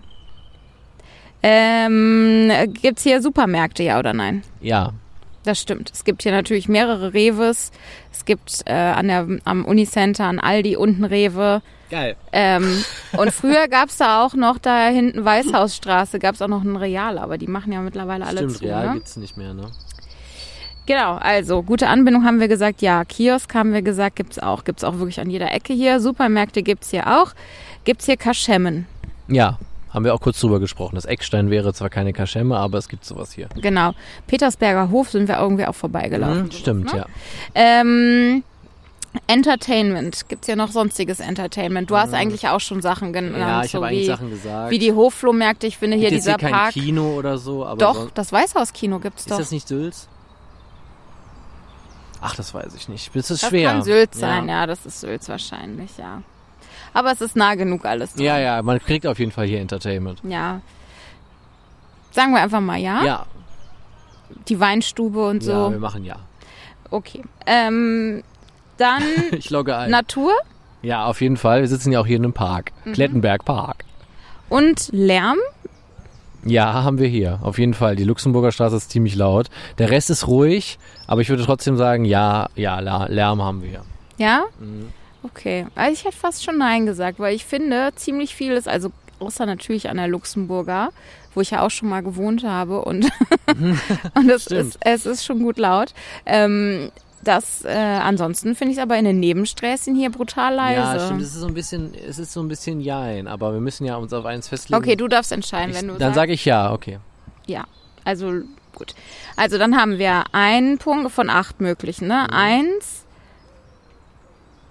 Ähm, 1.42 2.52
gibt's 2.82 3.04
hier 3.04 3.22
Supermärkte, 3.22 3.84
ja 3.84 4.00
oder 4.00 4.14
nein? 4.14 4.44
ja, 4.62 4.92
Das 5.44 5.60
stimmt. 5.60 5.90
Es 5.94 6.04
gibt 6.04 6.24
hier 6.24 6.34
natürlich 6.34 6.68
mehrere 6.68 7.14
Reves. 7.14 7.72
Es 8.12 8.26
gibt 8.26 8.64
äh, 8.66 8.74
an 8.74 9.08
der, 9.08 9.28
am 9.46 9.64
Unicenter, 9.66 10.26
an 10.26 10.40
Aldi 10.40 10.76
unten 10.76 11.06
Rewe. 11.06 11.62
Geil. 11.90 12.16
Ähm, 12.34 12.84
und 13.18 13.32
früher 13.32 13.68
gab's 13.68 13.98
da 13.98 14.24
auch 14.24 14.34
noch, 14.34 14.58
da 14.60 14.90
hinten 14.90 15.24
Weißhausstraße, 15.24 16.20
gab's 16.20 16.42
auch 16.42 16.48
noch 16.50 16.64
ein 16.64 16.76
Real, 16.76 17.18
aber 17.18 17.38
die 17.38 17.48
machen 17.48 17.72
ja 17.72 17.80
mittlerweile 17.82 18.26
alle 18.26 18.40
Stimmt, 18.40 18.58
zu. 18.58 18.66
real 18.66 18.88
ne? 18.88 18.94
gibt's 18.96 19.16
nicht 19.18 19.38
mehr, 19.38 19.54
ne? 19.54 19.72
Genau, 20.86 21.16
also 21.16 21.62
gute 21.64 21.88
Anbindung 21.88 22.26
haben 22.26 22.40
wir 22.40 22.48
gesagt, 22.48 22.82
ja. 22.82 23.06
Kiosk 23.06 23.54
haben 23.54 23.74
wir 23.74 23.84
gesagt, 23.84 24.16
gibt's 24.16 24.40
auch. 24.40 24.64
Gibt's 24.64 24.84
auch 24.84 24.98
wirklich 24.98 25.20
an 25.20 25.30
jeder 25.30 25.52
Ecke 25.54 25.72
hier. 25.72 26.00
Supermärkte 26.00 26.64
gibt's 26.64 26.90
hier 26.90 27.06
auch. 27.08 27.34
Gibt's 27.86 28.06
hier 28.08 28.18
Kaschemmen. 28.18 28.88
Ja, 29.28 29.60
haben 30.00 30.06
wir 30.06 30.14
auch 30.14 30.22
kurz 30.22 30.40
drüber 30.40 30.62
gesprochen. 30.62 30.96
Das 30.96 31.04
Eckstein 31.04 31.50
wäre 31.50 31.74
zwar 31.74 31.90
keine 31.90 32.14
Kaschemme, 32.14 32.56
aber 32.58 32.78
es 32.78 32.88
gibt 32.88 33.04
sowas 33.04 33.34
hier. 33.34 33.50
Genau. 33.62 33.92
Petersberger 34.28 34.90
Hof 34.92 35.10
sind 35.10 35.28
wir 35.28 35.38
irgendwie 35.38 35.66
auch 35.66 35.76
vorbeigelaufen. 35.76 36.44
Hm, 36.44 36.52
stimmt, 36.52 36.94
ne? 36.94 37.00
ja. 37.00 37.06
Ähm, 37.54 38.44
Entertainment. 39.28 40.30
Gibt's 40.30 40.46
hier 40.46 40.56
noch 40.56 40.72
sonstiges 40.72 41.20
Entertainment? 41.20 41.92
Du 41.92 41.98
hast 41.98 42.14
eigentlich 42.14 42.48
auch 42.48 42.62
schon 42.62 42.82
Sachen 42.82 43.12
genannt. 43.12 43.36
Mhm. 43.36 43.42
Ja, 43.42 43.64
ich 43.66 43.72
so 43.72 43.80
habe 43.80 43.88
eigentlich 43.88 44.08
Sachen 44.08 44.30
gesagt. 44.30 44.72
wie 44.72 44.80
die 44.80 44.94
Hofflohmärkte. 44.94 45.68
Ich 45.68 45.78
finde 45.78 45.98
hier 45.98 46.12
Gibt 46.12 46.22
dieser 46.22 46.32
hier 46.38 46.38
kein 46.38 46.52
Park. 46.52 46.72
Kino 46.72 47.16
oder 47.18 47.38
so, 47.38 47.66
aber 47.66 47.78
Doch, 47.78 47.96
sonst- 47.96 48.18
das 48.18 48.32
Weißhauskino 48.32 49.00
gibt's 49.00 49.24
ist 49.24 49.32
doch. 49.32 49.38
das 49.38 49.52
nicht 49.52 49.68
Sülz? 49.68 50.08
Ach, 52.22 52.36
das 52.36 52.54
weiß 52.54 52.74
ich 52.74 52.88
nicht. 52.88 53.14
Das 53.14 53.32
ist 53.32 53.44
das 53.44 53.50
schwer. 53.50 53.70
kann 53.72 53.82
Sylt 53.84 54.16
sein, 54.16 54.48
ja. 54.48 54.66
das 54.66 54.86
ist 54.86 55.02
Sylt 55.02 55.28
wahrscheinlich, 55.28 55.98
ja. 55.98 56.22
Aber 56.94 57.12
es 57.12 57.22
ist 57.22 57.36
nah 57.36 57.56
genug 57.56 57.86
alles. 57.86 58.14
dran. 58.14 58.24
Ja, 58.26 58.40
ja, 58.40 58.62
man 58.62 58.80
kriegt 58.80 59.06
auf 59.08 59.20
jeden 59.20 59.32
Fall 59.32 59.48
hier 59.48 59.60
Entertainment. 59.60 60.20
Ja. 60.24 60.62
Sagen 62.12 62.34
wir 62.34 62.42
einfach 62.42 62.62
mal 62.62 62.78
ja. 62.78 63.04
Ja, 63.04 63.26
Die 64.48 64.60
Weinstube 64.60 65.26
und 65.28 65.44
so. 65.44 65.52
ja, 65.52 65.72
wir 65.72 65.80
machen 65.80 66.04
ja. 66.04 66.18
okay. 66.90 67.24
Ähm, 67.46 68.24
dann 68.78 69.04
Ich 69.32 69.50
logge 69.50 69.76
ein. 69.78 69.92
Natur 69.92 70.34
ja, 70.82 71.06
auf 71.06 71.20
jeden 71.20 71.36
Fall. 71.36 71.60
Wir 71.60 71.68
sitzen 71.68 71.92
ja 71.92 72.00
auch 72.00 72.06
hier 72.06 72.16
in 72.16 72.24
einem 72.24 72.32
Park. 72.34 72.72
Mhm. 72.86 72.94
Klettenberg 72.94 73.44
Park. 73.44 73.84
und 74.48 74.90
Lärm. 74.94 75.38
Ja, 76.46 76.72
haben 76.84 77.00
wir 77.00 77.08
hier. 77.10 77.40
Auf 77.42 77.60
jeden 77.60 77.74
Fall. 77.74 77.98
Die 77.98 78.06
Luxemburger 78.06 78.54
Straße 78.54 78.78
ist 78.78 78.90
ziemlich 78.90 79.16
laut. 79.16 79.50
Der 79.78 79.92
Rest 79.92 80.10
ist 80.10 80.28
ruhig, 80.28 80.80
aber 81.06 81.20
ich 81.20 81.28
würde 81.28 81.44
trotzdem 81.44 81.76
sagen, 81.76 82.06
ja, 82.06 82.48
ja, 82.56 82.80
Lärm 82.80 83.44
haben 83.44 83.62
wir. 83.62 83.84
Ja? 84.18 84.46
Mhm. 84.58 84.94
Okay. 85.24 85.68
Also 85.76 85.94
ich 85.94 86.06
hätte 86.06 86.18
fast 86.18 86.44
schon 86.44 86.58
Nein 86.58 86.86
gesagt, 86.86 87.20
weil 87.20 87.36
ich 87.36 87.46
finde, 87.46 87.92
ziemlich 87.96 88.36
viel 88.36 88.54
ist, 88.54 88.68
also 88.68 88.92
außer 89.20 89.46
natürlich 89.46 89.90
an 89.90 89.98
der 89.98 90.08
Luxemburger, 90.08 90.90
wo 91.34 91.42
ich 91.42 91.52
ja 91.52 91.62
auch 91.62 91.72
schon 91.72 91.90
mal 91.90 92.02
gewohnt 92.02 92.44
habe 92.44 92.82
und, 92.84 93.10
und 94.16 94.30
es, 94.30 94.44
Stimmt. 94.44 94.76
ist, 94.76 94.78
es 94.82 95.06
ist 95.06 95.26
schon 95.26 95.44
gut 95.44 95.58
laut. 95.58 95.94
Ähm, 96.26 96.92
das, 97.22 97.66
äh, 97.66 97.70
ansonsten 97.70 98.56
finde 98.56 98.72
ich 98.72 98.78
es 98.78 98.82
aber 98.82 98.98
in 98.98 99.06
den 99.06 99.20
Nebensträßchen 99.20 99.94
hier 99.94 100.10
brutal 100.10 100.56
leise. 100.56 100.98
Ja, 100.98 101.06
stimmt. 101.06 101.22
Es 101.22 101.30
ist 101.30 101.42
so 101.42 101.48
ein 101.48 101.54
bisschen, 101.54 101.94
es 101.94 102.18
ist 102.18 102.32
so 102.32 102.42
ein 102.42 102.48
bisschen 102.48 102.80
Jein, 102.80 103.28
aber 103.28 103.52
wir 103.52 103.60
müssen 103.60 103.86
ja 103.86 103.98
uns 103.98 104.14
auf 104.14 104.26
eins 104.26 104.48
festlegen. 104.48 104.82
Okay, 104.82 104.96
du 104.96 105.08
darfst 105.08 105.32
entscheiden, 105.32 105.72
ich, 105.72 105.78
wenn 105.78 105.90
du 105.90 105.96
Dann 105.96 106.14
sage 106.14 106.32
ich 106.32 106.46
ja, 106.46 106.72
okay. 106.72 107.00
Ja, 107.46 107.66
also 108.06 108.32
gut. 108.74 108.96
Also 109.36 109.58
dann 109.58 109.76
haben 109.76 109.98
wir 109.98 110.24
einen 110.32 110.78
Punkt 110.78 111.12
von 111.12 111.30
acht 111.30 111.60
möglichen. 111.60 112.08
Ne? 112.08 112.32
Eins, 112.32 112.99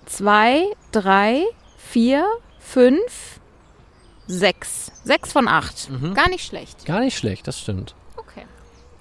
zwei, 0.08 0.64
drei, 0.92 1.42
vier, 1.76 2.26
fünf, 2.58 3.40
sechs. 4.26 4.92
Sechs 5.04 5.32
von 5.32 5.48
acht. 5.48 5.88
Gar 6.14 6.28
nicht 6.28 6.44
schlecht. 6.44 6.84
Gar 6.84 7.00
nicht 7.00 7.16
schlecht, 7.16 7.46
das 7.46 7.60
stimmt. 7.60 7.94
Okay. 8.16 8.42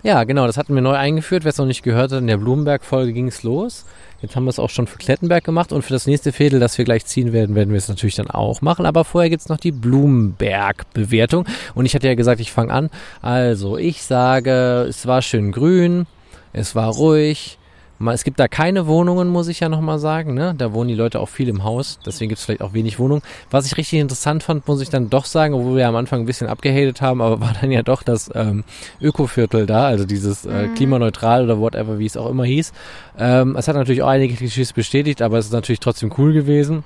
Ja, 0.03 0.23
genau, 0.23 0.47
das 0.47 0.57
hatten 0.57 0.75
wir 0.75 0.81
neu 0.81 0.95
eingeführt. 0.95 1.43
Wer 1.43 1.49
es 1.49 1.57
noch 1.57 1.65
nicht 1.65 1.83
gehört 1.83 2.11
hat, 2.11 2.19
in 2.19 2.27
der 2.27 2.37
Blumenberg-Folge 2.37 3.13
ging 3.13 3.27
es 3.27 3.43
los. 3.43 3.85
Jetzt 4.21 4.35
haben 4.35 4.45
wir 4.45 4.51
es 4.51 4.59
auch 4.59 4.69
schon 4.69 4.87
für 4.87 4.97
Klettenberg 4.97 5.43
gemacht 5.43 5.71
und 5.71 5.81
für 5.81 5.93
das 5.93 6.07
nächste 6.07 6.31
Fädel, 6.31 6.59
das 6.59 6.77
wir 6.77 6.85
gleich 6.85 7.05
ziehen 7.05 7.33
werden, 7.33 7.55
werden 7.55 7.71
wir 7.71 7.77
es 7.77 7.89
natürlich 7.89 8.15
dann 8.15 8.29
auch 8.29 8.61
machen. 8.61 8.85
Aber 8.85 9.03
vorher 9.03 9.29
gibt's 9.29 9.49
noch 9.49 9.57
die 9.57 9.71
Blumenberg-Bewertung. 9.71 11.45
Und 11.75 11.85
ich 11.85 11.93
hatte 11.93 12.07
ja 12.07 12.15
gesagt, 12.15 12.39
ich 12.39 12.51
fange 12.51 12.73
an. 12.73 12.89
Also, 13.21 13.77
ich 13.77 14.03
sage, 14.03 14.85
es 14.87 15.05
war 15.07 15.21
schön 15.21 15.51
grün, 15.51 16.07
es 16.53 16.73
war 16.73 16.93
ruhig. 16.93 17.57
Es 17.99 18.23
gibt 18.23 18.39
da 18.39 18.47
keine 18.47 18.85
Wohnungen, 18.85 19.27
muss 19.27 19.47
ich 19.47 19.59
ja 19.59 19.69
nochmal 19.69 19.97
sagen. 19.97 20.35
Ne? 20.35 20.53
Da 20.55 20.73
wohnen 20.73 20.87
die 20.87 20.95
Leute 20.95 21.19
auch 21.19 21.29
viel 21.29 21.49
im 21.49 21.63
Haus, 21.63 21.99
deswegen 22.05 22.29
gibt's 22.29 22.45
vielleicht 22.45 22.61
auch 22.61 22.73
wenig 22.73 22.99
Wohnungen. 22.99 23.23
Was 23.49 23.65
ich 23.65 23.75
richtig 23.75 23.99
interessant 23.99 24.43
fand, 24.43 24.67
muss 24.67 24.81
ich 24.81 24.89
dann 24.89 25.09
doch 25.09 25.25
sagen, 25.25 25.55
obwohl 25.55 25.77
wir 25.77 25.87
am 25.87 25.95
Anfang 25.95 26.21
ein 26.21 26.25
bisschen 26.25 26.47
abgehatet 26.47 27.01
haben, 27.01 27.21
aber 27.21 27.41
war 27.41 27.53
dann 27.59 27.71
ja 27.71 27.81
doch 27.81 28.03
das 28.03 28.29
ähm, 28.35 28.63
Ökoviertel 29.01 29.65
da, 29.65 29.87
also 29.87 30.05
dieses 30.05 30.45
äh, 30.45 30.67
klimaneutral 30.75 31.43
oder 31.43 31.59
whatever, 31.59 31.97
wie 31.97 32.05
es 32.05 32.17
auch 32.17 32.29
immer 32.29 32.45
hieß. 32.45 32.71
Ähm, 33.17 33.55
es 33.55 33.67
hat 33.67 33.75
natürlich 33.75 34.03
auch 34.03 34.09
einige 34.09 34.35
Klischees 34.35 34.73
bestätigt, 34.73 35.21
aber 35.21 35.39
es 35.39 35.47
ist 35.47 35.53
natürlich 35.53 35.79
trotzdem 35.79 36.13
cool 36.17 36.33
gewesen. 36.33 36.83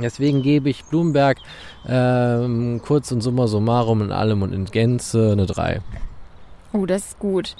Deswegen 0.00 0.42
gebe 0.42 0.70
ich 0.70 0.84
Blumenberg 0.84 1.38
ähm, 1.86 2.80
kurz 2.84 3.10
und 3.10 3.20
summa 3.20 3.48
summarum 3.48 4.00
in 4.02 4.12
allem 4.12 4.42
und 4.42 4.52
in 4.52 4.64
Gänze 4.66 5.32
eine 5.32 5.46
3. 5.46 5.80
Oh, 6.72 6.86
das 6.86 7.08
ist 7.08 7.18
gut. 7.18 7.56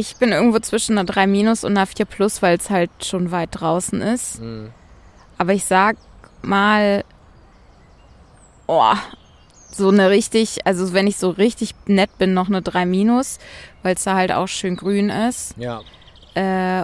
Ich 0.00 0.16
bin 0.16 0.32
irgendwo 0.32 0.58
zwischen 0.60 0.96
einer 0.96 1.04
3 1.04 1.26
minus 1.26 1.62
und 1.62 1.76
einer 1.76 1.86
4 1.86 2.06
plus, 2.06 2.40
weil 2.40 2.56
es 2.56 2.70
halt 2.70 2.90
schon 3.04 3.32
weit 3.32 3.50
draußen 3.52 4.00
ist. 4.00 4.40
Aber 5.36 5.52
ich 5.52 5.66
sag 5.66 5.98
mal, 6.40 7.04
oh, 8.66 8.94
so 9.70 9.90
eine 9.90 10.08
richtig, 10.08 10.66
also 10.66 10.94
wenn 10.94 11.06
ich 11.06 11.18
so 11.18 11.28
richtig 11.28 11.74
nett 11.84 12.16
bin, 12.16 12.32
noch 12.32 12.48
eine 12.48 12.62
3 12.62 12.86
minus, 12.86 13.38
weil 13.82 13.94
es 13.94 14.04
da 14.04 14.14
halt 14.14 14.32
auch 14.32 14.48
schön 14.48 14.76
grün 14.76 15.10
ist. 15.10 15.54
Ja. 15.58 15.82
Äh, 16.34 16.40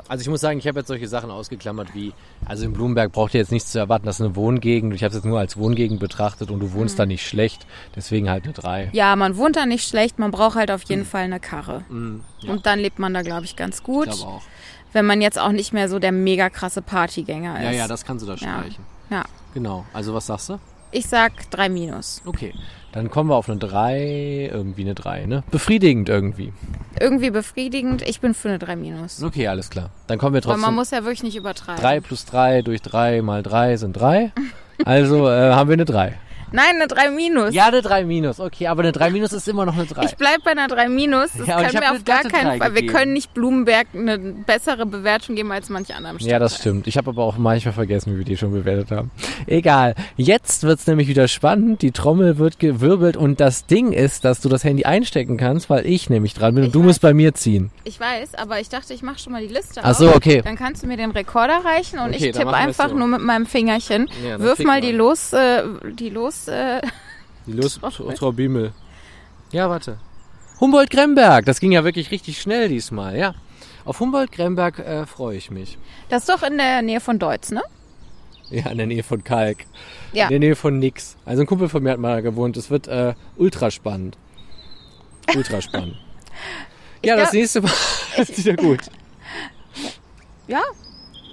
Also 0.09 0.23
ich 0.23 0.29
muss 0.29 0.41
sagen, 0.41 0.59
ich 0.59 0.67
habe 0.67 0.81
jetzt 0.81 0.89
solche 0.89 1.07
Sachen 1.09 1.31
ausgeklammert 1.31 1.95
wie, 1.95 2.13
also 2.45 2.65
in 2.65 2.73
Blumenberg 2.73 3.13
braucht 3.13 3.35
ihr 3.35 3.41
jetzt 3.41 3.53
nichts 3.53 3.71
zu 3.73 3.79
erwarten, 3.79 4.07
das 4.07 4.19
ist 4.21 4.27
eine 4.27 4.35
Wohngegend. 4.37 4.95
Ich 4.95 5.03
habe 5.03 5.11
es 5.11 5.17
jetzt 5.17 5.25
nur 5.25 5.39
als 5.39 5.57
Wohngegend 5.57 6.01
betrachtet 6.01 6.51
und 6.51 6.61
du 6.61 6.73
wohnst 6.73 6.99
da 6.99 7.07
nicht 7.07 7.27
schlecht, 7.27 7.67
deswegen 7.95 8.29
halt 8.29 8.45
eine 8.45 8.53
3. 8.55 8.91
ja, 8.93 9.15
man 9.17 9.37
wohnt 9.37 9.57
da 9.57 9.67
nicht 9.67 9.87
schlecht, 9.89 10.19
man 10.19 10.31
braucht 10.31 10.57
halt 10.57 10.71
auf 10.71 10.83
jeden 10.85 11.05
Fall 11.05 11.23
eine 11.25 11.39
Karre. 11.41 11.85
Mhm, 11.89 12.23
ja. 12.41 12.51
Und 12.53 12.67
dann 12.67 12.79
lebt 12.81 12.99
man 12.99 13.15
da, 13.15 13.23
glaube 13.23 13.45
ich, 13.45 13.55
ganz 13.57 13.83
gut. 13.83 14.09
Ich 14.09 14.23
auch. 14.23 14.43
Wenn 14.93 15.05
man 15.07 15.21
jetzt 15.21 15.39
auch 15.39 15.53
nicht 15.53 15.73
mehr 15.73 15.89
so 15.89 15.99
der 15.99 16.13
mega 16.13 16.49
krasse 16.49 16.81
Partygänger 16.83 17.57
ist. 17.59 17.65
Ja, 17.65 17.71
ja, 17.73 17.89
das 17.89 18.05
kannst 18.05 18.23
du 18.23 18.27
da 18.27 18.33
Ja. 18.35 18.39
streichen. 18.39 18.85
Ja. 19.11 19.25
Genau. 19.55 19.85
Also 19.93 20.13
was 20.15 20.27
sagst 20.27 20.49
du? 20.49 20.59
Ich 20.97 21.09
sag 21.09 21.51
3 21.51 21.69
minus. 21.69 22.23
Okay. 22.25 22.55
Dann 22.93 23.11
kommen 23.11 23.29
wir 23.29 23.35
auf 23.37 23.51
eine 23.51 23.59
3, 23.59 24.49
irgendwie 24.51 24.81
eine 24.81 24.95
3, 24.95 25.27
ne? 25.27 25.45
Befriedigend 25.51 26.09
irgendwie. 26.09 26.55
Irgendwie 26.99 27.29
befriedigend. 27.29 28.01
Ich 28.01 28.23
bin 28.23 28.33
für 28.33 28.49
eine 28.49 28.59
3 28.59 28.77
minus. 28.77 29.23
Okay, 29.23 29.47
alles 29.47 29.69
klar. 29.69 29.91
Dann 30.07 30.17
kommen 30.17 30.33
wir 30.33 30.43
Weil 30.43 30.53
man 30.53 30.61
trotzdem. 30.61 30.75
muss 30.75 30.91
ja 30.93 31.03
wirklich 31.05 31.23
nicht 31.23 31.37
übertreiben. 31.37 31.83
3 31.83 32.01
plus 32.01 32.25
3 32.25 32.63
durch 32.63 32.81
3 32.81 33.21
mal 33.21 33.43
3 33.43 33.77
sind 33.77 33.93
3. 33.93 34.33
Also 34.87 35.29
äh, 35.29 35.53
haben 35.53 35.69
wir 35.69 35.75
eine 35.75 35.85
3. 35.85 36.15
Nein, 36.53 36.77
eine 36.77 36.87
3 36.87 37.11
minus. 37.11 37.55
Ja, 37.55 37.67
eine 37.67 37.83
3 37.83 38.05
minus. 38.05 38.41
Okay, 38.41 38.67
aber 38.69 38.83
eine 38.83 38.93
3 38.93 39.11
minus 39.11 39.33
ist 39.33 39.49
immer 39.49 39.67
noch 39.67 39.75
eine 39.75 39.87
3. 39.87 40.05
Ich 40.05 40.17
bleib 40.17 40.43
bei 40.45 40.53
einer 40.53 40.69
3 40.69 40.89
minus. 40.89 41.31
Das 41.37 41.47
Ja, 41.47 41.59
und 41.59 41.67
können 41.69 41.81
wir 41.83 41.93
auf 41.93 42.05
gar 42.05 42.23
keinen 42.23 42.59
Fall. 42.59 42.75
Wir 42.75 42.87
können 42.87 43.13
nicht 43.13 43.35
Blumenberg 43.35 43.89
eine 43.95 44.19
bessere 44.19 44.87
Bewertung 44.87 45.35
geben 45.37 45.53
als 45.53 45.69
manche 45.69 45.95
anderen 45.95 46.19
Ja, 46.19 46.39
das 46.39 46.53
Stadtteile. 46.55 46.75
stimmt. 46.75 46.87
Ich 46.87 46.97
habe 46.97 47.11
aber 47.11 47.25
auch 47.25 47.37
manchmal 47.39 47.75
vergessen, 47.75 48.15
wie 48.15 48.19
wir 48.19 48.25
die 48.25 48.37
schon 48.37 48.53
bewertet 48.53 48.91
haben. 48.91 49.11
Egal. 49.47 49.95
Jetzt 50.17 50.63
wird's 50.63 50.87
nämlich 50.87 51.09
wieder 51.09 51.29
spannend. 51.29 51.83
Die 51.83 51.93
Trommel 51.93 52.39
wird 52.39 52.59
gewirbelt 52.59 53.17
und 53.17 53.41
das 53.41 53.67
Ding 53.67 53.93
ist, 53.93 54.25
dass 54.25 54.41
du 54.41 54.49
das 54.49 54.65
Handy 54.65 54.85
einstecken 54.85 55.37
kannst, 55.37 55.69
weil 55.71 55.87
ich 55.87 56.11
nämlich 56.11 56.35
dran 56.35 56.55
bin 56.55 56.65
und 56.65 56.69
Ich 56.69 56.73
du 56.73 56.81
weiß. 56.81 56.87
musst 56.87 57.01
bei 57.03 57.15
mir 57.15 57.35
ziehen. 57.35 57.71
Ich 57.85 57.99
weiß, 58.01 58.35
aber 58.35 58.61
ich 58.61 58.69
dachte, 58.69 58.95
ich 58.95 59.03
mache 59.03 59.19
schon 59.19 59.33
mal 59.33 59.43
die 59.43 59.53
Liste 59.53 59.81
Ach 59.83 59.95
so, 59.95 60.09
auf. 60.11 60.17
okay. 60.17 60.43
Dann 60.45 60.57
kannst 60.57 60.83
du 60.83 60.87
mir 60.87 60.97
den 60.97 61.11
Rekorder 61.11 61.65
reichen 61.65 61.99
und 61.99 62.15
Okay, 62.15 62.31
ich 62.31 62.37
tippe 62.37 62.53
einfach 62.53 62.89
so. 62.91 62.97
nur 62.97 63.07
mit 63.09 63.21
meinem 63.21 63.47
Fingerchen. 63.47 64.09
Ja, 64.27 64.39
Wirf 64.39 64.59
mal. 64.61 64.81
die 64.81 64.93
los, 64.93 65.33
äh, 65.33 65.63
die 65.93 66.11
los, 66.11 66.36
äh, 66.49 66.81
Die 67.47 67.53
Lust. 67.53 67.81
Frau 68.19 68.33
Bimmel. 68.33 68.73
Ja, 69.53 69.69
warte. 69.71 69.99
Humboldt-Gremberg. 70.61 71.45
Das 71.45 71.61
ging 71.61 71.73
ja 71.73 71.85
wirklich 71.85 72.11
richtig 72.11 72.41
schnell 72.41 72.69
diesmal, 72.69 73.17
ja. 73.17 73.35
Auf 73.85 74.01
Humboldt-Gremberg 74.01 74.79
äh, 74.81 75.07
freue 75.07 75.37
ich 75.37 75.51
mich. 75.51 75.79
das 76.09 76.23
ist 76.23 76.29
doch 76.29 76.43
in 76.43 76.57
der 76.59 76.83
Nähe 76.83 77.01
von 77.01 77.19
Deutz, 77.19 77.51
ne? 77.51 77.63
Ja, 78.51 78.71
in 78.71 78.79
der 78.79 78.87
Nähe 78.87 79.03
von 79.03 79.23
Kalk. 79.25 79.65
Ja. 80.13 80.25
In 80.25 80.31
der 80.31 80.39
Nähe 80.39 80.57
von 80.57 80.79
Nix. 80.79 81.17
Also 81.25 81.43
ein 81.43 81.47
Kumpel 81.47 81.69
von 81.69 81.83
mir 81.83 81.91
hat 81.91 81.99
mal 81.99 82.23
gewohnt. 82.23 82.57
Es 82.57 82.71
wird 82.71 82.87
äh, 82.89 83.15
ultra 83.37 83.71
spannend. 83.71 84.17
Ultra 85.35 85.61
spannend. 85.61 85.97
ja, 87.05 87.17
das 87.17 87.31
glaub- 87.31 87.41
nächste 87.41 87.61
Mal 87.63 87.73
ist 88.19 88.39
wieder 88.39 88.55
gut. 88.57 88.81
Ja, 90.47 90.63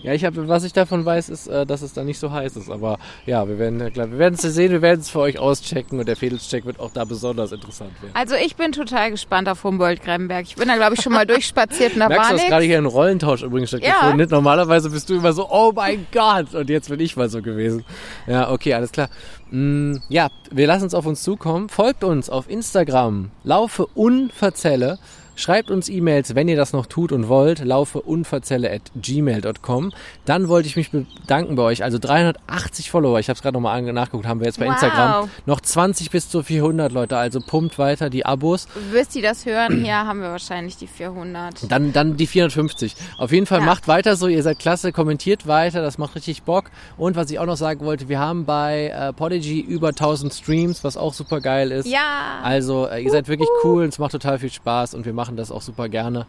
Ja, 0.04 0.14
ich 0.14 0.26
habe, 0.26 0.50
was 0.50 0.66
ich 0.66 0.74
davon 0.74 1.06
weiß, 1.06 1.30
ist, 1.30 1.48
äh, 1.48 1.66
dass 1.66 1.82
es 1.82 1.94
da 1.94 2.04
nicht 2.04 2.20
so 2.20 2.32
heiß 2.32 2.58
ist. 2.58 2.70
Aber 2.70 3.00
ja, 3.26 3.48
wir 3.48 3.58
werden, 3.58 3.80
äh, 3.80 3.90
klar, 3.90 4.12
wir 4.12 4.20
werden 4.20 4.36
es 4.36 4.42
sehen, 4.42 4.72
wir 4.72 4.82
werden 4.82 5.00
es 5.00 5.10
für 5.10 5.20
euch 5.20 5.40
auschecken 5.40 5.98
und 5.98 6.08
der 6.08 6.18
Fädelscheck 6.18 6.66
wird 6.66 6.80
auch 6.80 6.92
da 6.92 7.06
besonders 7.06 7.54
interessant 7.54 7.92
werden. 8.02 8.14
also 8.14 8.36
ich 8.36 8.58
bin 8.58 8.74
total 8.74 9.12
gespannt 9.12 9.48
auf 9.48 9.64
Humboldt-Gremberg. 9.64 10.46
Ich 10.46 10.56
bin 10.56 10.68
da, 10.68 10.76
glaube 10.76 10.96
ich, 10.96 11.02
schon 11.02 11.14
mal 11.14 11.26
durchspaziert 11.34 11.94
und 11.94 12.02
da 12.02 12.10
Merkst 12.10 12.30
war 12.30 12.36
du, 12.36 12.42
dass 12.42 12.50
gerade 12.50 12.66
hier 12.66 12.78
ein 12.78 12.86
Rollentausch 12.86 13.44
übrigens 13.44 13.70
stattgefunden 13.70 14.20
Ja. 14.20 14.28
Normalerweise 14.30 14.90
bist 14.90 15.10
du 15.10 15.16
immer 15.16 15.32
so, 15.32 15.50
oh 15.50 15.72
mein 15.74 16.06
Gott, 16.12 16.54
und 16.54 16.70
jetzt 16.70 16.90
bin 16.90 17.00
ich 17.00 17.16
mal 17.16 17.30
so 17.30 17.42
gewesen. 17.42 17.86
Ja, 18.28 18.52
okay, 18.52 18.74
alles 18.74 18.92
klar. 18.92 19.10
Mm, 19.52 19.98
ja, 20.10 20.30
wir 20.52 20.68
lassen 20.68 20.88
es 20.88 20.94
auf 20.94 21.06
uns 21.06 21.24
zukommen. 21.24 21.70
Folgt 21.70 22.04
uns 22.04 22.30
auf 22.30 22.50
Instagram, 22.50 23.32
laufe 23.44 23.86
unverzelle. 23.94 25.00
Schreibt 25.36 25.72
uns 25.72 25.90
E-Mails, 25.90 26.36
wenn 26.36 26.48
ihr 26.48 26.56
das 26.56 26.74
noch 26.74 26.86
tut 26.86 27.12
und 27.12 27.28
wollt, 27.28 27.64
laufe 27.64 28.00
unverzelle 28.02 28.72
at 28.72 28.82
gmail.com. 28.96 29.92
Dann 30.26 30.48
wollte 30.48 30.68
ich 30.68 30.76
mich 30.76 30.92
bedanken 30.92 31.56
bei 31.56 31.64
euch. 31.64 31.84
Also 31.84 31.98
380 32.00 32.92
Follower, 32.92 33.20
ich 33.20 33.30
habe 33.30 33.36
es 33.38 33.42
gerade 33.42 33.54
nochmal 33.56 33.82
nachgeguckt, 33.82 34.28
haben 34.28 34.40
wir 34.40 34.48
jetzt 34.48 34.60
bei 34.60 34.66
Wow. 34.68 34.74
Instagram. 34.74 35.30
Noch 35.46 35.62
20 35.62 36.12
bis 36.12 36.30
zu 36.30 36.44
400 36.44 36.92
Leute, 36.92 37.18
also 37.18 37.40
pumpt 37.40 37.80
weiter 37.80 38.10
die 38.10 38.26
Abos. 38.26 38.68
Bis 38.92 39.08
die 39.10 39.22
das 39.22 39.46
hören, 39.46 39.84
hier 39.84 39.96
haben 39.96 40.22
wir 40.22 40.30
wahrscheinlich 40.30 40.78
die 40.78 40.88
400. 40.88 41.72
Dann, 41.72 41.94
dann 41.94 42.18
die 42.18 42.28
450. 42.28 42.96
Auf 43.18 43.32
jeden 43.32 43.46
Fall 43.46 43.60
Ja. 43.60 43.66
macht 43.66 43.88
weiter 43.88 44.16
so, 44.16 44.28
ihr 44.28 44.44
seid 44.44 44.60
klasse, 44.60 44.92
kommentiert 44.92 45.48
weiter, 45.48 45.82
das 45.82 45.98
macht 45.98 46.16
richtig 46.16 46.44
Bock. 46.44 46.66
Und 46.98 47.16
was 47.16 47.32
ich 47.32 47.40
auch 47.40 47.46
noch 47.46 47.58
sagen 47.58 47.86
wollte, 47.86 48.08
wir 48.10 48.20
haben 48.20 48.46
bei 48.46 48.88
äh, 48.96 49.14
Podigy 49.14 49.60
über 49.62 49.90
1000 49.90 50.34
Streams, 50.34 50.84
was 50.84 50.98
auch 50.98 51.14
super 51.14 51.42
geil 51.42 51.72
ist. 51.72 51.88
Ja, 51.88 52.40
Also 52.44 52.88
äh, 52.88 53.02
ihr 53.04 53.12
seid 53.12 53.28
wirklich 53.28 53.50
cool, 53.64 53.86
es 53.86 53.98
macht 54.00 54.12
total 54.12 54.38
viel 54.40 54.52
Spaß 54.52 54.94
und 54.94 55.06
wir 55.06 55.14
machen 55.14 55.23
das 55.32 55.52
auch 55.52 55.62
super 55.62 55.90
gerne. 55.90 56.26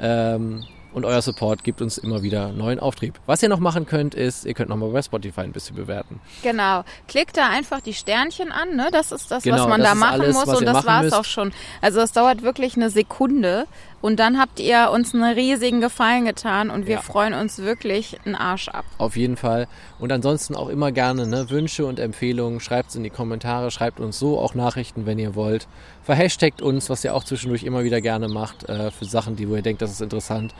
Ähm, 0.00 0.64
und 0.94 1.04
euer 1.04 1.20
Support 1.20 1.64
gibt 1.64 1.82
uns 1.82 1.98
immer 1.98 2.22
wieder 2.22 2.50
neuen 2.50 2.80
Auftrieb. 2.80 3.20
Was 3.26 3.42
ihr 3.42 3.50
noch 3.50 3.58
machen 3.60 3.84
könnt, 3.84 4.14
ist, 4.14 4.46
ihr 4.46 4.54
könnt 4.54 4.70
nochmal 4.70 4.88
bei 4.90 5.02
Spotify 5.02 5.42
ein 5.42 5.52
bisschen 5.52 5.76
bewerten. 5.76 6.18
genau. 6.42 6.82
Klickt 7.06 7.36
da 7.36 7.50
einfach 7.50 7.80
die 7.80 7.92
Sternchen 7.92 8.50
an, 8.52 8.74
ne? 8.74 8.88
Das 8.90 9.12
ist 9.12 9.30
das, 9.30 9.42
Genau, 9.42 9.58
was 9.58 9.68
man 9.68 9.80
das 9.80 9.90
da 9.90 9.94
machen 9.94 10.20
alles, 10.22 10.34
muss 10.34 10.46
und 10.48 10.64
das 10.64 10.72
machen 10.74 10.86
war's 10.86 11.02
müsst. 11.04 11.14
auch 11.16 11.24
schon. 11.24 11.52
Also 11.82 12.00
es 12.00 12.12
dauert 12.12 12.42
wirklich 12.42 12.76
eine 12.76 12.88
Sekunde 12.88 13.66
und 14.00 14.18
dann 14.20 14.38
habt 14.38 14.60
ihr 14.60 14.90
uns 14.92 15.14
einen 15.14 15.24
riesigen 15.34 15.80
Gefallen 15.80 16.24
getan 16.24 16.70
und 16.70 16.86
wir 16.86 16.96
Ja. 16.96 17.00
freuen 17.02 17.34
uns 17.34 17.58
wirklich 17.58 18.18
einen 18.24 18.34
Arsch 18.34 18.68
ab. 18.68 18.84
Auf 18.98 19.16
jeden 19.16 19.36
Fall. 19.36 19.66
Und 19.98 20.12
ansonsten 20.12 20.54
auch 20.54 20.68
immer 20.68 20.92
gerne 20.92 21.26
ne, 21.26 21.50
Wünsche 21.50 21.84
und 21.86 21.98
Empfehlungen. 21.98 22.60
Schreibt 22.60 22.90
es 22.90 22.96
in 22.96 23.02
die 23.02 23.10
Kommentare, 23.10 23.70
schreibt 23.70 24.00
uns 24.00 24.18
so 24.18 24.38
auch 24.38 24.54
Nachrichten, 24.54 25.06
wenn 25.06 25.18
ihr 25.18 25.34
wollt. 25.34 25.66
Verhashtagt 26.02 26.62
uns, 26.62 26.88
was 26.90 27.04
ihr 27.04 27.14
auch 27.14 27.24
zwischendurch 27.24 27.64
immer 27.64 27.84
wieder 27.84 28.00
gerne 28.00 28.28
macht, 28.28 28.68
äh, 28.68 28.90
für 28.90 29.04
Sachen, 29.04 29.36
die 29.36 29.48
wo 29.48 29.56
ihr 29.56 29.62
denkt, 29.62 29.82
das 29.82 29.90
ist 29.90 30.00
interessant. 30.00 30.54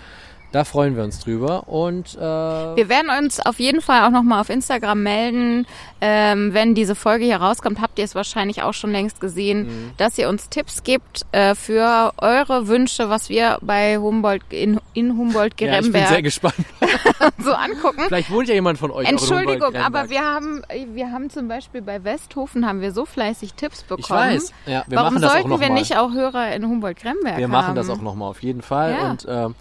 Da 0.51 0.65
freuen 0.65 0.97
wir 0.97 1.05
uns 1.05 1.21
drüber. 1.21 1.69
Und 1.69 2.15
äh, 2.17 2.21
Wir 2.21 2.89
werden 2.89 3.11
uns 3.23 3.39
auf 3.39 3.61
jeden 3.61 3.83
Fall 3.83 4.07
auch 4.07 4.11
nochmal 4.11 4.41
auf 4.41 4.49
Instagram 4.49 5.03
melden. 5.03 5.67
Ähm, 6.01 6.55
wenn 6.55 6.75
diese 6.75 6.95
Folge 6.95 7.25
hier 7.27 7.37
rauskommt, 7.37 7.81
habt 7.83 7.99
ihr 7.99 8.05
es 8.07 8.15
wahrscheinlich 8.15 8.63
auch 8.63 8.73
schon 8.73 8.91
längst 8.91 9.21
gesehen, 9.21 9.67
Mhm. 9.67 9.91
dass 9.99 10.17
ihr 10.17 10.29
uns 10.29 10.49
Tipps 10.49 10.83
gibt 10.85 11.27
äh, 11.33 11.55
für 11.55 12.13
eure 12.19 12.67
Wünsche, 12.69 13.11
was 13.11 13.29
wir 13.29 13.59
bei 13.61 13.99
Humboldt 13.99 14.43
in, 14.51 14.81
in 14.95 15.19
Humboldt 15.19 15.61
ja, 15.61 15.81
ich 15.81 15.93
bin 15.93 16.07
sehr 16.07 16.23
gespannt. 16.23 16.55
so 17.39 17.53
angucken. 17.53 18.03
Vielleicht 18.07 18.31
wohnt 18.31 18.49
ja 18.49 18.55
jemand 18.55 18.79
von 18.79 18.91
euch. 18.91 19.07
auch 19.07 19.11
in 19.11 19.19
Entschuldigung, 19.19 19.75
aber 19.77 20.09
wir 20.09 20.21
haben, 20.25 20.63
wir 20.95 21.11
haben 21.13 21.29
zum 21.31 21.49
Beispiel 21.49 21.83
bei 21.83 22.03
Westhofen 22.05 22.67
haben 22.67 22.81
wir 22.81 22.93
so 22.93 23.05
fleißig 23.05 23.55
Tipps 23.55 23.83
bekommen. 23.83 24.01
Ich 24.01 24.11
weiß. 24.11 24.53
Ja, 24.67 24.85
wir 24.87 24.97
Warum 24.97 25.13
machen 25.15 25.23
das 25.23 25.31
auch 25.31 25.35
sollten 25.35 25.49
noch 25.51 25.61
wir 25.61 25.69
mal. 25.69 25.75
nicht 25.75 25.97
auch 25.99 26.13
Hörer 26.13 26.53
in 26.55 26.65
Humboldt-Gremberg 26.65 27.37
Wir 27.37 27.45
haben? 27.45 27.51
machen 27.51 27.75
das 27.75 27.91
auch 27.91 28.01
nochmal 28.01 28.31
auf 28.31 28.43
jeden 28.43 28.63
Fall. 28.63 28.93
Ja. 28.99 29.11
Und 29.11 29.27
ähm, 29.29 29.55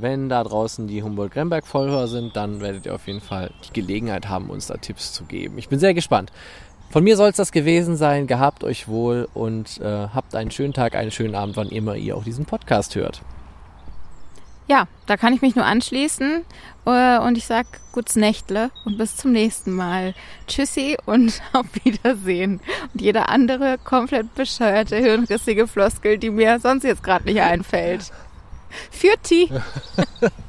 wenn 0.00 0.28
da 0.28 0.44
draußen 0.44 0.86
die 0.86 1.02
Humboldt-Gremberg-Vollhörer 1.02 2.08
sind, 2.08 2.36
dann 2.36 2.60
werdet 2.60 2.86
ihr 2.86 2.94
auf 2.94 3.06
jeden 3.06 3.20
Fall 3.20 3.50
die 3.66 3.80
Gelegenheit 3.80 4.28
haben, 4.28 4.50
uns 4.50 4.68
da 4.68 4.76
Tipps 4.76 5.12
zu 5.12 5.24
geben. 5.24 5.58
Ich 5.58 5.68
bin 5.68 5.78
sehr 5.78 5.94
gespannt. 5.94 6.32
Von 6.90 7.04
mir 7.04 7.16
soll 7.16 7.30
es 7.30 7.36
das 7.36 7.52
gewesen 7.52 7.96
sein. 7.96 8.26
Gehabt 8.26 8.64
euch 8.64 8.88
wohl 8.88 9.28
und 9.34 9.78
äh, 9.80 10.08
habt 10.14 10.34
einen 10.34 10.50
schönen 10.50 10.72
Tag, 10.72 10.94
einen 10.94 11.10
schönen 11.10 11.34
Abend, 11.34 11.56
wann 11.56 11.68
immer 11.68 11.96
ihr 11.96 12.16
auch 12.16 12.24
diesen 12.24 12.46
Podcast 12.46 12.94
hört. 12.94 13.20
Ja, 14.68 14.86
da 15.06 15.16
kann 15.16 15.32
ich 15.32 15.40
mich 15.40 15.56
nur 15.56 15.64
anschließen 15.64 16.44
äh, 16.84 17.18
und 17.18 17.38
ich 17.38 17.46
sag 17.46 17.66
gutes 17.92 18.16
Nächtle 18.16 18.70
und 18.84 18.98
bis 18.98 19.16
zum 19.16 19.32
nächsten 19.32 19.72
Mal. 19.72 20.14
Tschüssi 20.46 20.98
und 21.06 21.40
auf 21.54 21.66
Wiedersehen. 21.84 22.60
Und 22.92 23.00
jede 23.00 23.30
andere 23.30 23.78
komplett 23.82 24.34
bescheuerte, 24.34 24.96
hirnrissige 24.96 25.66
Floskel, 25.66 26.18
die 26.18 26.30
mir 26.30 26.60
sonst 26.60 26.84
jetzt 26.84 27.02
gerade 27.02 27.24
nicht 27.24 27.40
einfällt. 27.40 28.12
Für 28.90 29.20